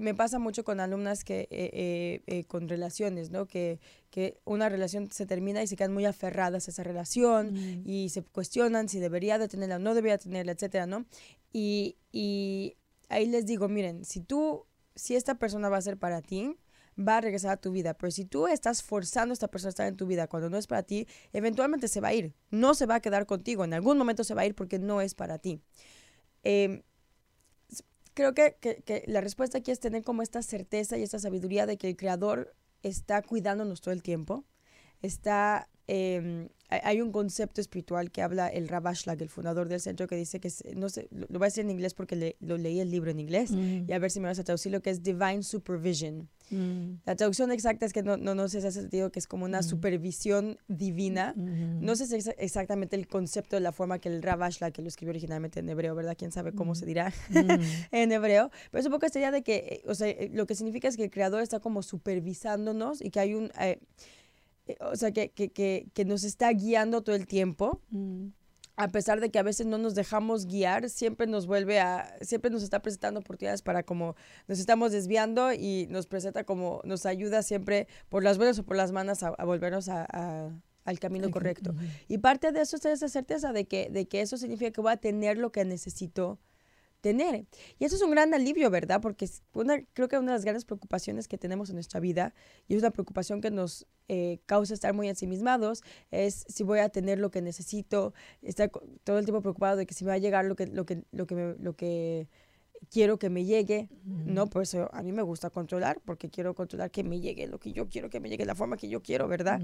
me 0.00 0.14
pasa 0.14 0.38
mucho 0.38 0.64
con 0.64 0.80
alumnas 0.80 1.24
que, 1.24 1.48
eh, 1.50 1.70
eh, 1.72 2.22
eh, 2.26 2.44
con 2.44 2.68
relaciones, 2.68 3.30
¿no? 3.30 3.46
Que, 3.46 3.80
que 4.10 4.38
una 4.44 4.68
relación 4.68 5.10
se 5.10 5.26
termina 5.26 5.62
y 5.62 5.66
se 5.66 5.76
quedan 5.76 5.94
muy 5.94 6.04
aferradas 6.04 6.68
a 6.68 6.70
esa 6.70 6.82
relación 6.82 7.54
mm. 7.54 7.82
y 7.88 8.08
se 8.10 8.22
cuestionan 8.22 8.88
si 8.88 8.98
debería 8.98 9.38
de 9.38 9.48
tenerla 9.48 9.76
o 9.76 9.78
no 9.78 9.94
debería 9.94 10.18
tenerla, 10.18 10.52
etcétera, 10.52 10.86
¿no? 10.86 11.06
Y, 11.52 11.96
y 12.12 12.76
ahí 13.08 13.26
les 13.26 13.46
digo, 13.46 13.68
miren, 13.68 14.04
si 14.04 14.20
tú, 14.20 14.66
si 14.94 15.16
esta 15.16 15.36
persona 15.36 15.68
va 15.68 15.78
a 15.78 15.82
ser 15.82 15.96
para 15.96 16.22
ti, 16.22 16.56
va 16.98 17.18
a 17.18 17.20
regresar 17.20 17.52
a 17.52 17.56
tu 17.56 17.70
vida. 17.72 17.94
Pero 17.94 18.10
si 18.10 18.24
tú 18.24 18.46
estás 18.46 18.82
forzando 18.82 19.32
a 19.32 19.34
esta 19.34 19.48
persona 19.48 19.68
a 19.68 19.70
estar 19.70 19.86
en 19.86 19.96
tu 19.96 20.06
vida 20.06 20.26
cuando 20.26 20.50
no 20.50 20.56
es 20.58 20.66
para 20.66 20.82
ti, 20.82 21.06
eventualmente 21.32 21.88
se 21.88 22.00
va 22.00 22.08
a 22.08 22.14
ir. 22.14 22.34
No 22.50 22.74
se 22.74 22.86
va 22.86 22.96
a 22.96 23.00
quedar 23.00 23.26
contigo. 23.26 23.64
En 23.64 23.74
algún 23.74 23.98
momento 23.98 24.24
se 24.24 24.34
va 24.34 24.42
a 24.42 24.46
ir 24.46 24.54
porque 24.54 24.78
no 24.78 25.00
es 25.00 25.14
para 25.14 25.38
ti. 25.38 25.60
Em, 26.42 26.82
creo 28.20 28.34
que, 28.34 28.82
que, 28.84 29.04
la 29.06 29.20
respuesta 29.20 29.58
aquí 29.58 29.70
es 29.70 29.80
tener 29.80 30.04
como 30.04 30.22
esta 30.22 30.42
certeza 30.42 30.98
y 30.98 31.02
esta 31.02 31.18
sabiduría 31.18 31.66
de 31.66 31.76
que 31.76 31.88
el 31.88 31.96
Creador 31.96 32.54
está 32.82 33.22
cuidándonos 33.22 33.80
todo 33.80 33.92
el 33.92 34.02
tiempo, 34.02 34.44
está 35.02 35.68
eh, 35.86 36.48
hay 36.70 37.00
un 37.00 37.12
concepto 37.12 37.60
espiritual 37.60 38.10
que 38.10 38.22
habla 38.22 38.48
el 38.48 38.68
Rabashlag, 38.68 39.20
el 39.20 39.28
fundador 39.28 39.68
del 39.68 39.80
centro, 39.80 40.06
que 40.06 40.16
dice 40.16 40.40
que, 40.40 40.50
no 40.76 40.88
sé, 40.88 41.08
lo, 41.10 41.26
voy 41.28 41.42
a 41.42 41.46
decir 41.46 41.64
en 41.64 41.70
inglés 41.70 41.94
porque 41.94 42.36
lo 42.40 42.56
leí 42.56 42.80
el 42.80 42.90
libro 42.90 43.10
en 43.10 43.20
inglés, 43.20 43.50
mm. 43.50 43.88
y 43.88 43.92
a 43.92 43.98
ver 43.98 44.10
si 44.10 44.20
me 44.20 44.28
vas 44.28 44.38
a 44.38 44.44
traducir 44.44 44.72
lo 44.72 44.80
que 44.80 44.90
es 44.90 45.02
Divine 45.02 45.42
Supervision. 45.42 46.28
Mm. 46.50 47.00
La 47.04 47.16
traducción 47.16 47.52
exacta 47.52 47.86
es 47.86 47.92
que 47.92 48.02
no, 48.02 48.16
no, 48.16 48.34
no 48.34 48.48
sé 48.48 48.60
si 48.60 48.66
hace 48.66 48.80
sentido 48.80 49.10
que 49.10 49.18
es 49.18 49.26
como 49.26 49.44
una 49.44 49.60
mm. 49.60 49.64
supervisión 49.64 50.58
divina. 50.68 51.34
No 51.36 51.96
sé 51.96 52.06
si 52.06 52.16
es 52.16 52.30
exactamente 52.38 52.96
el 52.96 53.06
concepto 53.06 53.56
de 53.56 53.60
la 53.60 53.72
forma 53.72 53.98
que 53.98 54.08
el 54.08 54.22
Rabashlag, 54.22 54.72
que 54.72 54.82
lo 54.82 54.88
escribió 54.88 55.10
originalmente 55.10 55.60
en 55.60 55.68
hebreo, 55.68 55.94
¿verdad? 55.94 56.16
Quién 56.18 56.32
sabe 56.32 56.52
cómo 56.52 56.74
se 56.74 56.86
dirá 56.86 57.12
en 57.92 58.12
hebreo. 58.12 58.50
Pero 58.70 58.80
es 58.80 58.86
un 58.86 58.92
poco 58.92 59.06
esta 59.06 59.18
idea 59.18 59.30
de 59.30 59.42
que, 59.42 59.56
eh, 59.56 59.82
o 59.86 59.94
sea, 59.94 60.08
eh, 60.08 60.30
lo 60.32 60.46
que 60.46 60.54
significa 60.54 60.88
es 60.88 60.96
que 60.96 61.04
el 61.04 61.10
creador 61.10 61.42
está 61.42 61.60
como 61.60 61.82
supervisándonos 61.82 63.00
y 63.00 63.10
que 63.10 63.20
hay 63.20 63.34
un... 63.34 63.50
Eh, 63.60 63.78
o 64.80 64.96
sea, 64.96 65.12
que, 65.12 65.30
que, 65.30 65.50
que, 65.50 65.88
que, 65.94 66.04
nos 66.04 66.24
está 66.24 66.50
guiando 66.52 67.02
todo 67.02 67.16
el 67.16 67.26
tiempo. 67.26 67.80
Mm. 67.90 68.28
A 68.76 68.88
pesar 68.88 69.20
de 69.20 69.30
que 69.30 69.38
a 69.38 69.42
veces 69.42 69.66
no 69.66 69.76
nos 69.76 69.94
dejamos 69.94 70.46
guiar, 70.46 70.88
siempre 70.88 71.26
nos 71.26 71.46
vuelve 71.46 71.80
a, 71.80 72.16
siempre 72.22 72.50
nos 72.50 72.62
está 72.62 72.80
presentando 72.80 73.20
oportunidades 73.20 73.60
para 73.60 73.82
como 73.82 74.16
nos 74.48 74.58
estamos 74.58 74.90
desviando 74.90 75.52
y 75.52 75.86
nos 75.90 76.06
presenta 76.06 76.44
como, 76.44 76.80
nos 76.84 77.04
ayuda 77.04 77.42
siempre 77.42 77.88
por 78.08 78.24
las 78.24 78.38
buenas 78.38 78.58
o 78.58 78.64
por 78.64 78.76
las 78.76 78.90
malas 78.90 79.22
a, 79.22 79.32
volvernos 79.44 79.90
a, 79.90 80.50
al 80.84 80.98
camino 80.98 81.30
correcto. 81.30 81.74
Y 82.08 82.18
parte 82.18 82.52
de 82.52 82.62
eso 82.62 82.76
es 82.76 82.86
esa 82.86 83.08
certeza 83.08 83.52
de 83.52 83.66
que, 83.66 83.90
de 83.90 84.08
que 84.08 84.22
eso 84.22 84.38
significa 84.38 84.70
que 84.70 84.80
voy 84.80 84.92
a 84.92 84.96
tener 84.96 85.36
lo 85.36 85.52
que 85.52 85.64
necesito 85.64 86.38
tener. 87.00 87.46
Y 87.78 87.84
eso 87.84 87.96
es 87.96 88.02
un 88.02 88.10
gran 88.10 88.32
alivio, 88.34 88.70
¿verdad? 88.70 89.00
Porque 89.00 89.28
una, 89.54 89.82
creo 89.92 90.08
que 90.08 90.18
una 90.18 90.32
de 90.32 90.38
las 90.38 90.44
grandes 90.44 90.64
preocupaciones 90.64 91.28
que 91.28 91.38
tenemos 91.38 91.68
en 91.70 91.76
nuestra 91.76 92.00
vida, 92.00 92.34
y 92.68 92.74
es 92.74 92.80
una 92.80 92.90
preocupación 92.90 93.40
que 93.40 93.50
nos 93.50 93.86
eh, 94.08 94.40
causa 94.46 94.74
estar 94.74 94.94
muy 94.94 95.08
ensimismados, 95.08 95.82
es 96.10 96.44
si 96.48 96.62
voy 96.62 96.80
a 96.80 96.88
tener 96.88 97.18
lo 97.18 97.30
que 97.30 97.42
necesito, 97.42 98.14
estar 98.42 98.70
todo 99.04 99.18
el 99.18 99.24
tiempo 99.24 99.42
preocupado 99.42 99.76
de 99.76 99.86
que 99.86 99.94
si 99.94 100.04
me 100.04 100.10
va 100.10 100.14
a 100.14 100.18
llegar 100.18 100.44
lo 100.44 100.56
que, 100.56 100.66
lo 100.66 100.84
que, 100.84 101.04
lo 101.12 101.26
que, 101.26 101.56
lo 101.58 101.76
que 101.76 102.28
quiero 102.90 103.18
que 103.18 103.30
me 103.30 103.44
llegue, 103.44 103.88
¿no? 104.04 104.46
Por 104.46 104.62
eso 104.62 104.88
a 104.92 105.02
mí 105.02 105.12
me 105.12 105.22
gusta 105.22 105.50
controlar, 105.50 106.00
porque 106.04 106.30
quiero 106.30 106.54
controlar 106.54 106.90
que 106.90 107.04
me 107.04 107.20
llegue 107.20 107.46
lo 107.46 107.58
que 107.58 107.72
yo 107.72 107.88
quiero 107.88 108.10
que 108.10 108.20
me 108.20 108.28
llegue, 108.28 108.44
la 108.44 108.54
forma 108.54 108.76
que 108.76 108.88
yo 108.88 109.02
quiero, 109.02 109.28
¿verdad? 109.28 109.60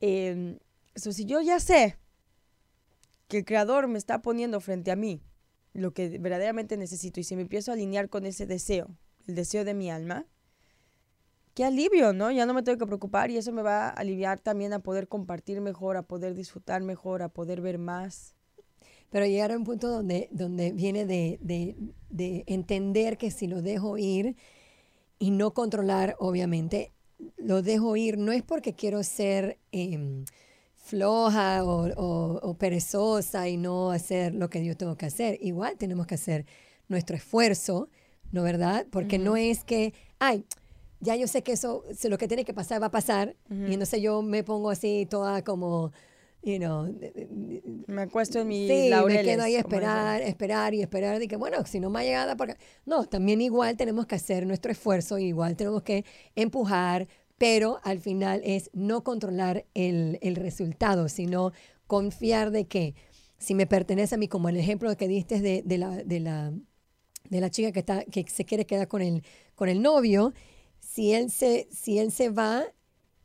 Eh, 0.00 0.58
si 0.94 1.24
yo 1.24 1.40
ya 1.40 1.60
sé 1.60 1.96
que 3.28 3.38
el 3.38 3.44
creador 3.44 3.88
me 3.88 3.98
está 3.98 4.22
poniendo 4.22 4.60
frente 4.60 4.90
a 4.90 4.96
mí, 4.96 5.20
lo 5.76 5.92
que 5.92 6.18
verdaderamente 6.18 6.76
necesito 6.76 7.20
y 7.20 7.24
si 7.24 7.36
me 7.36 7.42
empiezo 7.42 7.70
a 7.70 7.74
alinear 7.74 8.08
con 8.08 8.26
ese 8.26 8.46
deseo, 8.46 8.88
el 9.26 9.34
deseo 9.34 9.64
de 9.64 9.74
mi 9.74 9.90
alma, 9.90 10.26
qué 11.54 11.64
alivio, 11.64 12.12
¿no? 12.12 12.30
Ya 12.30 12.46
no 12.46 12.54
me 12.54 12.62
tengo 12.62 12.78
que 12.78 12.86
preocupar 12.86 13.30
y 13.30 13.36
eso 13.36 13.52
me 13.52 13.62
va 13.62 13.88
a 13.88 13.90
aliviar 13.90 14.40
también 14.40 14.72
a 14.72 14.80
poder 14.80 15.08
compartir 15.08 15.60
mejor, 15.60 15.96
a 15.96 16.02
poder 16.02 16.34
disfrutar 16.34 16.82
mejor, 16.82 17.22
a 17.22 17.28
poder 17.28 17.60
ver 17.60 17.78
más. 17.78 18.34
Pero 19.10 19.26
llegar 19.26 19.52
a 19.52 19.56
un 19.56 19.64
punto 19.64 19.88
donde, 19.88 20.28
donde 20.32 20.72
viene 20.72 21.06
de, 21.06 21.38
de, 21.40 21.76
de 22.10 22.44
entender 22.46 23.16
que 23.16 23.30
si 23.30 23.46
lo 23.46 23.62
dejo 23.62 23.96
ir 23.98 24.36
y 25.18 25.30
no 25.30 25.54
controlar, 25.54 26.16
obviamente, 26.18 26.92
lo 27.38 27.62
dejo 27.62 27.96
ir, 27.96 28.18
no 28.18 28.32
es 28.32 28.42
porque 28.42 28.74
quiero 28.74 29.02
ser... 29.02 29.58
Em, 29.72 30.24
floja 30.86 31.62
o, 31.64 32.56
perezosa 32.58 33.48
y 33.48 33.56
no 33.56 33.90
hacer 33.90 34.34
lo 34.34 34.48
que 34.48 34.64
yo 34.64 34.76
tengo 34.76 34.96
que 34.96 35.06
hacer. 35.06 35.38
Igual 35.42 35.76
tenemos 35.76 36.06
que 36.06 36.14
hacer 36.14 36.46
nuestro 36.88 37.16
esfuerzo, 37.16 37.90
¿no 38.32 38.42
verdad? 38.42 38.86
Porque 38.90 39.18
no 39.18 39.36
es 39.36 39.64
que, 39.64 39.92
ay, 40.18 40.44
ya 41.00 41.16
yo 41.16 41.26
sé 41.26 41.42
que 41.42 41.52
eso, 41.52 41.84
lo 42.08 42.18
que 42.18 42.28
tiene 42.28 42.44
que 42.44 42.54
pasar 42.54 42.80
va 42.80 42.86
a 42.86 42.90
pasar, 42.90 43.36
y 43.50 43.72
entonces 43.74 44.00
yo 44.00 44.22
me 44.22 44.44
pongo 44.44 44.70
así 44.70 45.06
toda 45.10 45.42
como, 45.42 45.92
you 46.42 46.58
know, 46.58 46.88
me 47.86 48.02
acuesto 48.02 48.40
en 48.40 48.48
mi 48.48 48.68
sí, 48.68 48.90
me 49.06 49.22
quedo 49.22 49.42
ahí 49.42 49.56
a 49.56 49.58
esperar, 49.58 50.22
esperar 50.22 50.74
y 50.74 50.80
esperar 50.80 51.18
de 51.18 51.28
que 51.28 51.36
bueno, 51.36 51.64
si 51.66 51.80
no 51.80 51.90
me 51.90 52.00
ha 52.00 52.02
llegado 52.04 52.36
porque 52.36 52.56
no, 52.86 53.04
también 53.04 53.40
igual 53.40 53.76
tenemos 53.76 54.06
que 54.06 54.14
hacer 54.14 54.46
nuestro 54.46 54.70
esfuerzo, 54.72 55.18
igual 55.18 55.56
tenemos 55.56 55.82
que 55.82 56.04
empujar, 56.36 57.08
pero 57.38 57.80
al 57.82 58.00
final 58.00 58.40
es 58.44 58.70
no 58.72 59.04
controlar 59.04 59.66
el, 59.74 60.18
resultado, 60.36 61.08
sino 61.08 61.52
confiar 61.86 62.50
de 62.50 62.66
que 62.66 62.94
si 63.38 63.54
me 63.54 63.66
pertenece 63.66 64.14
a 64.14 64.18
mí, 64.18 64.28
como 64.28 64.48
el 64.48 64.56
ejemplo 64.56 64.94
que 64.96 65.08
diste 65.08 65.40
de, 65.40 65.62
de, 65.64 65.78
la, 65.78 65.90
de, 66.02 66.20
la, 66.20 66.52
de 67.28 67.40
la 67.40 67.50
chica 67.50 67.72
que, 67.72 67.80
está, 67.80 68.04
que 68.04 68.24
se 68.28 68.44
quiere 68.44 68.64
quedar 68.64 68.88
con 68.88 69.02
el, 69.02 69.22
con 69.54 69.68
el 69.68 69.82
novio, 69.82 70.32
si 70.80 71.12
él, 71.12 71.30
se, 71.30 71.68
si 71.70 71.98
él 71.98 72.10
se 72.10 72.30
va 72.30 72.64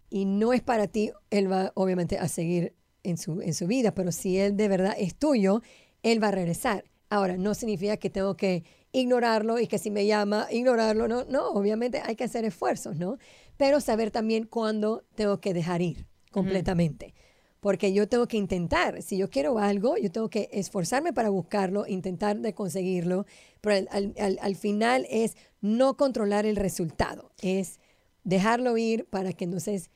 y 0.10 0.26
no 0.26 0.52
es 0.52 0.62
para 0.62 0.88
ti, 0.88 1.12
él 1.30 1.50
va 1.50 1.72
obviamente 1.76 2.18
a 2.18 2.28
seguir 2.28 2.76
en 3.04 3.18
su, 3.18 3.42
en 3.42 3.54
su 3.54 3.68
vida, 3.68 3.94
pero 3.94 4.12
si 4.12 4.38
él 4.38 4.58
de 4.58 4.68
verdad 4.68 4.96
es 4.98 5.16
tuyo, 5.16 5.62
él 6.04 6.22
va 6.22 6.28
a 6.28 6.32
regresar. 6.32 6.84
Ahora, 7.10 7.38
no 7.38 7.54
significa 7.54 7.98
que 7.98 8.10
tengo 8.10 8.36
que 8.36 8.64
ignorarlo 8.92 9.60
y 9.60 9.68
que 9.68 9.78
si 9.78 9.90
me 9.90 10.06
llama, 10.06 10.48
ignorarlo, 10.52 11.08
no, 11.08 11.24
no, 11.26 11.50
obviamente 11.50 12.02
hay 12.04 12.16
que 12.16 12.26
hacer 12.26 12.46
esfuerzos, 12.46 12.98
¿no? 12.98 13.18
Pero 13.58 13.80
saber 13.82 14.12
también 14.12 14.46
cuándo 14.46 15.04
tengo 15.16 15.40
que 15.40 15.54
dejar 15.54 15.82
ir 15.82 16.08
completamente. 16.32 17.14
Porque 17.60 17.94
yo 17.94 18.08
tengo 18.08 18.28
que 18.28 18.38
intentar, 18.38 19.04
si 19.04 19.18
yo 19.18 19.30
quiero 19.30 19.60
algo, 19.60 19.96
yo 19.98 20.12
tengo 20.12 20.30
que 20.30 20.50
esforzarme 20.52 21.14
para 21.14 21.30
buscarlo, 21.30 21.86
intentar 21.86 22.40
de 22.40 22.56
conseguirlo, 22.56 23.26
pero 23.62 23.88
al, 23.92 24.56
final 24.56 25.06
es 25.12 25.38
no 25.62 25.96
controlar 25.96 26.48
el 26.48 26.56
resultado, 26.56 27.32
es 27.40 27.80
dejarlo 28.24 28.78
ir 28.78 29.06
para 29.06 29.34
que 29.34 29.44
entonces, 29.44 29.92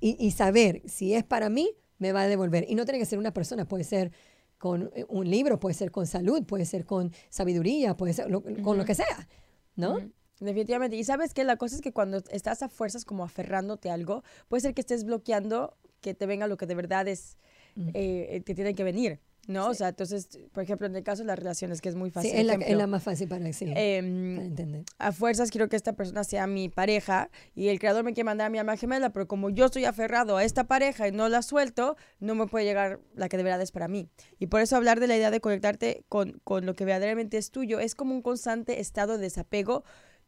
y, 0.00 0.16
y, 0.18 0.32
saber 0.32 0.82
si 0.86 1.14
es 1.14 1.22
para 1.22 1.50
mí, 1.50 1.70
me 1.98 2.10
va 2.10 2.22
a 2.22 2.28
devolver. 2.28 2.66
Y 2.68 2.74
no 2.74 2.84
tiene 2.84 2.98
que 2.98 3.06
ser 3.06 3.20
una 3.20 3.32
persona, 3.32 3.64
puede 3.68 3.84
ser 3.84 4.10
con 4.58 4.90
eh, 4.94 5.04
un 5.08 5.28
libro, 5.28 5.60
puede 5.60 5.74
ser 5.74 5.90
con 5.90 6.06
salud, 6.06 6.44
puede 6.44 6.64
ser 6.64 6.84
con 6.84 7.12
sabiduría, 7.28 7.96
puede 7.96 8.14
ser 8.14 8.28
con 8.62 8.78
lo 8.78 8.84
que 8.84 8.94
sea, 8.94 9.28
¿no? 9.76 9.98
Definitivamente. 10.40 10.96
Y 10.96 11.04
sabes 11.04 11.34
que 11.34 11.44
la 11.44 11.56
cosa 11.56 11.76
es 11.76 11.82
que 11.82 11.92
cuando 11.92 12.22
estás 12.30 12.62
a 12.62 12.68
fuerzas 12.68 13.04
como 13.04 13.24
aferrándote 13.24 13.90
a 13.90 13.94
algo, 13.94 14.24
puede 14.48 14.62
ser 14.62 14.74
que 14.74 14.80
estés 14.80 15.04
bloqueando 15.04 15.76
que 16.00 16.14
te 16.14 16.26
venga 16.26 16.46
lo 16.46 16.56
que 16.56 16.66
de 16.66 16.74
verdad 16.74 17.08
es, 17.08 17.38
eh, 17.76 18.42
te 18.44 18.54
tiene 18.54 18.74
que 18.74 18.84
venir. 18.84 19.20
¿no? 19.48 19.68
O 19.68 19.74
sea, 19.74 19.88
entonces, 19.88 20.38
por 20.52 20.62
ejemplo, 20.62 20.86
en 20.86 20.96
el 20.96 21.02
caso 21.02 21.22
de 21.22 21.26
las 21.26 21.38
relaciones, 21.38 21.80
que 21.80 21.88
es 21.88 21.94
muy 21.94 22.10
fácil. 22.10 22.30
Sí, 22.30 22.36
es 22.38 22.76
la, 22.76 22.86
más 22.86 23.02
fácil 23.02 23.28
para, 23.28 23.52
sí, 23.52 23.66
em, 23.74 24.38
entender. 24.38 24.84
A 24.98 25.12
fuerzas 25.12 25.50
quiero 25.50 25.68
que 25.68 25.76
esta 25.76 25.94
persona 25.94 26.24
sea 26.24 26.46
mi 26.46 26.68
pareja 26.68 27.30
y 27.54 27.68
el 27.68 27.78
creador 27.78 28.04
me 28.04 28.12
quiere 28.12 28.24
mandar 28.24 28.46
a 28.46 28.50
mi 28.50 28.58
alma 28.58 28.76
gemela, 28.76 29.10
pero 29.10 29.26
como 29.26 29.50
yo 29.50 29.66
estoy 29.66 29.84
aferrado 29.84 30.36
a 30.36 30.44
esta 30.44 30.64
pareja 30.64 31.08
y 31.08 31.12
no 31.12 31.28
la 31.28 31.42
suelto, 31.42 31.96
no 32.20 32.34
me 32.34 32.46
puede 32.46 32.64
llegar 32.64 33.00
la 33.14 33.28
que 33.28 33.36
de 33.36 33.42
verdad 33.42 33.60
es 33.60 33.72
para 33.72 33.88
mí. 33.88 34.08
Y 34.38 34.46
por 34.46 34.60
eso 34.60 34.76
hablar 34.76 35.00
de 35.00 35.06
la 35.06 35.16
idea 35.16 35.30
de 35.30 35.40
conectarte 35.40 36.04
con, 36.08 36.40
con 36.44 36.66
lo 36.66 36.74
que 36.74 36.84
verdaderamente 36.84 37.38
es 37.38 37.50
tuyo 37.50 37.80
es 37.80 37.94
como 37.94 38.14
un 38.14 38.22
constante 38.22 38.80
estado 38.80 39.16
de 39.16 39.24
desapego 39.24 39.84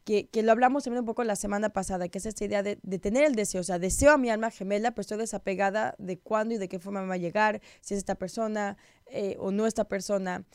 que, 0.07 0.41
lo 0.41 0.53
hablamos 0.53 0.85
también 0.85 1.01
un 1.01 1.05
poco 1.05 1.25
la 1.25 1.35
semana 1.35 1.69
pasada, 1.69 2.07
que 2.07 2.19
es 2.19 2.25
esta 2.25 2.45
idea 2.45 2.63
de, 2.63 2.79
de, 2.81 2.97
tener 2.97 3.25
el 3.25 3.35
deseo, 3.35 3.59
o 3.59 3.63
sea, 3.63 3.77
deseo 3.77 4.13
a 4.13 4.17
mi 4.17 4.29
alma 4.29 4.51
gemela, 4.51 4.91
pero 4.91 5.01
estoy 5.01 5.17
desapegada 5.17 5.95
de 5.97 6.17
cuándo 6.17 6.55
y 6.55 6.57
de 6.57 6.69
qué 6.69 6.79
forma 6.79 7.01
me 7.01 7.09
va 7.09 7.15
a 7.15 7.17
llegar, 7.17 7.61
si 7.81 7.93
es 7.93 7.97
esta 7.97 8.15
persona 8.15 8.77
eh, 9.07 9.35
o 9.39 9.51
no 9.51 9.67
esta 9.67 9.83
persona 9.89 10.45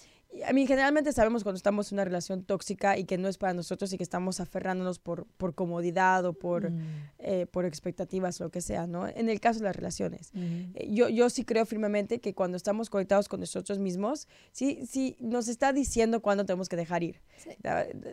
a 0.47 0.53
mí 0.53 0.66
generalmente 0.66 1.12
sabemos 1.12 1.42
cuando 1.42 1.57
estamos 1.57 1.92
en 1.92 1.97
una 1.97 2.05
relación 2.05 2.42
tóxica 2.42 2.97
y 2.97 3.05
que 3.05 3.18
no 3.18 3.29
es 3.29 3.38
para 3.38 3.53
nosotros 3.53 3.92
y 3.92 3.99
que 3.99 4.03
estamos 4.03 4.40
aferrándonos 4.40 4.99
por, 4.99 5.27
por 5.37 5.55
comodidad 5.55 6.25
o 6.25 6.33
por, 6.33 6.71
mm. 6.71 6.81
eh, 7.18 7.47
por 7.47 7.64
expectativas 7.66 8.40
o 8.40 8.45
lo 8.45 8.51
que 8.51 8.61
sea, 8.61 8.87
¿no? 8.87 9.07
En 9.07 9.29
el 9.29 9.40
caso 9.40 9.61
de 9.61 9.66
las 9.66 9.77
relaciones. 9.77 10.31
Eh, 10.35 10.88
yo, 10.90 11.09
yo 11.09 11.29
sí 11.31 11.45
creo 11.45 11.66
firmemente 11.66 12.21
que 12.21 12.35
cuando 12.35 12.57
estamos 12.57 12.88
conectados 12.88 13.29
con 13.29 13.40
nosotros 13.40 13.79
mismos, 13.79 14.27
sí, 14.53 14.87
sí 14.87 15.16
nos 15.21 15.49
está 15.49 15.73
diciendo 15.73 16.23
cuándo 16.23 16.47
tenemos 16.47 16.68
que 16.68 16.77
dejar 16.77 17.03
ir. 17.03 17.21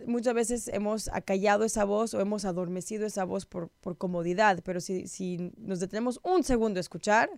Muchas 0.05 0.33
veces 0.33 0.67
hemos 0.67 1.07
acallado 1.09 1.63
esa 1.63 1.85
voz 1.85 2.13
o 2.13 2.19
hemos 2.19 2.45
adormecido 2.45 3.05
esa 3.05 3.23
voz 3.23 3.45
por, 3.45 3.69
por 3.69 3.97
comodidad, 3.97 4.61
pero 4.63 4.81
si, 4.81 5.07
si 5.07 5.51
nos 5.57 5.79
detenemos 5.79 6.19
un 6.23 6.43
segundo 6.43 6.79
a 6.79 6.81
escuchar, 6.81 7.29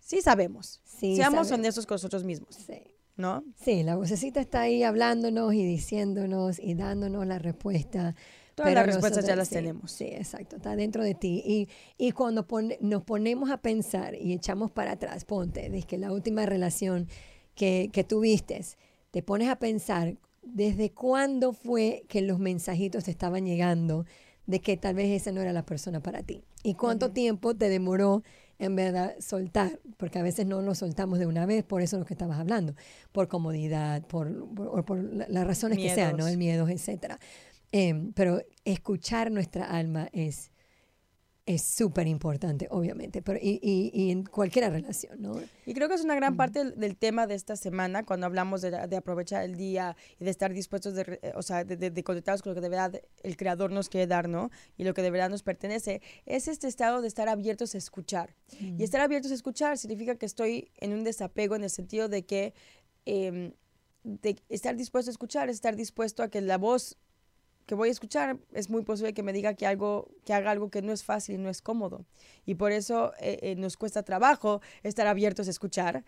sí 0.00 0.20
sabemos. 0.22 0.80
Seamos 0.84 1.50
honestos 1.52 1.86
con 1.86 1.94
nosotros 1.94 2.24
mismos. 2.24 2.54
Sí. 2.54 2.97
¿No? 3.18 3.44
Sí, 3.56 3.82
la 3.82 3.96
vocecita 3.96 4.40
está 4.40 4.62
ahí 4.62 4.82
hablándonos 4.82 5.52
y 5.52 5.64
diciéndonos 5.64 6.58
y 6.58 6.74
dándonos 6.74 7.26
la 7.26 7.38
respuesta. 7.38 8.14
Todas 8.54 8.72
las 8.72 8.86
respuestas 8.86 9.26
ya 9.26 9.36
las 9.36 9.50
tenemos. 9.50 9.92
Sí, 9.92 10.06
exacto, 10.06 10.56
está 10.56 10.74
dentro 10.74 11.02
de 11.02 11.14
ti. 11.14 11.42
Y, 11.44 11.68
y 11.98 12.12
cuando 12.12 12.46
nos 12.80 13.02
ponemos 13.02 13.50
a 13.50 13.58
pensar 13.58 14.14
y 14.14 14.32
echamos 14.32 14.70
para 14.70 14.92
atrás, 14.92 15.24
ponte, 15.24 15.68
desde 15.68 15.86
que 15.86 15.98
la 15.98 16.12
última 16.12 16.46
relación 16.46 17.08
que, 17.54 17.90
que 17.92 18.04
tuviste, 18.04 18.64
te 19.10 19.22
pones 19.22 19.48
a 19.48 19.56
pensar 19.56 20.16
desde 20.42 20.90
cuándo 20.90 21.52
fue 21.52 22.04
que 22.08 22.22
los 22.22 22.38
mensajitos 22.38 23.04
te 23.04 23.10
estaban 23.10 23.44
llegando 23.44 24.06
de 24.46 24.60
que 24.60 24.76
tal 24.76 24.94
vez 24.94 25.10
esa 25.10 25.30
no 25.30 25.40
era 25.40 25.52
la 25.52 25.66
persona 25.66 26.00
para 26.00 26.22
ti. 26.22 26.42
¿Y 26.62 26.74
cuánto 26.74 27.10
tiempo 27.10 27.54
te 27.54 27.68
demoró 27.68 28.22
en 28.58 28.76
verdad 28.76 29.14
soltar? 29.20 29.80
Porque 29.96 30.18
a 30.18 30.22
veces 30.22 30.46
no 30.46 30.62
lo 30.62 30.74
soltamos 30.74 31.18
de 31.18 31.26
una 31.26 31.46
vez, 31.46 31.64
por 31.64 31.82
eso 31.82 31.96
es 31.96 32.00
lo 32.00 32.06
que 32.06 32.14
estabas 32.14 32.38
hablando, 32.38 32.74
por 33.12 33.28
comodidad, 33.28 34.06
por, 34.06 34.52
por, 34.54 34.84
por 34.84 35.02
las 35.02 35.46
razones 35.46 35.78
que 35.78 35.94
sean, 35.94 36.16
¿no? 36.16 36.26
El 36.26 36.36
miedo, 36.36 36.68
etcétera. 36.68 37.18
Em, 37.70 38.12
pero 38.12 38.42
escuchar 38.64 39.30
nuestra 39.30 39.66
alma 39.66 40.08
es 40.12 40.50
es 41.48 41.62
súper 41.62 42.06
importante, 42.06 42.68
obviamente, 42.70 43.22
pero 43.22 43.38
y, 43.40 43.58
y, 43.62 43.90
y, 43.94 44.10
en 44.10 44.22
cualquier 44.22 44.70
relación, 44.70 45.22
¿no? 45.22 45.40
Y 45.64 45.72
creo 45.72 45.88
que 45.88 45.94
es 45.94 46.04
una 46.04 46.14
gran 46.14 46.36
parte 46.36 46.58
del, 46.58 46.78
del 46.78 46.94
tema 46.94 47.26
de 47.26 47.36
esta 47.36 47.56
semana, 47.56 48.04
cuando 48.04 48.26
hablamos 48.26 48.60
de, 48.60 48.70
de, 48.70 48.96
aprovechar 48.96 49.44
el 49.44 49.56
día 49.56 49.96
y 50.20 50.24
de 50.26 50.30
estar 50.30 50.52
dispuestos, 50.52 50.92
de, 50.92 51.32
o 51.34 51.40
sea, 51.40 51.64
de, 51.64 51.76
de, 51.78 52.04
conectarnos 52.04 52.42
con 52.42 52.50
lo 52.50 52.54
que 52.54 52.60
de 52.60 52.68
verdad 52.68 53.00
el 53.22 53.36
Creador 53.38 53.72
nos 53.72 53.88
quiere 53.88 54.06
dar, 54.06 54.28
¿no? 54.28 54.50
Y 54.76 54.84
lo 54.84 54.92
que 54.92 55.00
de 55.00 55.10
verdad 55.10 55.30
nos 55.30 55.42
pertenece, 55.42 56.02
es 56.26 56.48
este 56.48 56.68
estado 56.68 57.00
de 57.00 57.08
estar 57.08 57.30
abiertos 57.30 57.74
a 57.74 57.78
escuchar. 57.78 58.34
Mm. 58.60 58.78
Y 58.78 58.84
estar 58.84 59.00
abiertos 59.00 59.30
a 59.30 59.34
escuchar 59.34 59.78
significa 59.78 60.16
que 60.16 60.26
estoy 60.26 60.70
en 60.76 60.92
un 60.92 61.02
desapego 61.02 61.56
en 61.56 61.64
el 61.64 61.70
sentido 61.70 62.10
de 62.10 62.26
que... 62.26 62.52
Eh, 63.06 63.54
de 64.04 64.36
estar 64.48 64.76
dispuesto 64.76 65.10
a 65.10 65.12
escuchar, 65.12 65.50
estar 65.50 65.76
dispuesto 65.76 66.22
a 66.22 66.28
que 66.28 66.40
la 66.40 66.56
voz 66.56 66.96
que 67.68 67.74
voy 67.74 67.90
a 67.90 67.92
escuchar, 67.92 68.38
es 68.54 68.70
muy 68.70 68.82
posible 68.82 69.12
que 69.12 69.22
me 69.22 69.34
diga 69.34 69.52
que, 69.52 69.66
algo, 69.66 70.10
que 70.24 70.32
haga 70.32 70.50
algo 70.50 70.70
que 70.70 70.80
no 70.80 70.90
es 70.90 71.04
fácil 71.04 71.34
y 71.34 71.38
no 71.38 71.50
es 71.50 71.60
cómodo. 71.60 72.06
Y 72.46 72.54
por 72.54 72.72
eso 72.72 73.12
eh, 73.20 73.38
eh, 73.42 73.56
nos 73.56 73.76
cuesta 73.76 74.02
trabajo 74.02 74.62
estar 74.82 75.06
abiertos 75.06 75.48
a 75.48 75.50
escuchar, 75.50 76.02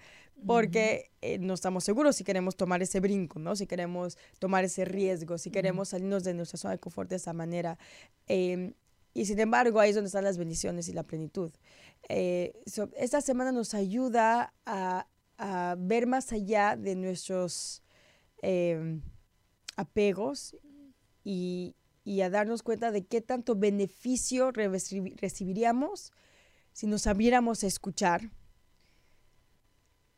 porque 0.47 1.11
eh, 1.21 1.39
no 1.39 1.53
estamos 1.53 1.85
seguros 1.85 2.17
si 2.17 2.25
queremos 2.25 2.57
tomar 2.57 2.81
ese 2.81 2.99
brinco, 2.99 3.39
¿no? 3.39 3.57
si 3.57 3.67
queremos 3.67 4.17
tomar 4.39 4.65
ese 4.65 4.87
riesgo, 4.87 5.37
si 5.37 5.51
queremos 5.51 5.91
salirnos 5.91 6.25
de 6.25 6.33
nuestra 6.33 6.57
zona 6.57 6.73
de 6.73 6.79
confort 6.79 7.11
de 7.11 7.17
esa 7.17 7.35
manera. 7.35 7.77
Em, 8.27 8.73
y 9.13 9.27
sin 9.27 9.39
embargo, 9.39 9.81
ahí 9.81 9.91
es 9.91 9.97
donde 9.97 10.07
están 10.07 10.25
las 10.25 10.39
bendiciones 10.39 10.89
y 10.89 10.95
la 10.95 11.03
plenitud. 11.03 11.53
esta 12.09 13.21
semana 13.21 13.53
nos 13.53 13.75
ayuda 13.75 14.55
a, 14.65 15.07
a, 15.37 15.77
ver 15.79 16.07
más 16.07 16.33
allá 16.33 16.75
de 16.77 16.95
nuestros 16.95 17.83
em, 18.41 19.03
apegos 19.77 20.57
y, 21.31 21.76
y 22.05 22.22
a 22.22 22.31
darnos 22.31 22.64
cuenta 22.64 22.91
de 22.91 23.05
qué 23.05 23.20
tanto 23.20 23.55
beneficio 23.55 24.51
recibiríamos 24.51 26.12
si 26.72 26.89
nos 26.89 27.07
abriéramos 27.07 27.62
a 27.62 27.68
escuchar 27.68 28.33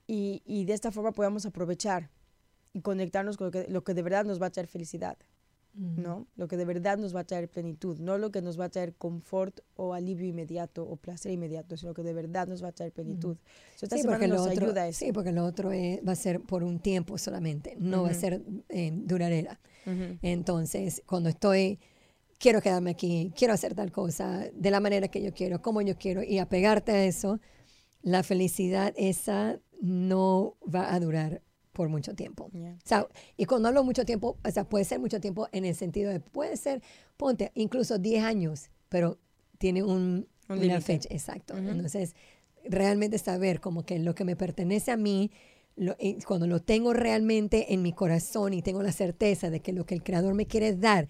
y, 0.06 0.42
y, 0.46 0.64
de 0.64 0.72
esta 0.72 0.90
forma 0.90 1.12
podamos 1.12 1.44
aprovechar 1.44 2.08
y 2.72 2.80
conectarnos 2.80 3.36
con 3.36 3.48
lo 3.48 3.50
que, 3.50 3.66
lo 3.68 3.84
que 3.84 3.92
de 3.92 4.02
verdad 4.02 4.24
nos 4.24 4.40
va 4.40 4.46
a 4.46 4.50
traer 4.50 4.68
felicidad, 4.68 5.18
¿no? 5.74 6.26
Lo 6.36 6.48
que 6.48 6.56
de 6.56 6.64
verdad 6.64 6.96
nos 6.96 7.14
va 7.14 7.20
a 7.20 7.24
traer 7.24 7.48
plenitud, 7.48 7.98
no 7.98 8.16
lo 8.16 8.30
que 8.30 8.40
nos 8.40 8.58
va 8.58 8.66
a 8.66 8.68
traer 8.68 8.94
confort 8.94 9.60
o 9.76 9.92
alivio 9.92 10.26
inmediato 10.26 10.82
o 10.82 10.96
placer 10.96 11.32
inmediato, 11.32 11.76
sino 11.76 11.90
lo 11.90 11.94
que 11.94 12.02
de 12.02 12.14
verdad 12.14 12.48
nos 12.48 12.64
va 12.64 12.68
a 12.68 12.72
traer 12.72 12.92
plenitud. 12.92 13.36
esta 13.74 13.96
sí, 13.96 14.02
semana 14.02 14.26
nos 14.26 14.46
otro, 14.46 14.66
ayuda 14.66 14.82
a 14.82 14.88
eso. 14.88 15.04
Sí, 15.04 15.12
porque 15.12 15.32
lo 15.32 15.44
otro 15.44 15.70
va 15.70 16.12
a 16.12 16.16
ser 16.16 16.40
por 16.40 16.62
un 16.62 16.80
tiempo 16.80 17.18
solamente, 17.18 17.76
no 17.78 18.02
va 18.02 18.10
a 18.10 18.14
ser 18.14 18.42
eh, 18.70 18.90
duradera. 18.92 19.60
Entonces, 20.22 21.03
cuando 21.07 21.28
estoy, 21.28 21.78
quiero 22.39 22.61
quedarme 22.61 22.91
aquí, 22.91 23.33
quiero 23.37 23.55
hacer 23.55 23.74
tal 23.74 23.93
cosa, 23.93 24.47
de 24.53 24.70
la 24.70 24.80
manera 24.80 25.09
que 25.09 25.22
yo 25.22 25.33
quiero, 25.33 25.62
como 25.62 25.80
yo 25.83 25.97
quiero, 25.97 26.22
y 26.22 26.39
apegarte 26.39 26.93
a 26.93 27.05
eso, 27.05 27.41
la 28.03 28.22
felicidad 28.22 28.93
esa 28.97 29.61
no 29.80 30.57
va 30.62 30.93
a 30.93 31.01
durar 31.01 31.43
por 31.72 31.89
mucho 31.89 32.14
tiempo. 32.14 32.51
O 32.55 32.78
sea, 32.85 33.07
y 33.37 33.47
cuando 33.47 33.68
hablo 33.68 33.83
mucho 33.85 34.05
tiempo, 34.05 34.37
o 34.45 34.51
sea, 34.51 34.68
puede 34.68 34.85
ser 34.85 35.01
mucho 35.01 35.20
tiempo 35.20 35.49
en 35.53 35.64
el 35.64 35.74
sentido 35.74 36.11
de, 36.11 36.20
puede 36.20 36.57
ser, 36.57 36.83
ponte, 37.16 37.51
incluso 37.55 37.99
10 37.99 38.24
años, 38.24 38.70
pero 38.89 39.18
tiene 39.59 39.83
un, 39.83 40.28
un 40.49 40.59
una 40.59 40.80
fecha, 40.80 41.09
exacto. 41.11 41.57
Entonces, 41.57 42.14
realmente 42.64 43.18
saber 43.18 43.61
como 43.61 43.85
que 43.85 43.99
lo 43.99 44.14
que 44.14 44.24
me 44.24 44.37
pertenece 44.37 44.91
a 44.91 44.97
mí, 44.97 45.30
lo, 45.76 45.96
cuando 46.26 46.46
lo 46.46 46.60
tengo 46.60 46.92
realmente 46.92 47.72
en 47.74 47.82
mi 47.82 47.92
corazón 47.92 48.54
y 48.54 48.62
tengo 48.62 48.82
la 48.82 48.92
certeza 48.92 49.50
de 49.50 49.60
que 49.60 49.72
lo 49.72 49.86
que 49.86 49.94
el 49.94 50.02
Creador 50.02 50.34
me 50.34 50.46
quiere 50.46 50.74
dar 50.74 51.08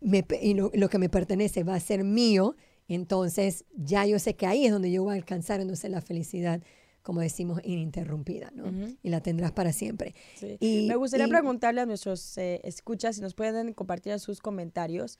me, 0.00 0.24
y 0.40 0.54
lo, 0.54 0.70
lo, 0.74 0.88
que 0.88 0.98
me 0.98 1.08
pertenece 1.08 1.64
va 1.64 1.74
a 1.74 1.80
ser 1.80 2.04
mío, 2.04 2.56
entonces 2.88 3.64
ya 3.76 4.06
yo 4.06 4.18
sé 4.18 4.34
que 4.34 4.46
ahí 4.46 4.64
es 4.64 4.72
donde 4.72 4.90
yo 4.90 5.02
voy 5.02 5.12
a 5.12 5.16
alcanzar 5.16 5.60
entonces 5.60 5.90
la 5.90 6.00
felicidad, 6.00 6.62
como 7.02 7.20
decimos, 7.20 7.60
ininterrumpida, 7.64 8.50
¿no? 8.54 8.64
Uh 8.64 8.70
-huh. 8.70 8.98
Y 9.02 9.08
la 9.10 9.20
tendrás 9.20 9.52
para 9.52 9.72
siempre. 9.72 10.14
Sí. 10.36 10.56
Y, 10.60 10.86
me 10.86 10.96
gustaría 10.96 11.26
y, 11.26 11.30
preguntarle 11.30 11.80
a 11.80 11.86
nuestros 11.86 12.38
eh, 12.38 12.60
escuchas 12.64 13.16
si 13.16 13.22
nos 13.22 13.34
pueden 13.34 13.72
compartir 13.72 14.18
sus 14.20 14.40
comentarios 14.40 15.18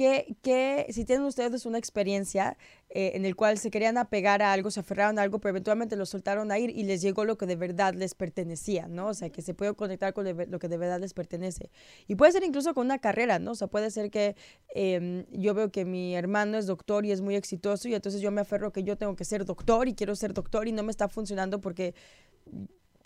que, 0.00 0.86
si 0.88 1.04
tienen 1.04 1.26
ustedes 1.26 1.66
una 1.66 1.76
experiencia 1.76 2.56
eh, 2.88 3.12
en 3.14 3.26
el 3.26 3.36
cual 3.36 3.58
se 3.58 3.70
querían 3.70 3.98
apegar 3.98 4.40
a 4.40 4.52
algo, 4.52 4.70
se 4.70 4.80
aferraron 4.80 5.18
a 5.18 5.22
algo, 5.22 5.40
pero 5.40 5.50
eventualmente 5.50 5.94
lo 5.94 6.06
soltaron 6.06 6.50
a 6.50 6.58
ir 6.58 6.70
y 6.70 6.84
les 6.84 7.02
llegó 7.02 7.26
lo 7.26 7.36
que 7.36 7.44
de 7.44 7.56
verdad 7.56 7.92
les 7.92 8.14
pertenecía, 8.14 8.88
¿no? 8.88 9.08
O 9.08 9.14
sea, 9.14 9.28
que 9.28 9.42
se 9.42 9.52
puede 9.52 9.74
conectar 9.74 10.14
con 10.14 10.26
lo 10.26 10.58
que 10.58 10.68
de 10.68 10.76
verdad 10.78 11.00
les 11.00 11.12
pertenece. 11.12 11.70
Y 12.08 12.14
puede 12.14 12.32
ser 12.32 12.44
incluso 12.44 12.72
con 12.72 12.86
una 12.86 12.98
carrera, 12.98 13.38
¿no? 13.38 13.50
O 13.50 13.54
sea, 13.54 13.68
puede 13.68 13.90
ser 13.90 14.10
que 14.10 14.36
eh, 14.74 15.26
yo 15.32 15.52
veo 15.52 15.70
que 15.70 15.84
mi 15.84 16.14
hermano 16.14 16.56
es 16.56 16.66
doctor 16.66 17.04
y 17.04 17.12
es 17.12 17.20
muy 17.20 17.36
exitoso 17.36 17.88
y 17.88 17.94
entonces 17.94 18.22
yo 18.22 18.30
me 18.30 18.40
aferro 18.40 18.72
que 18.72 18.82
yo 18.82 18.96
tengo 18.96 19.16
que 19.16 19.26
ser 19.26 19.44
doctor 19.44 19.86
y 19.86 19.94
quiero 19.94 20.16
ser 20.16 20.32
doctor 20.32 20.66
y 20.66 20.72
no 20.72 20.82
me 20.82 20.90
está 20.90 21.08
funcionando 21.08 21.60
porque 21.60 21.94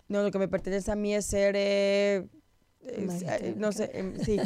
no, 0.07 0.23
lo 0.23 0.31
que 0.31 0.39
me 0.39 0.47
pertenece 0.47 0.91
a 0.91 0.95
mí 0.95 1.13
es 1.13 1.25
ser... 1.25 1.55
Eh, 1.57 2.25
eh, 2.87 3.53
no 3.57 3.71
sé, 3.71 3.89
eh, 3.93 4.13
sí, 4.23 4.37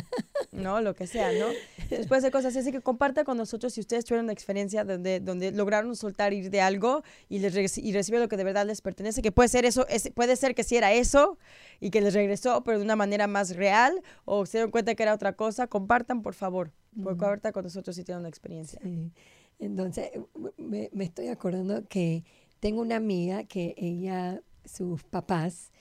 no, 0.51 0.81
lo 0.81 0.95
que 0.95 1.07
sea, 1.07 1.31
¿no? 1.33 1.47
Entonces 1.77 2.07
puede 2.07 2.21
ser 2.21 2.31
cosas 2.31 2.55
así, 2.55 2.71
que 2.71 2.81
comparta 2.81 3.23
con 3.23 3.37
nosotros 3.37 3.73
si 3.73 3.81
ustedes 3.81 4.05
tuvieron 4.05 4.25
una 4.25 4.33
experiencia 4.33 4.83
donde, 4.83 5.19
donde 5.19 5.51
lograron 5.51 5.95
soltar 5.95 6.33
ir 6.33 6.49
de 6.49 6.61
algo 6.61 7.03
y, 7.27 7.39
les 7.39 7.77
y 7.77 7.91
lo 7.91 8.29
que 8.29 8.37
de 8.37 8.43
verdad 8.43 8.65
les 8.65 8.81
pertenece, 8.81 9.21
que 9.21 9.31
puede 9.31 9.49
ser 9.49 9.65
eso, 9.65 9.87
es, 9.87 10.09
puede 10.13 10.35
ser 10.35 10.55
que 10.55 10.63
sí 10.63 10.77
era 10.77 10.93
eso 10.93 11.37
y 11.79 11.89
que 11.89 12.01
les 12.01 12.13
regresó, 12.13 12.63
pero 12.63 12.77
de 12.77 12.85
una 12.85 12.95
manera 12.95 13.27
más 13.27 13.55
real, 13.55 14.01
o 14.25 14.45
se 14.45 14.57
dieron 14.57 14.71
cuenta 14.71 14.95
que 14.95 15.03
era 15.03 15.13
otra 15.13 15.33
cosa, 15.33 15.67
compartan, 15.67 16.21
por 16.21 16.33
favor, 16.33 16.71
porque 17.03 17.25
ahorita 17.25 17.51
con 17.51 17.63
nosotros 17.63 17.95
si 17.95 18.03
tienen 18.03 18.21
una 18.21 18.29
experiencia. 18.29 18.79
Sí. 18.83 19.11
Entonces, 19.59 20.11
me, 20.57 20.89
me 20.93 21.03
estoy 21.03 21.27
acordando 21.27 21.85
que 21.87 22.23
tengo 22.59 22.81
una 22.81 22.95
amiga 22.95 23.43
que 23.43 23.73
ella, 23.77 24.41
sus 24.63 25.03
papás, 25.03 25.71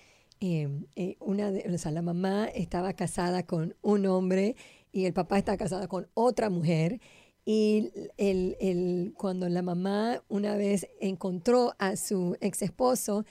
eh, 0.41 0.69
eh, 0.97 1.17
una 1.21 1.51
de, 1.51 1.69
o 1.73 1.79
sea, 1.79 1.91
la 1.93 2.03
mamá 2.03 2.47
estaba 2.47 2.93
casada 2.93 3.45
con 3.45 3.75
un 3.83 4.07
hombre 4.07 4.57
y 4.93 5.05
el 5.05 5.13
papá 5.13 5.39
estaba 5.39 5.59
casado 5.59 5.89
con 5.89 6.09
otra 6.15 6.51
mujer. 6.51 7.01
Y 7.45 7.91
el, 8.19 8.57
el, 8.61 9.15
cuando 9.17 9.49
la 9.49 9.63
mamá 9.63 10.23
una 10.29 10.57
vez 10.57 10.87
encontró 11.01 11.75
a 11.79 11.97
su 11.97 12.37
ex 12.41 12.63
esposo, 12.63 13.25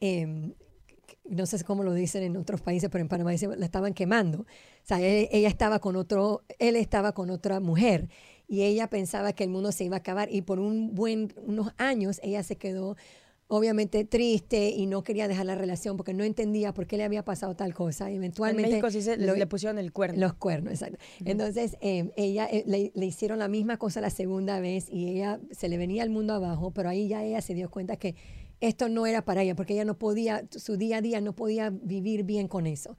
eh, 0.00 0.54
no 1.24 1.46
sé 1.46 1.62
cómo 1.64 1.82
lo 1.82 1.92
dicen 1.92 2.22
en 2.22 2.36
otros 2.36 2.60
países, 2.60 2.90
pero 2.90 3.02
en 3.02 3.08
Panamá 3.08 3.30
dicen, 3.30 3.58
la 3.58 3.66
estaban 3.66 3.94
quemando. 3.94 4.40
O 4.42 4.46
sea, 4.84 5.00
él, 5.00 5.28
ella 5.32 5.48
estaba 5.48 5.78
con 5.80 5.96
otro, 5.96 6.44
él 6.58 6.76
estaba 6.76 7.12
con 7.12 7.30
otra 7.30 7.60
mujer 7.60 8.08
y 8.46 8.62
ella 8.62 8.88
pensaba 8.88 9.32
que 9.32 9.44
el 9.44 9.50
mundo 9.50 9.72
se 9.72 9.84
iba 9.84 9.96
a 9.96 10.00
acabar 10.00 10.28
y 10.30 10.42
por 10.42 10.60
un 10.60 10.94
buen, 10.94 11.32
unos 11.46 11.72
años 11.78 12.20
ella 12.22 12.42
se 12.42 12.56
quedó 12.56 12.96
obviamente 13.48 14.04
triste 14.04 14.70
y 14.70 14.86
no 14.86 15.04
quería 15.04 15.28
dejar 15.28 15.46
la 15.46 15.54
relación 15.54 15.96
porque 15.96 16.14
no 16.14 16.24
entendía 16.24 16.72
por 16.72 16.86
qué 16.86 16.96
le 16.96 17.04
había 17.04 17.24
pasado 17.24 17.54
tal 17.54 17.74
cosa. 17.74 18.10
Y 18.10 18.16
eventualmente 18.16 18.64
en 18.64 18.70
México 18.70 18.90
sí 18.90 19.02
se, 19.02 19.16
lo, 19.16 19.34
le 19.34 19.46
pusieron 19.46 19.78
el 19.78 19.92
cuerno. 19.92 20.20
Los 20.20 20.34
cuernos, 20.34 20.72
exacto. 20.72 20.98
Uh 20.98 21.24
-huh. 21.24 21.30
Entonces, 21.30 21.76
eh, 21.80 22.10
ella 22.16 22.46
eh, 22.46 22.64
le, 22.66 22.92
le, 22.94 23.06
hicieron 23.06 23.38
la 23.38 23.48
misma 23.48 23.76
cosa 23.76 24.00
la 24.00 24.10
segunda 24.10 24.60
vez 24.60 24.88
y 24.90 25.08
ella 25.08 25.40
se 25.50 25.68
le 25.68 25.76
venía 25.78 26.02
el 26.02 26.10
mundo 26.10 26.32
abajo, 26.32 26.70
pero 26.70 26.88
ahí 26.88 27.08
ya 27.08 27.22
ella 27.22 27.40
se 27.40 27.54
dio 27.54 27.70
cuenta 27.70 27.96
que 27.96 28.14
esto 28.60 28.88
no 28.88 29.06
era 29.06 29.24
para 29.24 29.42
ella 29.42 29.54
porque 29.54 29.74
ella 29.74 29.84
no 29.84 29.98
podía, 29.98 30.44
su 30.50 30.76
día 30.76 30.98
a 30.98 31.00
día 31.02 31.20
no 31.20 31.34
podía 31.34 31.70
vivir 31.70 32.24
bien 32.24 32.48
con 32.48 32.66
eso. 32.66 32.96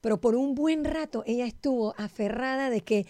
Pero 0.00 0.20
por 0.20 0.34
un 0.34 0.54
buen 0.54 0.84
rato 0.84 1.22
ella 1.26 1.46
estuvo 1.46 1.94
aferrada 1.96 2.68
de 2.68 2.82
que 2.82 3.06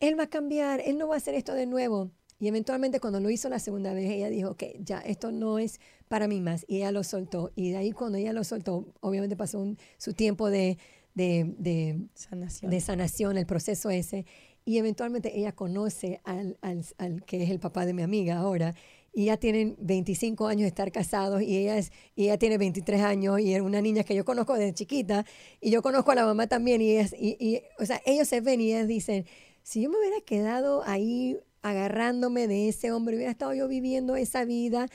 él 0.00 0.18
va 0.18 0.24
a 0.24 0.30
cambiar, 0.30 0.82
él 0.84 0.98
no 0.98 1.08
va 1.08 1.14
a 1.14 1.18
hacer 1.18 1.34
esto 1.34 1.54
de 1.54 1.66
nuevo. 1.66 2.10
Y 2.44 2.48
eventualmente 2.48 3.00
cuando 3.00 3.20
lo 3.20 3.30
hizo 3.30 3.48
la 3.48 3.58
segunda 3.58 3.94
vez, 3.94 4.10
ella 4.10 4.28
dijo, 4.28 4.54
que 4.54 4.78
ya, 4.84 4.98
esto 4.98 5.32
no 5.32 5.58
es 5.58 5.80
para 6.08 6.28
mí 6.28 6.42
más. 6.42 6.66
Y 6.68 6.76
ella 6.76 6.92
lo 6.92 7.02
soltó. 7.02 7.50
Y 7.56 7.70
de 7.70 7.78
ahí 7.78 7.92
cuando 7.92 8.18
ella 8.18 8.34
lo 8.34 8.44
soltó, 8.44 8.92
obviamente 9.00 9.34
pasó 9.34 9.60
un, 9.60 9.78
su 9.96 10.12
tiempo 10.12 10.50
de, 10.50 10.76
de, 11.14 11.54
de, 11.56 12.00
sanación. 12.12 12.70
de 12.70 12.80
sanación, 12.82 13.38
el 13.38 13.46
proceso 13.46 13.88
ese. 13.88 14.26
Y 14.66 14.76
eventualmente 14.76 15.38
ella 15.38 15.52
conoce 15.52 16.20
al, 16.22 16.58
al, 16.60 16.84
al, 16.98 17.24
que 17.24 17.42
es 17.42 17.48
el 17.48 17.60
papá 17.60 17.86
de 17.86 17.94
mi 17.94 18.02
amiga 18.02 18.36
ahora. 18.36 18.74
Y 19.14 19.24
ya 19.24 19.38
tienen 19.38 19.74
25 19.80 20.46
años 20.46 20.64
de 20.64 20.68
estar 20.68 20.92
casados 20.92 21.40
y 21.40 21.56
ella, 21.56 21.78
es, 21.78 21.92
y 22.14 22.24
ella 22.24 22.36
tiene 22.36 22.58
23 22.58 23.00
años 23.00 23.40
y 23.40 23.54
es 23.54 23.62
una 23.62 23.80
niña 23.80 24.02
que 24.02 24.14
yo 24.14 24.26
conozco 24.26 24.52
desde 24.52 24.74
chiquita. 24.74 25.24
Y 25.62 25.70
yo 25.70 25.80
conozco 25.80 26.10
a 26.10 26.14
la 26.14 26.26
mamá 26.26 26.46
también. 26.46 26.82
Y, 26.82 26.90
es, 26.90 27.14
y, 27.18 27.38
y 27.40 27.62
o 27.78 27.86
sea, 27.86 28.02
ellos 28.04 28.28
se 28.28 28.42
ven 28.42 28.60
y 28.60 28.74
ellas 28.74 28.86
dicen, 28.86 29.24
si 29.62 29.80
yo 29.80 29.88
me 29.88 29.96
hubiera 29.98 30.20
quedado 30.20 30.82
ahí 30.84 31.38
agarrándome 31.64 32.46
de 32.46 32.68
ese 32.68 32.92
hombre, 32.92 33.16
hubiera 33.16 33.32
estado 33.32 33.54
yo 33.54 33.66
viviendo 33.68 34.16
esa 34.16 34.44
vida, 34.44 34.86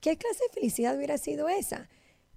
¿qué 0.00 0.18
clase 0.18 0.44
de 0.44 0.52
felicidad 0.52 0.94
hubiera 0.94 1.16
sido 1.16 1.48
esa? 1.48 1.88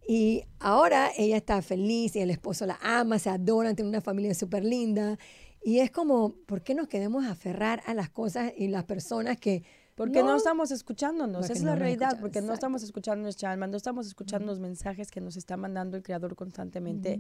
Y 0.07 0.45
ahora 0.59 1.11
ella 1.17 1.35
está 1.35 1.61
feliz 1.61 2.15
y 2.15 2.19
el 2.19 2.31
esposo 2.31 2.65
la 2.65 2.79
ama, 2.81 3.19
se 3.19 3.29
adoran, 3.29 3.75
tiene 3.75 3.89
una 3.89 4.01
familia 4.01 4.33
súper 4.33 4.63
linda 4.63 5.19
Y 5.61 5.79
es 5.79 5.91
como, 5.91 6.35
¿por 6.45 6.63
qué 6.63 6.73
nos 6.73 6.87
queremos 6.87 7.25
aferrar 7.25 7.83
a 7.85 7.93
las 7.93 8.09
cosas 8.09 8.53
y 8.57 8.69
las 8.69 8.85
personas 8.85 9.37
que... 9.37 9.63
Porque 9.95 10.23
no, 10.23 10.37
estamos 10.37 10.71
escuchándonos, 10.71 11.45
esa 11.45 11.53
es 11.53 11.61
no 11.61 11.71
la 11.71 11.75
realidad, 11.75 12.17
porque 12.21 12.41
no 12.41 12.53
estamos 12.53 12.81
escuchando 12.81 13.23
nuestra 13.23 13.51
alma, 13.51 13.67
no 13.67 13.75
estamos 13.75 14.07
escuchando 14.07 14.47
los 14.47 14.59
mensajes 14.59 15.11
que 15.11 15.19
nos 15.19 15.35
está 15.35 15.57
mandando 15.57 15.97
el 15.97 16.01
Creador 16.01 16.35
constantemente. 16.35 17.19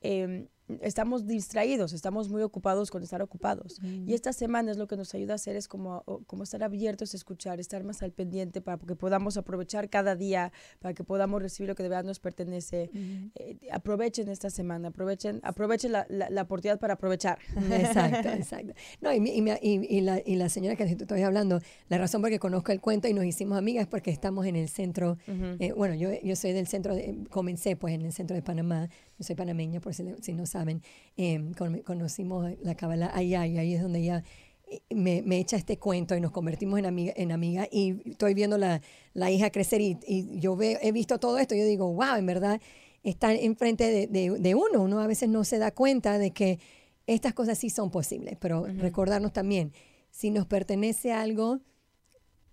Eh, 0.00 0.48
estamos 0.80 1.26
distraídos, 1.26 1.92
estamos 1.92 2.28
muy 2.28 2.42
ocupados 2.42 2.90
con 2.90 3.02
estar 3.02 3.22
ocupados. 3.22 3.78
Y 4.06 4.14
esta 4.14 4.32
semana 4.32 4.70
es 4.70 4.76
lo 4.78 4.86
que 4.86 4.96
nos 4.96 5.14
ayuda 5.14 5.34
a 5.34 5.36
hacer 5.36 5.56
es 5.56 5.68
como, 5.68 6.02
como 6.26 6.42
estar 6.42 6.62
abiertos 6.64 7.14
a 7.14 7.16
escuchar, 7.16 7.60
estar 7.60 7.84
más 7.84 8.02
al 8.02 8.12
pendiente 8.12 8.60
para 8.60 8.78
que 8.78 8.96
podamos 8.96 9.36
aprovechar 9.36 9.88
cada 9.88 10.16
día, 10.16 10.52
para 10.80 10.94
que 10.94 11.04
podamos 11.04 11.40
recibir 11.42 11.68
lo 11.68 11.74
que 11.74 11.82
de 11.82 11.88
verdad 11.88 12.04
nos 12.04 12.18
pertenece. 12.20 12.90
Eh, 13.36 13.58
aprovechen 13.72 14.28
esta 14.28 14.50
semana, 14.50 14.88
aprovechen, 14.88 15.40
aprovechen 15.42 15.92
la, 15.92 16.06
la- 16.08 16.30
la 16.30 16.42
oportunidad 16.42 16.78
para 16.80 16.94
aprovechar. 16.94 17.38
Exacto, 17.70 18.28
exacto. 18.30 18.74
No, 19.00 19.12
y, 19.12 19.18
y, 19.18 19.50
y- 19.62 19.86
y 19.96 20.00
la, 20.00 20.20
y 20.24 20.36
la 20.36 20.48
señora 20.48 20.76
que 20.76 20.84
te 20.86 21.04
estoy 21.04 21.22
hablando, 21.22 21.60
la 21.88 21.98
razón 21.98 22.20
por 22.20 22.30
que 22.30 22.38
conozco 22.38 22.72
el 22.72 22.80
cuento 22.80 23.06
y 23.08 23.14
nos 23.14 23.24
hicimos 23.24 23.56
amigas 23.58 23.82
es 23.82 23.88
porque 23.88 24.10
estamos 24.10 24.46
en 24.46 24.56
el 24.56 24.68
centro, 24.68 25.16
eh, 25.60 25.72
bueno, 25.72 25.94
yo, 25.94 26.08
yo 26.22 26.34
soy 26.36 26.52
del 26.52 26.66
centro, 26.66 26.94
de, 26.94 27.24
comencé 27.30 27.76
pues 27.76 27.94
en 27.94 28.02
el 28.02 28.12
centro 28.12 28.34
de 28.34 28.42
Panamá, 28.42 28.88
yo 29.18 29.24
soy 29.24 29.34
panameña 29.36 29.80
por 29.80 29.94
si, 29.94 30.02
le- 30.02 30.22
si 30.22 30.32
no 30.34 30.46
saben, 30.46 30.82
eh, 31.16 31.52
con- 31.56 31.80
conocimos 31.80 32.50
la 32.62 32.74
Kabbalah 32.74 33.10
allá 33.14 33.46
y 33.46 33.58
ahí 33.58 33.74
es 33.74 33.82
donde 33.82 34.00
ella 34.00 34.24
eh, 34.68 34.80
me, 34.94 35.22
me 35.22 35.38
echa 35.38 35.56
este 35.56 35.78
cuento 35.78 36.16
y 36.16 36.20
nos 36.20 36.32
convertimos 36.32 36.78
en 36.78 36.86
amiga, 36.86 37.12
en 37.16 37.32
amiga 37.32 37.68
y 37.70 38.10
estoy 38.10 38.34
viendo 38.34 38.58
la, 38.58 38.80
la 39.14 39.30
hija 39.30 39.50
crecer 39.50 39.80
y, 39.80 39.98
y 40.06 40.38
yo 40.40 40.56
veo, 40.56 40.78
he 40.82 40.92
visto 40.92 41.18
todo 41.18 41.38
esto 41.38 41.54
y 41.54 41.58
yo 41.58 41.64
digo, 41.64 41.92
wow, 41.92 42.16
en 42.16 42.26
verdad 42.26 42.60
está 43.02 43.32
enfrente 43.32 43.84
de, 43.84 44.06
de, 44.08 44.30
de 44.38 44.54
uno, 44.54 44.82
uno 44.82 45.00
a 45.00 45.06
veces 45.06 45.28
no 45.28 45.44
se 45.44 45.58
da 45.58 45.70
cuenta 45.70 46.18
de 46.18 46.32
que 46.32 46.58
estas 47.06 47.34
cosas 47.34 47.56
sí 47.58 47.70
son 47.70 47.90
posibles, 47.92 48.36
pero 48.40 48.66
recordarnos 48.66 49.32
también, 49.32 49.72
si 50.10 50.30
nos 50.30 50.46
pertenece 50.46 51.12
algo, 51.12 51.60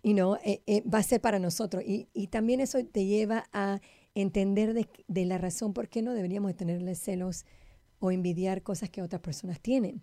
y 0.04 0.14
no 0.14 0.38
va 0.94 1.00
a 1.00 1.04
ser 1.04 1.22
para 1.22 1.40
nosotros. 1.40 1.82
Y, 1.88 2.08
y 2.14 2.28
también 2.28 2.60
eso 2.60 2.84
te 2.86 3.06
lleva 3.06 3.46
a 3.54 3.80
entender 4.16 4.74
de, 4.74 4.88
de 5.08 5.26
la 5.26 5.38
razón 5.38 5.74
por 5.74 5.88
qué 5.90 6.02
no 6.02 6.14
deberíamos 6.14 6.50
de 6.52 6.56
tenerle 6.56 6.96
celos 6.96 7.46
o 8.00 8.12
envidiar 8.12 8.62
cosas 8.62 8.90
que 8.90 9.02
otras 9.02 9.22
personas 9.22 9.60
tienen. 9.60 10.02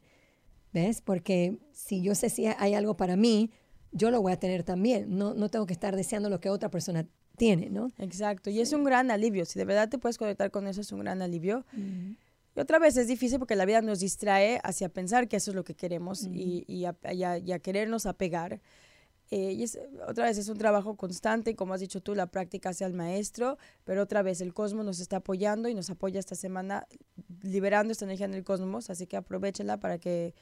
¿Ves? 0.72 1.00
Porque 1.02 1.58
si 1.72 2.00
yo 2.00 2.14
sé 2.14 2.30
si 2.30 2.46
hay 2.46 2.74
algo 2.74 2.96
para 2.96 3.16
mí, 3.16 3.50
yo 3.92 4.10
lo 4.12 4.22
voy 4.22 4.32
a 4.32 4.38
tener 4.38 4.62
también. 4.62 5.16
No, 5.18 5.34
no 5.34 5.48
tengo 5.48 5.66
que 5.66 5.72
estar 5.72 5.96
deseando 5.96 6.30
lo 6.30 6.40
que 6.40 6.48
otra 6.48 6.70
persona 6.70 7.08
tiene, 7.36 7.70
¿no? 7.70 7.90
Exacto, 7.98 8.50
y 8.50 8.60
es 8.60 8.72
un 8.72 8.84
gran 8.84 9.10
alivio. 9.10 9.44
Si 9.46 9.58
de 9.58 9.64
verdad 9.64 9.88
te 9.88 9.98
puedes 9.98 10.16
conectar 10.18 10.50
con 10.52 10.66
eso, 10.68 10.80
es 10.80 10.92
un 10.92 11.00
gran 11.00 11.22
alivio. 11.22 11.64
Y 12.56 12.60
otra 12.60 12.78
vez 12.78 12.96
es 12.96 13.08
difícil 13.08 13.38
porque 13.38 13.56
la 13.56 13.64
vida 13.64 13.80
nos 13.82 13.98
distrae 14.00 14.60
hacia 14.62 14.88
pensar 14.88 15.26
que 15.28 15.36
eso 15.36 15.50
es 15.50 15.54
lo 15.54 15.64
que 15.64 15.74
queremos 15.74 16.26
y, 16.26 16.64
y 16.68 16.84
a, 16.84 16.96
y 17.12 17.22
a- 17.24 17.38
y 17.38 17.50
a 17.52 17.58
querernos 17.58 18.06
apegar. 18.06 18.60
Eh, 19.32 19.52
y 19.52 19.62
es, 19.62 19.78
otra 20.08 20.24
vez 20.24 20.38
es 20.38 20.48
un 20.48 20.58
trabajo 20.58 20.96
constante, 20.96 21.54
como 21.54 21.72
has 21.72 21.80
dicho 21.80 22.00
tú, 22.00 22.16
la 22.16 22.26
práctica 22.26 22.70
hacia 22.70 22.86
el 22.86 22.94
maestro, 22.94 23.58
pero 23.84 24.02
otra 24.02 24.22
vez 24.22 24.40
el 24.40 24.52
cosmos 24.52 24.84
nos 24.84 24.98
está 24.98 25.16
apoyando 25.18 25.68
y 25.68 25.74
nos 25.74 25.88
apoya 25.88 26.18
esta 26.18 26.34
semana 26.34 26.86
liberando 27.42 27.92
esta 27.92 28.04
energía 28.06 28.26
en 28.26 28.34
el 28.34 28.42
cosmos, 28.42 28.90
así 28.90 29.06
que 29.06 29.16
aprovechenla 29.16 29.78
para 29.78 29.98
que, 29.98 30.34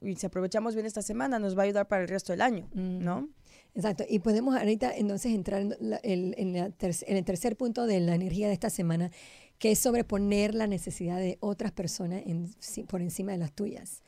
y 0.00 0.16
si 0.16 0.24
aprovechamos 0.24 0.74
bien 0.74 0.86
esta 0.86 1.02
semana, 1.02 1.38
nos 1.38 1.56
va 1.58 1.62
a 1.62 1.64
ayudar 1.64 1.88
para 1.88 2.02
el 2.02 2.08
resto 2.08 2.32
del 2.32 2.40
año, 2.40 2.70
¿no? 2.72 3.28
Exacto. 3.74 4.04
Y 4.08 4.20
podemos 4.20 4.56
ahorita 4.56 4.96
entonces 4.96 5.32
entrar 5.34 5.60
en, 5.60 5.76
la- 5.80 5.96
el, 5.98 6.34
en 6.38 6.54
la 6.54 6.70
ter- 6.70 6.94
en 7.06 7.16
el 7.18 7.24
tercer 7.24 7.56
punto 7.56 7.86
de 7.86 8.00
la 8.00 8.14
energía 8.14 8.46
de 8.48 8.54
esta 8.54 8.70
semana, 8.70 9.10
que 9.58 9.72
es 9.72 9.78
sobreponer 9.78 10.54
la 10.54 10.66
necesidad 10.66 11.18
de 11.18 11.36
otras 11.40 11.72
personas 11.72 12.22
en- 12.26 12.50
por 12.86 13.02
encima 13.02 13.32
de 13.32 13.38
las 13.38 13.52
tuyas. 13.52 14.02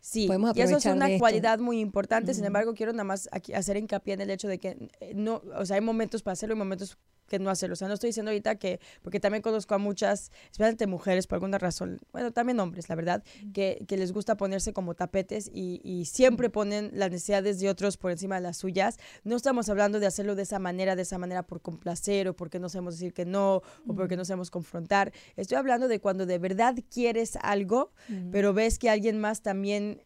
Sí, 0.00 0.28
y 0.54 0.60
eso 0.60 0.76
es 0.76 0.86
una 0.86 1.08
esto. 1.08 1.18
cualidad 1.18 1.58
muy 1.58 1.80
importante. 1.80 2.32
Sin 2.32 2.44
embargo, 2.44 2.74
quiero 2.74 2.92
nada 2.92 3.04
más 3.04 3.28
aquí 3.32 3.52
hacer 3.52 3.76
hincapié 3.76 4.14
en 4.14 4.20
el 4.20 4.30
hecho 4.30 4.48
de 4.48 4.58
que 4.58 4.90
eh, 5.00 5.12
no, 5.14 5.42
o 5.56 5.66
sea, 5.66 5.76
hay 5.76 5.82
momentos 5.82 6.22
para 6.22 6.32
hacerlo 6.34 6.54
y 6.54 6.58
momentos 6.58 6.98
que 7.28 7.38
no 7.38 7.50
hacerlo. 7.50 7.74
O 7.74 7.76
sea, 7.76 7.88
no 7.88 7.94
estoy 7.94 8.08
diciendo 8.08 8.30
ahorita 8.30 8.56
que, 8.56 8.80
porque 9.02 9.20
también 9.20 9.42
conozco 9.42 9.74
a 9.74 9.78
muchas, 9.78 10.32
especialmente 10.44 10.86
mujeres 10.86 11.26
por 11.26 11.36
alguna 11.36 11.58
razón, 11.58 12.00
bueno, 12.12 12.32
también 12.32 12.58
hombres, 12.60 12.88
la 12.88 12.94
verdad, 12.94 13.22
que, 13.52 13.84
que 13.86 13.96
les 13.96 14.12
gusta 14.12 14.36
ponerse 14.36 14.72
como 14.72 14.94
tapetes 14.94 15.50
y, 15.52 15.80
y 15.84 16.06
siempre 16.06 16.50
ponen 16.50 16.90
las 16.94 17.10
necesidades 17.10 17.60
de 17.60 17.68
otros 17.68 17.96
por 17.96 18.10
encima 18.10 18.36
de 18.36 18.42
las 18.42 18.56
suyas. 18.56 18.98
No 19.24 19.36
estamos 19.36 19.68
hablando 19.68 20.00
de 20.00 20.06
hacerlo 20.06 20.34
de 20.34 20.42
esa 20.42 20.58
manera, 20.58 20.96
de 20.96 21.02
esa 21.02 21.18
manera 21.18 21.42
por 21.42 21.60
complacer 21.60 22.28
o 22.28 22.34
porque 22.34 22.58
no 22.58 22.68
sabemos 22.68 22.94
decir 22.94 23.12
que 23.12 23.24
no 23.24 23.62
o 23.86 23.94
porque 23.94 24.16
no 24.16 24.24
sabemos 24.24 24.50
confrontar. 24.50 25.12
Estoy 25.36 25.56
hablando 25.56 25.88
de 25.88 26.00
cuando 26.00 26.26
de 26.26 26.38
verdad 26.38 26.76
quieres 26.90 27.36
algo, 27.42 27.92
pero 28.32 28.52
ves 28.54 28.78
que 28.78 28.90
alguien 28.90 29.18
más 29.20 29.42
también 29.42 30.02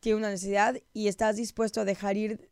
tiene 0.00 0.18
una 0.18 0.30
necesidad 0.30 0.76
y 0.92 1.08
estás 1.08 1.36
dispuesto 1.36 1.80
a 1.80 1.84
dejar 1.84 2.16
ir 2.16 2.50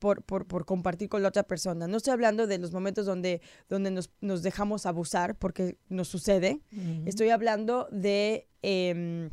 por, 0.00 0.22
por, 0.24 0.46
por 0.48 0.64
compartir 0.64 1.08
con 1.08 1.22
la 1.22 1.28
otra 1.28 1.44
persona. 1.44 1.86
No 1.86 1.98
estoy 1.98 2.12
hablando 2.12 2.48
de 2.48 2.58
los 2.58 2.72
momentos 2.72 3.06
donde, 3.06 3.40
donde 3.68 3.92
nos, 3.92 4.10
nos 4.20 4.42
dejamos 4.42 4.86
abusar, 4.86 5.36
porque 5.38 5.76
nos 5.88 6.08
sucede. 6.08 6.60
Estoy 7.06 7.28
hablando 7.30 7.86
de, 7.92 8.48
em, 8.62 9.30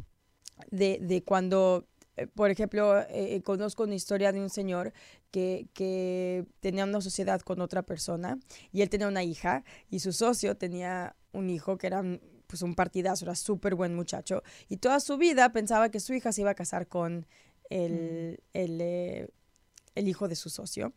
de, 0.70 0.99
de 1.01 1.24
cuando, 1.24 1.88
eh, 2.18 2.28
por 2.28 2.51
ejemplo, 2.51 2.99
eh, 3.09 3.41
conozco 3.43 3.84
una 3.84 3.95
historia 3.95 4.32
de 4.32 4.41
un 4.41 4.49
señor 4.49 4.93
que, 5.32 5.68
que 5.74 6.45
tenía 6.59 6.84
una 6.84 7.01
sociedad 7.01 7.41
con 7.41 7.61
otra 7.61 7.82
persona 7.84 8.38
y 8.72 8.82
él 8.82 8.89
tenía 8.89 9.07
una 9.07 9.24
hija 9.24 9.63
y 9.89 9.99
su 9.99 10.11
socio 10.13 10.55
tenía 10.57 11.15
un 11.32 11.49
hijo 11.49 11.78
que 11.78 11.88
era 11.88 12.01
un- 12.01 12.22
pues 12.47 12.61
un 12.61 12.76
partidazo, 12.76 13.26
era 13.26 13.36
súper 13.36 13.76
buen 13.76 13.93
muchacho 13.93 14.41
y 14.70 14.78
toda 14.78 14.99
su 15.01 15.18
vida 15.18 15.51
pensaba 15.51 15.89
que 15.91 15.99
su 15.99 16.13
hija 16.13 16.32
se 16.32 16.41
iba 16.41 16.51
a 16.51 16.55
casar 16.55 16.88
con 16.88 17.26
el, 17.70 18.39
el, 18.53 18.80
eh, 18.82 19.28
el 19.98 20.08
hijo 20.08 20.28
de 20.28 20.36
su 20.36 20.50
socio. 20.50 20.93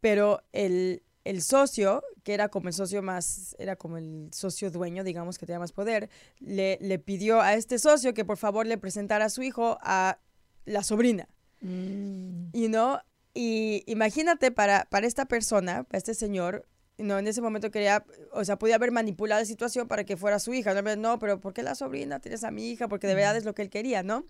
Pero 0.00 0.42
el, 0.52 1.02
el 1.24 1.42
socio, 1.42 2.02
que 2.24 2.34
era 2.34 2.48
como 2.48 2.68
el 2.68 2.74
socio 2.74 3.02
más, 3.02 3.54
era 3.58 3.76
como 3.76 3.98
el 3.98 4.30
socio 4.32 4.70
dueño, 4.70 5.04
digamos, 5.04 5.38
que 5.38 5.46
tenía 5.46 5.58
más 5.58 5.72
poder, 5.72 6.10
le, 6.40 6.78
le 6.80 6.98
pidió 6.98 7.40
a 7.40 7.54
este 7.54 7.78
socio 7.78 8.14
que 8.14 8.24
por 8.24 8.36
favor 8.36 8.66
le 8.66 8.78
presentara 8.78 9.26
a 9.26 9.30
su 9.30 9.42
hijo 9.42 9.78
a 9.82 10.18
la 10.64 10.82
sobrina. 10.82 11.28
Y 11.60 12.68
no, 12.68 13.00
y 13.34 13.84
imagínate 13.86 14.50
para, 14.50 14.86
para 14.90 15.06
esta 15.06 15.26
persona, 15.26 15.84
para 15.84 15.98
este 15.98 16.14
señor, 16.14 16.66
no, 16.98 17.18
en 17.18 17.26
ese 17.26 17.40
momento 17.40 17.70
quería, 17.70 18.04
o 18.32 18.44
sea, 18.44 18.58
podía 18.58 18.74
haber 18.74 18.90
manipulado 18.90 19.40
la 19.40 19.46
situación 19.46 19.88
para 19.88 20.04
que 20.04 20.16
fuera 20.16 20.38
su 20.38 20.52
hija. 20.52 20.74
No, 20.74 20.96
no 20.96 21.18
pero 21.18 21.40
¿por 21.40 21.52
qué 21.52 21.62
la 21.62 21.74
sobrina? 21.74 22.20
Tienes 22.20 22.44
a 22.44 22.50
mi 22.50 22.70
hija, 22.70 22.88
porque 22.88 23.06
de 23.06 23.14
verdad 23.14 23.36
es 23.36 23.44
lo 23.44 23.54
que 23.54 23.62
él 23.62 23.70
quería, 23.70 24.02
¿no? 24.02 24.26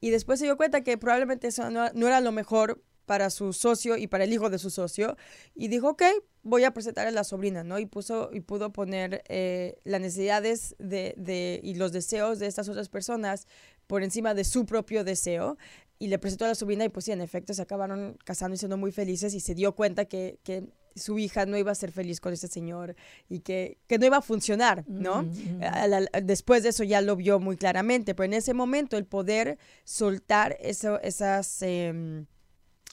Y 0.00 0.10
después 0.10 0.38
se 0.38 0.46
dio 0.46 0.56
cuenta 0.56 0.82
que 0.82 0.96
probablemente 0.96 1.48
eso 1.48 1.70
no, 1.70 1.90
no 1.92 2.06
era 2.06 2.20
lo 2.20 2.32
mejor 2.32 2.82
para 3.06 3.30
su 3.30 3.52
socio 3.52 3.96
y 3.96 4.06
para 4.08 4.24
el 4.24 4.32
hijo 4.32 4.50
de 4.50 4.58
su 4.58 4.68
socio. 4.70 5.16
Y 5.54 5.68
dijo, 5.68 5.88
ok, 5.90 6.02
voy 6.42 6.64
a 6.64 6.72
presentar 6.72 7.06
a 7.06 7.10
la 7.10 7.24
sobrina, 7.24 7.64
¿no? 7.64 7.78
Y, 7.78 7.86
puso, 7.86 8.30
y 8.32 8.40
pudo 8.40 8.72
poner 8.72 9.22
eh, 9.28 9.78
las 9.84 10.00
necesidades 10.00 10.74
de, 10.78 11.14
de, 11.16 11.60
y 11.62 11.74
los 11.74 11.92
deseos 11.92 12.38
de 12.38 12.46
estas 12.46 12.68
otras 12.68 12.88
personas 12.88 13.46
por 13.86 14.02
encima 14.02 14.34
de 14.34 14.44
su 14.44 14.66
propio 14.66 15.04
deseo. 15.04 15.56
Y 15.98 16.08
le 16.08 16.18
presentó 16.18 16.44
a 16.44 16.48
la 16.48 16.54
sobrina 16.54 16.84
y 16.84 16.90
pues 16.90 17.06
sí, 17.06 17.12
en 17.12 17.22
efecto, 17.22 17.54
se 17.54 17.62
acabaron 17.62 18.18
casando 18.24 18.54
y 18.54 18.58
siendo 18.58 18.76
muy 18.76 18.92
felices 18.92 19.32
y 19.32 19.40
se 19.40 19.54
dio 19.54 19.74
cuenta 19.74 20.04
que, 20.04 20.38
que 20.42 20.64
su 20.94 21.18
hija 21.18 21.46
no 21.46 21.56
iba 21.56 21.72
a 21.72 21.74
ser 21.74 21.90
feliz 21.90 22.20
con 22.20 22.34
ese 22.34 22.48
señor 22.48 22.96
y 23.30 23.40
que, 23.40 23.78
que 23.86 23.98
no 23.98 24.04
iba 24.04 24.18
a 24.18 24.22
funcionar, 24.22 24.84
¿no? 24.88 25.22
Mm, 25.22 25.56
mm. 25.56 25.60
La- 25.60 26.08
después 26.22 26.62
de 26.62 26.68
eso 26.70 26.84
ya 26.84 27.00
lo 27.00 27.16
vio 27.16 27.38
muy 27.40 27.56
claramente, 27.56 28.14
pero 28.14 28.26
en 28.26 28.34
ese 28.34 28.52
momento 28.52 28.98
el 28.98 29.06
poder 29.06 29.58
soltar 29.84 30.56
eso, 30.60 31.00
esas, 31.00 31.62
em, 31.62 32.20
e- 32.20 32.22
e- 32.22 32.24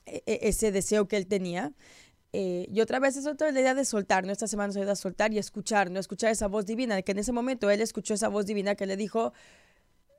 ese 0.06 0.72
deseo 0.72 1.08
que 1.08 1.18
él 1.18 1.28
tenía. 1.28 1.72
eh, 2.36 2.66
y 2.70 2.82
otra 2.82 3.00
vez 3.00 3.16
es 3.16 3.28
otra 3.28 3.52
la 3.52 3.60
idea 3.62 3.76
de 3.76 3.86
soltar, 3.86 4.26
¿no? 4.26 4.32
Esta 4.32 4.48
semana 4.48 4.68
nos 4.68 4.78
ayuda 4.78 4.94
a 4.94 4.96
soltar 4.96 5.32
y 5.34 5.38
escuchar, 5.38 5.92
¿no? 5.92 6.00
Escuchar 6.00 6.32
esa 6.32 6.48
voz 6.48 6.66
divina, 6.66 7.02
que 7.04 7.12
en 7.12 7.20
ese 7.20 7.32
momento 7.32 7.70
él 7.70 7.80
escuchó 7.80 8.14
esa 8.16 8.28
voz 8.28 8.46
divina 8.48 8.74
que 8.76 8.86
le 8.88 8.98
dijo, 8.98 9.34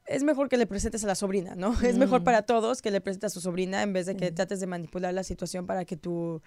es 0.06 0.22
mejor 0.22 0.48
que 0.48 0.56
le 0.56 0.66
presentes 0.66 1.02
a 1.02 1.06
la 1.08 1.14
sobrina, 1.16 1.54
¿no? 1.56 1.72
Es 1.82 1.98
mejor 1.98 2.20
Mm. 2.20 2.24
para 2.24 2.42
todos 2.42 2.82
que 2.82 2.90
le 2.92 3.00
presentes 3.00 3.32
a 3.32 3.34
su 3.34 3.40
sobrina 3.40 3.82
en 3.82 3.92
vez 3.92 4.06
de 4.06 4.16
que 4.16 4.30
trates 4.30 4.60
de 4.60 4.66
manipular 4.66 5.12
la 5.12 5.24
situación 5.24 5.66
para 5.66 5.84
que 5.84 5.96
tu, 5.96 6.40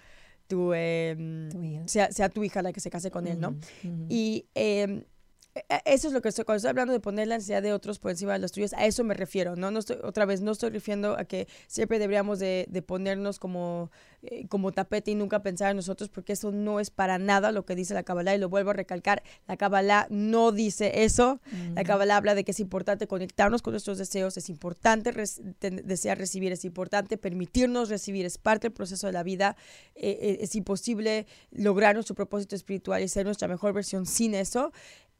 tu, 0.46 0.72
em, 0.72 1.50
Tu 1.50 1.82
sea, 1.88 2.10
sea 2.12 2.28
tu 2.30 2.44
hija 2.44 2.62
la 2.62 2.72
que 2.72 2.80
se 2.80 2.88
case 2.88 3.10
con 3.10 3.26
él, 3.26 3.38
¿no? 3.38 3.50
Ujú. 3.50 4.06
Y 4.08 4.46
eh, 4.54 4.84
e- 4.84 5.06
eso 5.84 6.08
es 6.08 6.12
lo 6.14 6.20
que 6.22 6.28
estoy, 6.28 6.44
cuando 6.44 6.58
estoy 6.58 6.70
hablando 6.70 6.92
de 6.92 7.00
poner 7.00 7.28
la 7.28 7.36
necesidad 7.36 7.62
de 7.62 7.72
otros 7.72 7.98
por 7.98 8.10
encima 8.10 8.32
de 8.32 8.38
los 8.38 8.52
tuyos, 8.52 8.72
a 8.74 8.86
eso 8.86 9.04
me 9.04 9.14
refiero, 9.14 9.56
¿no? 9.56 9.70
no 9.70 9.78
estoy, 9.78 9.96
otra 10.02 10.24
vez, 10.24 10.40
no 10.40 10.52
estoy 10.52 10.70
refiriendo 10.70 11.18
a 11.18 11.24
que 11.24 11.48
siempre 11.66 11.98
deberíamos 11.98 12.38
de, 12.38 12.66
de 12.68 12.82
ponernos 12.82 13.38
como, 13.38 13.90
eh, 14.22 14.46
como 14.48 14.72
tapete 14.72 15.10
y 15.10 15.14
nunca 15.14 15.42
pensar 15.42 15.70
en 15.70 15.76
nosotros, 15.76 16.08
porque 16.08 16.32
eso 16.32 16.52
no 16.52 16.80
es 16.80 16.90
para 16.90 17.18
nada 17.18 17.52
lo 17.52 17.64
que 17.64 17.74
dice 17.74 17.94
la 17.94 18.02
Kabbalah, 18.02 18.34
y 18.34 18.38
lo 18.38 18.48
vuelvo 18.48 18.70
a 18.70 18.74
recalcar, 18.74 19.22
la 19.46 19.56
Kabbalah 19.56 20.06
no 20.10 20.52
dice 20.52 21.04
eso, 21.04 21.40
la 21.74 21.84
Kabbalah 21.84 22.16
habla 22.16 22.34
de 22.34 22.44
que 22.44 22.52
es 22.52 22.60
importante 22.60 23.06
conectarnos 23.06 23.62
con 23.62 23.72
nuestros 23.72 23.98
deseos, 23.98 24.36
es 24.36 24.48
importante 24.48 25.12
res- 25.12 25.40
desear 25.60 26.18
recibir, 26.18 26.52
es 26.52 26.64
importante 26.64 27.16
permitirnos 27.16 27.88
recibir, 27.88 28.26
es 28.26 28.38
parte 28.38 28.68
del 28.68 28.72
proceso 28.72 29.06
de 29.06 29.12
la 29.12 29.22
vida, 29.22 29.56
eh, 29.94 30.18
eh, 30.20 30.38
es 30.40 30.54
imposible 30.54 31.26
lograr 31.50 31.94
nuestro 31.94 32.14
propósito 32.14 32.54
espiritual 32.56 33.02
y 33.02 33.08
ser 33.08 33.24
nuestra 33.26 33.48
mejor 33.48 33.72
versión 33.72 34.06
sin 34.06 34.34
eso, 34.34 34.72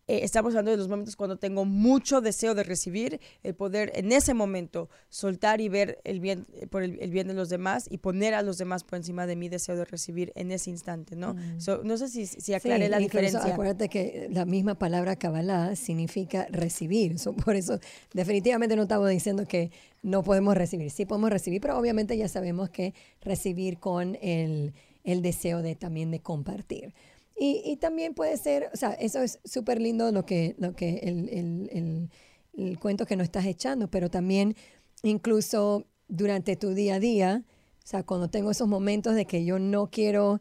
eh, 0.09 0.21
estamos 0.25 0.53
hablando 0.53 0.71
de 0.71 0.79
los 0.79 0.89
momentos 0.89 1.17
cuando 1.17 1.37
tengo 1.37 1.67
mucho 1.67 2.23
deseo 2.23 2.55
de 2.55 2.63
recibir, 2.63 3.21
el 3.43 3.55
poder 3.55 3.93
en 3.95 4.11
ese 4.11 4.33
momento 4.33 4.89
soltar 5.11 5.61
y 5.61 5.69
ver 5.69 6.01
el 6.05 6.19
bien 6.19 6.47
eh, 6.55 6.67
por 6.67 6.83
el, 6.83 6.97
bien 7.11 7.29
de 7.29 7.35
los 7.35 7.51
demás 7.51 7.87
y 7.91 7.99
poner 7.99 8.33
a 8.33 8.41
los 8.41 8.57
demás 8.57 8.85
por 8.85 8.97
encima 8.97 9.27
de 9.27 9.37
mi 9.37 9.51
deseo 9.51 9.77
de 9.77 9.85
recibir 9.85 10.33
en 10.35 10.51
ese 10.51 10.71
instante, 10.71 11.15
¿no? 11.15 11.35
Mm. 11.35 11.59
no 11.85 11.99
sé 11.99 12.09
si, 12.09 12.27
si 12.27 12.55
aclaré 12.55 12.89
la 12.89 12.99
diferencia. 12.99 13.45
Acuérdate 13.45 13.91
que 13.91 14.29
la 14.33 14.47
misma 14.47 14.77
palabra 14.77 15.17
Kabbalah 15.17 15.77
significa 15.77 16.47
recibir, 16.51 17.17
por 17.45 17.55
eso 17.55 17.79
definitivamente 18.15 18.77
no 18.77 18.83
estamos 18.83 19.11
diciendo 19.11 19.47
que 19.47 19.71
no 20.03 20.23
podemos 20.23 20.57
recibir, 20.57 20.91
sí 20.91 21.05
podemos 21.05 21.29
recibir, 21.29 21.61
pero 21.61 21.79
obviamente 21.79 22.17
ya 22.17 22.29
sabemos 22.29 22.71
que 22.71 22.95
recibir 23.21 23.79
con 23.79 24.17
el, 24.23 24.73
el 25.05 25.21
deseo 25.21 25.61
de 25.61 25.75
también 25.75 26.11
de 26.11 26.21
compartir. 26.21 26.95
Y, 27.39 27.63
y 27.65 27.77
también 27.77 28.15
puede 28.15 28.37
ser, 28.37 28.69
o 28.73 28.77
sea, 28.77 28.93
eso 28.95 29.23
es 29.23 29.39
súper 29.45 29.81
lindo 29.81 30.11
lo 30.11 30.27
que, 30.27 30.57
lo 30.59 30.75
que 30.75 30.99
el, 31.05 31.29
el, 31.29 32.11
el, 32.57 32.79
cuento 32.81 33.07
que 33.07 33.15
nos 33.15 33.27
estás 33.27 33.47
echando, 33.47 33.89
pero 33.89 34.11
también 34.11 34.57
incluso 35.05 35.87
durante 36.09 36.57
tu 36.57 36.75
día 36.75 36.97
a 36.97 37.01
día, 37.01 37.45
o 37.85 37.87
sea, 37.87 38.03
cuando 38.03 38.29
tengo 38.29 38.51
esos 38.51 38.67
momentos 38.67 39.15
de 39.15 39.25
que 39.25 39.45
yo 39.45 39.61
no 39.61 39.89
quiero, 39.89 40.33
o 40.33 40.41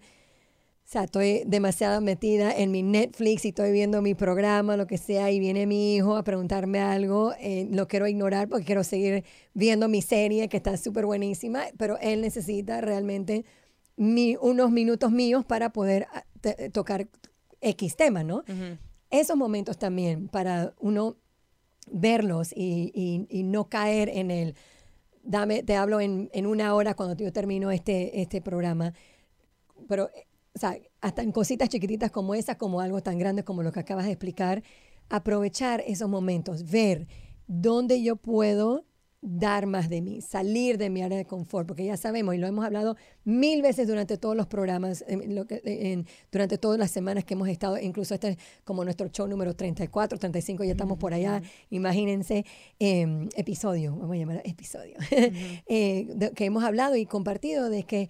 sea, 0.86 1.04
estoy 1.04 1.44
demasiado 1.46 2.02
metida 2.02 2.52
en 2.52 2.72
mi 2.72 2.82
Netflix 2.82 3.46
y 3.46 3.50
estoy 3.50 3.72
viendo 3.72 4.02
mi 4.02 4.16
programa, 4.16 4.76
lo 4.76 4.88
que 4.88 4.98
sea, 4.98 5.30
y 5.30 5.40
viene 5.40 5.68
mi 5.68 5.96
hijo 5.96 6.16
a 6.16 6.24
preguntarme 6.24 6.80
algo, 6.80 7.34
eh, 7.40 7.68
lo 7.70 7.88
quiero 7.88 8.08
ignorar 8.08 8.50
porque 8.50 8.66
quiero 8.66 8.84
seguir 8.84 9.24
viendo 9.54 9.88
mi 9.88 10.02
serie 10.02 10.50
que 10.50 10.58
está 10.58 10.78
súper 10.78 11.06
buenísima, 11.06 11.66
pero 11.78 12.00
él 12.00 12.22
necesita 12.22 12.82
realmente 12.82 13.46
unos 13.98 14.72
minutos 14.72 15.12
míos 15.12 15.44
para 15.44 15.72
poder 15.72 16.08
ah, 16.14 16.24
tocar 16.72 17.08
X 17.62 17.96
tema, 17.96 18.24
¿no? 18.24 18.44
Esos 19.10 19.38
momentos 19.38 19.78
también 19.78 20.28
para 20.28 20.74
uno 20.80 21.18
verlos 21.92 22.52
y, 22.56 23.44
no 23.46 23.70
caer 23.70 24.10
en 24.10 24.32
el, 24.32 24.56
dame, 25.24 25.64
te 25.64 25.76
hablo 25.76 26.02
en, 26.02 26.30
una 26.46 26.74
hora 26.74 26.94
cuando 26.94 27.16
yo 27.16 27.32
termino 27.32 27.72
este, 27.72 28.22
este 28.22 28.42
programa, 28.42 28.94
pero, 29.88 30.10
o 30.54 30.60
sea, 30.60 30.78
hasta 31.02 31.22
en 31.22 31.32
cositas 31.32 31.70
chiquititas 31.70 32.12
como 32.12 32.36
esas, 32.36 32.58
como 32.58 32.82
algo 32.82 33.02
tan 33.02 33.18
grande 33.18 33.44
como 33.44 33.64
lo 33.64 33.72
que 33.72 33.80
acabas 33.80 34.06
de 34.06 34.12
explicar, 34.12 34.64
aprovechar 35.10 35.84
esos 35.86 36.10
momentos, 36.10 36.70
ver 36.70 37.08
dónde 37.48 38.02
yo 38.02 38.16
puedo 38.16 38.87
dar 39.22 39.66
más 39.66 39.90
de 39.90 40.02
mí, 40.02 40.22
salir 40.22 40.78
de 40.78 40.90
mi 40.90 41.02
área 41.02 41.18
de 41.18 41.26
confort, 41.26 41.68
porque 41.68 41.86
ya 41.86 41.98
sabemos 41.98 42.36
y 42.36 42.38
lo 42.38 42.48
hemos 42.48 42.64
hablado 42.64 42.96
mil 43.24 43.62
veces 43.62 43.88
durante 43.88 44.18
todos 44.18 44.36
los 44.36 44.48
programas, 44.48 45.04
durante 46.32 46.58
todas 46.58 46.78
las 46.78 46.92
semanas 46.92 47.26
que 47.26 47.34
hemos 47.34 47.50
estado, 47.50 47.80
incluso 47.80 48.14
este 48.14 48.38
como 48.64 48.84
nuestro 48.84 49.08
show 49.10 49.28
número 49.28 49.56
34, 49.56 50.20
35, 50.20 50.64
ya 50.64 50.72
estamos 50.72 50.98
por 50.98 51.14
allá, 51.14 51.42
imagínense, 51.70 52.46
em, 52.80 53.28
episodio, 53.36 53.96
vamos 53.96 54.16
a 54.16 54.20
llamar 54.20 54.42
episodio, 54.46 54.96
eh, 55.68 56.32
que 56.36 56.46
hemos 56.46 56.64
hablado 56.64 56.96
y 56.96 57.06
compartido 57.06 57.70
de 57.70 57.84
que 57.84 58.10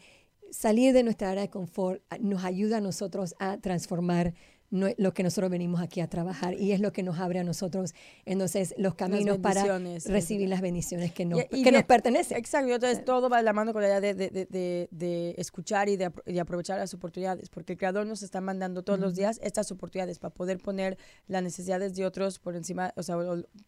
salir 0.52 0.94
de 0.94 1.04
nuestra 1.04 1.32
área 1.32 1.44
de 1.44 1.50
confort 1.50 2.02
nos 2.20 2.44
ayuda 2.44 2.78
a 2.78 2.82
nosotros 2.82 3.36
a 3.40 3.58
transformar 3.58 4.34
lo 4.70 5.14
que 5.14 5.24
nosotros 5.24 5.50
venimos 5.50 5.82
aquí 5.82 6.02
a 6.02 6.08
trabajar 6.08 6.54
y 6.54 6.74
es 6.74 6.82
lo 6.82 6.92
que 6.92 7.02
nos 7.02 7.20
abre 7.20 7.40
a 7.40 7.44
nosotros 7.44 7.94
entonces 8.26 8.76
los 8.78 8.96
caminos 8.96 9.38
para 9.38 9.80
recibir 10.06 10.50
las 10.50 10.60
bendiciones 10.60 11.14
que, 11.14 11.26
nos, 11.26 11.46
que 11.46 11.72
nos 11.72 11.84
pertenecen. 11.84 12.38
Exacto, 12.38 12.74
entonces 12.74 13.06
todo 13.06 13.30
va 13.30 13.38
de 13.38 13.44
la 13.44 13.54
mano 13.54 13.72
con 13.72 13.82
la 13.82 13.88
idea 13.88 14.02
de, 14.02 14.14
de, 14.14 14.90
de, 14.92 15.36
escuchar 15.38 15.88
y 15.88 15.96
de, 15.96 16.12
aprovechar 16.40 16.78
las 16.80 16.94
oportunidades, 16.94 17.50
porque 17.50 17.74
el 17.74 17.80
Creador 17.80 18.06
nos 18.06 18.24
está 18.24 18.42
mandando 18.42 18.84
todos 18.84 19.00
los 19.00 19.16
días 19.16 19.40
estas 19.42 19.72
oportunidades 19.72 20.20
para 20.20 20.34
poder 20.34 20.60
poner 20.60 20.98
las 21.28 21.44
necesidades 21.44 21.96
de 21.96 22.06
otros 22.06 22.40
por 22.40 22.56
encima, 22.56 22.94
o 22.98 23.04
sea, 23.04 23.16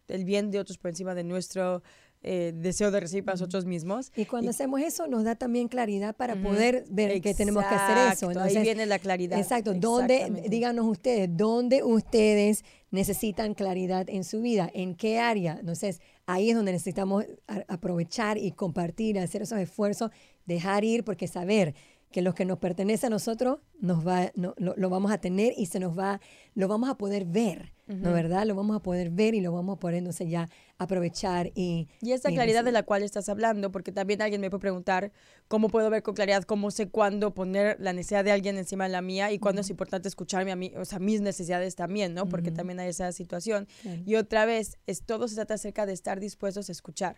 el 0.08 0.26
bien 0.26 0.52
de 0.52 0.60
otros 0.60 0.78
por 0.78 0.90
encima 0.90 1.16
de 1.16 1.24
nuestro 1.24 1.82
eh, 2.22 2.52
deseo 2.54 2.92
de 2.92 3.00
recibir 3.00 3.24
para 3.24 3.36
nosotros 3.36 3.66
mismos. 3.66 4.12
Y 4.16 4.26
cuando 4.26 4.50
hacemos 4.50 4.82
eso 4.82 5.08
nos 5.08 5.24
da 5.24 5.36
también 5.36 5.70
claridad 5.70 6.16
para 6.16 6.36
poder 6.36 6.84
ver 6.90 7.22
que 7.22 7.34
tenemos 7.34 7.64
que 7.66 7.76
hacer 7.76 8.14
eso. 8.14 8.28
Entonces, 8.28 8.58
ahí 8.58 8.64
viene 8.64 8.86
la 8.86 9.00
claridad. 9.00 9.40
Exacto. 9.40 9.74
¿Dónde, 9.74 10.44
díganos 10.50 10.86
ustedes, 10.86 11.30
dónde 11.32 11.82
ustedes 11.84 12.66
necesitan 12.92 13.54
claridad 13.54 14.10
en 14.10 14.26
su 14.26 14.42
vida? 14.42 14.70
¿En 14.74 14.96
qué 14.96 15.20
área? 15.20 15.58
Entonces, 15.60 16.02
ahí 16.26 16.50
es 16.50 16.56
donde 16.58 16.74
necesitamos 16.74 17.26
aprovechar 17.68 18.38
y 18.38 18.52
compartir, 18.52 19.18
hacer 19.18 19.44
esos 19.44 19.60
esfuerzos, 19.60 20.12
dejar 20.46 20.84
ir, 20.84 21.06
porque 21.06 21.28
saber 21.28 21.74
que 22.12 22.22
lo 22.22 22.34
que 22.34 22.44
nos 22.46 22.58
pertenece 22.58 23.08
a 23.08 23.10
nosotros 23.10 23.60
nos 23.80 24.06
va, 24.06 24.32
no, 24.36 24.56
lo, 24.58 24.90
vamos 24.90 25.12
a 25.12 25.20
tener 25.20 25.54
y 25.56 25.68
se 25.68 25.80
nos 25.80 25.98
va, 25.98 26.20
lo 26.56 26.68
vamos 26.68 26.90
a 26.90 26.98
poder 26.98 27.26
ver, 27.26 27.72
¿no 27.86 28.14
verdad? 28.14 28.46
Lo 28.46 28.56
vamos 28.56 28.76
a 28.76 28.82
poder 28.82 29.10
ver 29.10 29.36
y 29.36 29.42
lo 29.42 29.52
vamos 29.52 29.78
a 29.78 29.80
poder 29.80 29.98
entonces 29.98 30.30
ya 30.30 30.50
aprovechar 30.78 31.52
y... 31.56 31.88
Y 32.02 32.12
esa 32.12 32.30
claridad 32.30 32.64
de 32.64 32.72
la 32.72 32.84
cual 32.84 33.04
estás 33.04 33.30
hablando, 33.30 33.72
porque 33.72 33.92
también 33.92 34.22
alguien 34.22 34.42
me 34.42 34.50
puede 34.50 34.62
preguntar 34.62 35.12
cómo 35.48 35.70
puedo 35.70 35.90
ver 35.90 36.02
con 36.02 36.16
claridad, 36.16 36.44
cómo 36.44 36.72
sé 36.72 36.90
cuándo 36.90 37.34
poner 37.34 37.78
la 37.80 37.94
necesidad 37.94 38.24
de 38.24 38.32
alguien 38.32 38.58
encima 38.58 38.86
de 38.86 38.92
la 38.92 39.02
mía 39.02 39.32
y 39.32 39.40
cuándo 39.40 39.62
es 39.62 39.70
importante 39.70 40.08
escucharme 40.08 40.52
a 40.52 40.56
mí, 40.56 40.72
o 40.78 40.86
sea, 40.86 41.00
mis 41.00 41.22
necesidades 41.22 41.76
también, 41.76 42.14
¿no? 42.14 42.28
Porque 42.28 42.52
también 42.52 42.80
hay 42.80 42.90
esa 42.90 43.12
situación. 43.12 43.68
Y 44.06 44.16
otra 44.16 44.46
vez, 44.46 44.78
es, 44.88 45.04
todo 45.04 45.28
se 45.28 45.36
trata 45.36 45.56
acerca 45.56 45.86
de 45.86 45.94
estar 45.94 46.20
dispuestos 46.20 46.70
a 46.70 46.72
escuchar. 46.72 47.18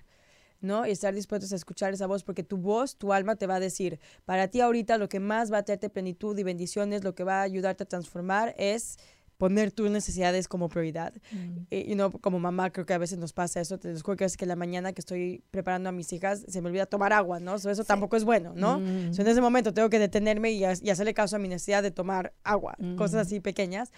¿No? 0.62 0.88
Y 0.88 0.91
estar 0.91 1.14
dispuestos 1.14 1.51
a 1.51 1.55
escuchar 1.55 1.93
esa 1.93 2.07
voz, 2.07 2.24
porque 2.24 2.43
tu 2.43 2.57
voz, 2.57 2.95
tu 2.95 3.14
alma 3.14 3.36
te 3.36 3.47
va 3.47 3.55
a 3.55 3.59
decir, 3.59 3.99
para 4.26 4.47
ti 4.47 4.62
ahorita 4.62 4.97
lo 4.97 5.09
que 5.09 5.20
más 5.20 5.51
va 5.51 5.59
a 5.59 5.64
traerte 5.64 5.89
plenitud 5.89 6.38
y 6.38 6.43
bendiciones, 6.43 7.03
lo 7.03 7.16
que 7.16 7.24
va 7.24 7.39
a 7.39 7.43
ayudarte 7.43 7.84
a 7.84 7.88
transformar 7.88 8.55
es 8.57 8.97
poner 9.41 9.72
tus 9.72 9.89
necesidades 9.89 10.47
como 10.47 10.70
prioridad. 10.70 11.16
Mm. 11.32 11.66
Y, 11.72 11.95
no 11.95 12.12
como 12.12 12.38
mamá, 12.38 12.70
creo 12.70 12.86
que 12.86 12.93
a 12.93 12.99
veces 12.99 13.18
nos 13.18 13.34
pasa 13.34 13.59
eso. 13.59 13.80
Te 13.80 13.88
descubro 13.88 14.16
que 14.16 14.26
es 14.26 14.38
que 14.38 14.45
la 14.45 14.55
mañana 14.55 14.93
que 14.93 15.01
estoy 15.01 15.43
preparando 15.49 15.89
a 15.89 15.91
mis 15.91 16.14
hijas 16.14 16.45
se 16.47 16.62
me 16.62 16.68
olvida 16.68 16.86
tomar 16.86 17.12
agua, 17.12 17.39
¿no? 17.39 17.55
eso 17.55 17.84
tampoco 17.84 18.18
es 18.18 18.24
bueno, 18.24 18.53
¿no? 18.55 18.80
Mm. 18.80 19.20
en 19.20 19.28
ese 19.28 19.41
momento 19.41 19.74
tengo 19.74 19.89
que 19.89 19.97
detenerme 19.97 20.51
y, 20.51 20.64
hacerle 20.64 21.16
caso 21.16 21.38
a 21.38 21.39
mi 21.39 21.47
necesidad 21.47 21.82
de 21.82 21.89
tomar 21.89 22.34
agua, 22.43 22.78
cosas 22.97 23.16
mm. 23.16 23.28
así 23.28 23.39
pequeñas. 23.39 23.91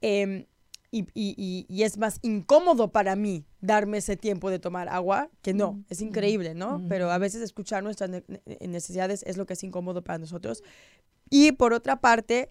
Em, 0.00 0.44
y, 1.14 1.66
y, 1.68 1.82
es 1.82 1.98
más 1.98 2.18
incómodo 2.22 2.92
para 2.92 3.16
mí 3.16 3.44
darme 3.60 3.98
ese 3.98 4.16
tiempo 4.16 4.50
de 4.50 4.58
tomar 4.58 4.88
agua 4.88 5.28
que 5.42 5.52
no. 5.52 5.72
Mm, 5.72 5.84
es 5.88 6.00
mm, 6.00 6.04
increíble, 6.04 6.54
¿no? 6.54 6.78
Mm. 6.78 6.88
Pero 6.88 7.10
a 7.10 7.18
veces 7.18 7.42
escuchar 7.42 7.82
nuestras 7.82 8.10
necesidades 8.60 9.24
es 9.26 9.36
lo 9.36 9.46
que 9.46 9.54
es 9.54 9.64
incómodo 9.64 10.02
para 10.02 10.18
nosotros. 10.18 10.62
Y 11.30 11.52
por 11.52 11.72
otra 11.72 12.00
parte, 12.00 12.50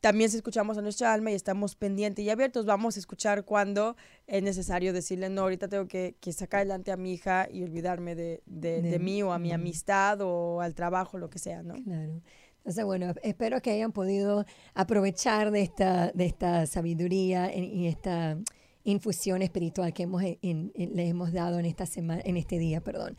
también 0.00 0.30
si 0.30 0.36
escuchamos 0.36 0.78
a 0.78 0.82
nuestra 0.82 1.12
alma 1.12 1.32
y 1.32 1.34
estamos 1.34 1.74
pendientes 1.74 2.24
y 2.24 2.30
abiertos, 2.30 2.64
vamos 2.64 2.96
a 2.96 3.00
escuchar 3.00 3.44
cuando 3.44 3.96
es 4.26 4.42
necesario 4.42 4.92
decirle, 4.92 5.28
no, 5.28 5.42
ahorita 5.42 5.68
tengo 5.68 5.86
que, 5.86 6.16
que 6.20 6.32
sacar 6.32 6.60
adelante 6.60 6.92
a 6.92 6.96
mi 6.96 7.12
hija 7.12 7.48
y 7.50 7.62
olvidarme 7.62 8.14
de, 8.14 8.42
de, 8.46 8.80
de 8.80 8.98
mí 8.98 9.22
o 9.22 9.32
a 9.32 9.38
mi 9.38 9.52
amistad 9.52 10.20
o 10.22 10.60
al 10.60 10.74
trabajo, 10.74 11.18
lo 11.18 11.28
que 11.28 11.38
sea, 11.38 11.62
¿no? 11.62 11.74
Claro. 11.82 12.22
Entonces, 12.66 12.84
bueno, 12.84 13.14
espero 13.22 13.62
que 13.62 13.70
hayan 13.70 13.92
podido 13.92 14.44
aprovechar 14.74 15.52
de 15.52 15.62
esta, 15.62 16.10
de 16.10 16.26
esta 16.26 16.66
sabiduría 16.66 17.54
y 17.54 17.86
esta 17.86 18.36
infusión 18.82 19.40
espiritual 19.40 19.92
que 19.94 20.02
hemos 20.02 20.20
le 20.20 21.06
hemos 21.06 21.32
dado 21.32 21.60
en 21.60 21.66
esta 21.66 21.86
semana, 21.86 22.22
en 22.24 22.36
este 22.36 22.58
día, 22.58 22.80
perdón. 22.80 23.16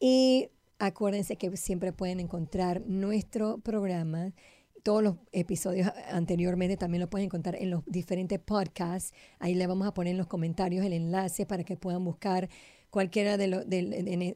Y 0.00 0.48
acuérdense 0.78 1.36
que 1.36 1.54
siempre 1.58 1.92
pueden 1.92 2.20
encontrar 2.20 2.86
nuestro 2.86 3.58
programa 3.58 4.32
todos 4.82 5.02
los 5.02 5.16
episodios 5.32 5.90
anteriormente 6.12 6.76
también 6.76 7.00
lo 7.00 7.10
pueden 7.10 7.24
encontrar 7.24 7.56
en 7.56 7.70
los 7.70 7.84
diferentes 7.86 8.38
podcasts. 8.38 9.12
Ahí 9.40 9.56
le 9.56 9.66
vamos 9.66 9.86
a 9.88 9.92
poner 9.92 10.12
en 10.12 10.16
los 10.16 10.28
comentarios 10.28 10.86
el 10.86 10.92
enlace 10.92 11.44
para 11.44 11.64
que 11.64 11.76
puedan 11.76 12.04
buscar 12.04 12.48
cualquiera 12.90 13.36
de, 13.36 13.44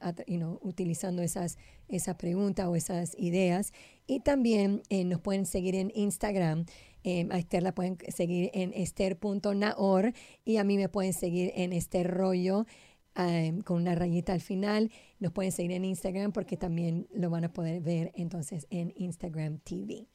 utilizando 0.61 1.22
esas, 1.22 1.57
esas 1.88 2.15
preguntas 2.15 2.68
o 2.68 2.76
esas 2.76 3.15
ideas. 3.18 3.72
Y 4.05 4.20
también 4.20 4.82
eh, 4.89 5.05
nos 5.05 5.22
pueden 5.22 5.45
seguir 5.45 5.76
en 5.76 5.91
Instagram 5.95 6.65
Em, 7.09 7.32
a 7.32 7.38
Esther 7.38 7.63
la 7.63 7.74
pueden 7.74 7.97
seguir 8.09 8.51
en 8.53 8.74
esther.naor 8.74 10.11
y 10.43 10.57
a 10.57 10.65
mí 10.65 10.76
me 10.76 10.89
pueden 10.89 11.13
seguir 11.13 11.53
en 11.55 11.72
Esther 11.72 12.05
Rollo 12.05 12.65
um, 13.18 13.61
con 13.61 13.78
una 13.78 13.95
rayita 13.95 14.34
al 14.34 14.41
final. 14.41 14.91
Nos 15.20 15.32
pueden 15.32 15.53
seguir 15.53 15.72
en 15.72 15.86
Instagram 15.86 16.34
porque 16.34 16.57
también 16.57 17.07
lo 17.13 17.30
van 17.30 17.45
a 17.45 17.53
poder 17.53 17.82
ver 17.82 18.11
entonces 18.13 18.68
en 18.72 18.93
Instagram 18.97 19.59
TV. 19.59 20.05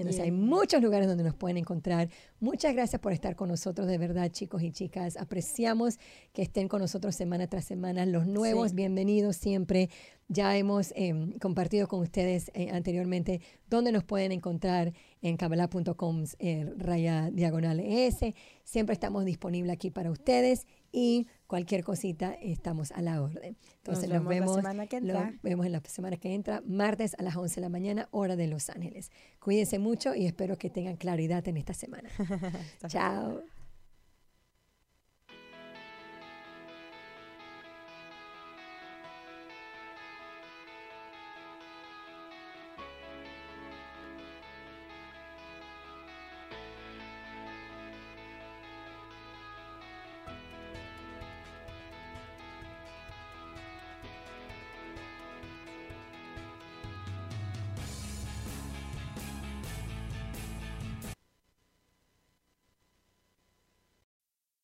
Entonces 0.00 0.22
hay 0.22 0.30
muchos 0.30 0.82
lugares 0.82 1.06
donde 1.08 1.24
nos 1.24 1.34
pueden 1.34 1.56
encontrar. 1.56 2.08
Muchas 2.40 2.74
gracias 2.74 3.00
por 3.00 3.12
estar 3.12 3.36
con 3.36 3.48
nosotros, 3.48 3.86
de 3.86 3.98
verdad, 3.98 4.30
chicos 4.30 4.62
y 4.62 4.72
chicas. 4.72 5.16
Apreciamos 5.16 5.98
que 6.32 6.42
estén 6.42 6.68
con 6.68 6.80
nosotros 6.80 7.14
semana 7.14 7.46
tras 7.46 7.64
semana. 7.64 8.06
Los 8.06 8.26
nuevos, 8.26 8.70
Sí. 8.70 8.76
bienvenidos 8.76 9.36
siempre. 9.36 9.88
Ya 10.28 10.56
hemos 10.56 10.92
em, 10.94 11.32
compartido 11.40 11.88
con 11.88 12.00
ustedes 12.00 12.52
eh, 12.54 12.70
anteriormente 12.70 13.40
dónde 13.68 13.90
nos 13.90 14.04
pueden 14.04 14.30
encontrar 14.30 14.92
en 15.22 15.36
kabbalah.com 15.36 16.24
eh, 16.38 16.72
raya 16.76 17.30
diagonal 17.32 17.80
ES. 17.80 18.34
Siempre 18.64 18.92
estamos 18.92 19.24
disponibles 19.24 19.72
aquí 19.72 19.90
para 19.90 20.10
ustedes 20.10 20.66
y 20.92 21.26
cualquier 21.48 21.82
cosita 21.82 22.34
estamos 22.40 22.92
a 22.92 23.02
la 23.02 23.20
orden. 23.22 23.56
Entonces 23.78 24.08
Nos 24.08 24.20
nos, 24.22 24.28
vemos 24.28 24.56
la 24.56 24.62
semana 24.62 24.86
que 24.86 24.96
entra. 24.98 25.34
vemos 25.42 25.66
en 25.66 25.72
la 25.72 25.80
semana 25.80 26.16
que 26.16 26.32
entra, 26.34 26.62
martes 26.64 27.14
a 27.18 27.22
las 27.24 27.36
11 27.36 27.56
de 27.56 27.60
la 27.62 27.68
mañana, 27.68 28.08
hora 28.12 28.36
de 28.36 28.46
Los 28.46 28.70
Ángeles. 28.70 29.10
Cuídense 29.40 29.78
mucho 29.78 30.14
y 30.14 30.26
espero 30.26 30.56
que 30.56 30.70
tengan 30.70 30.96
claridad 30.96 31.46
en 31.48 31.56
esta 31.56 31.74
semana. 31.74 32.08
Chao. 32.88 33.42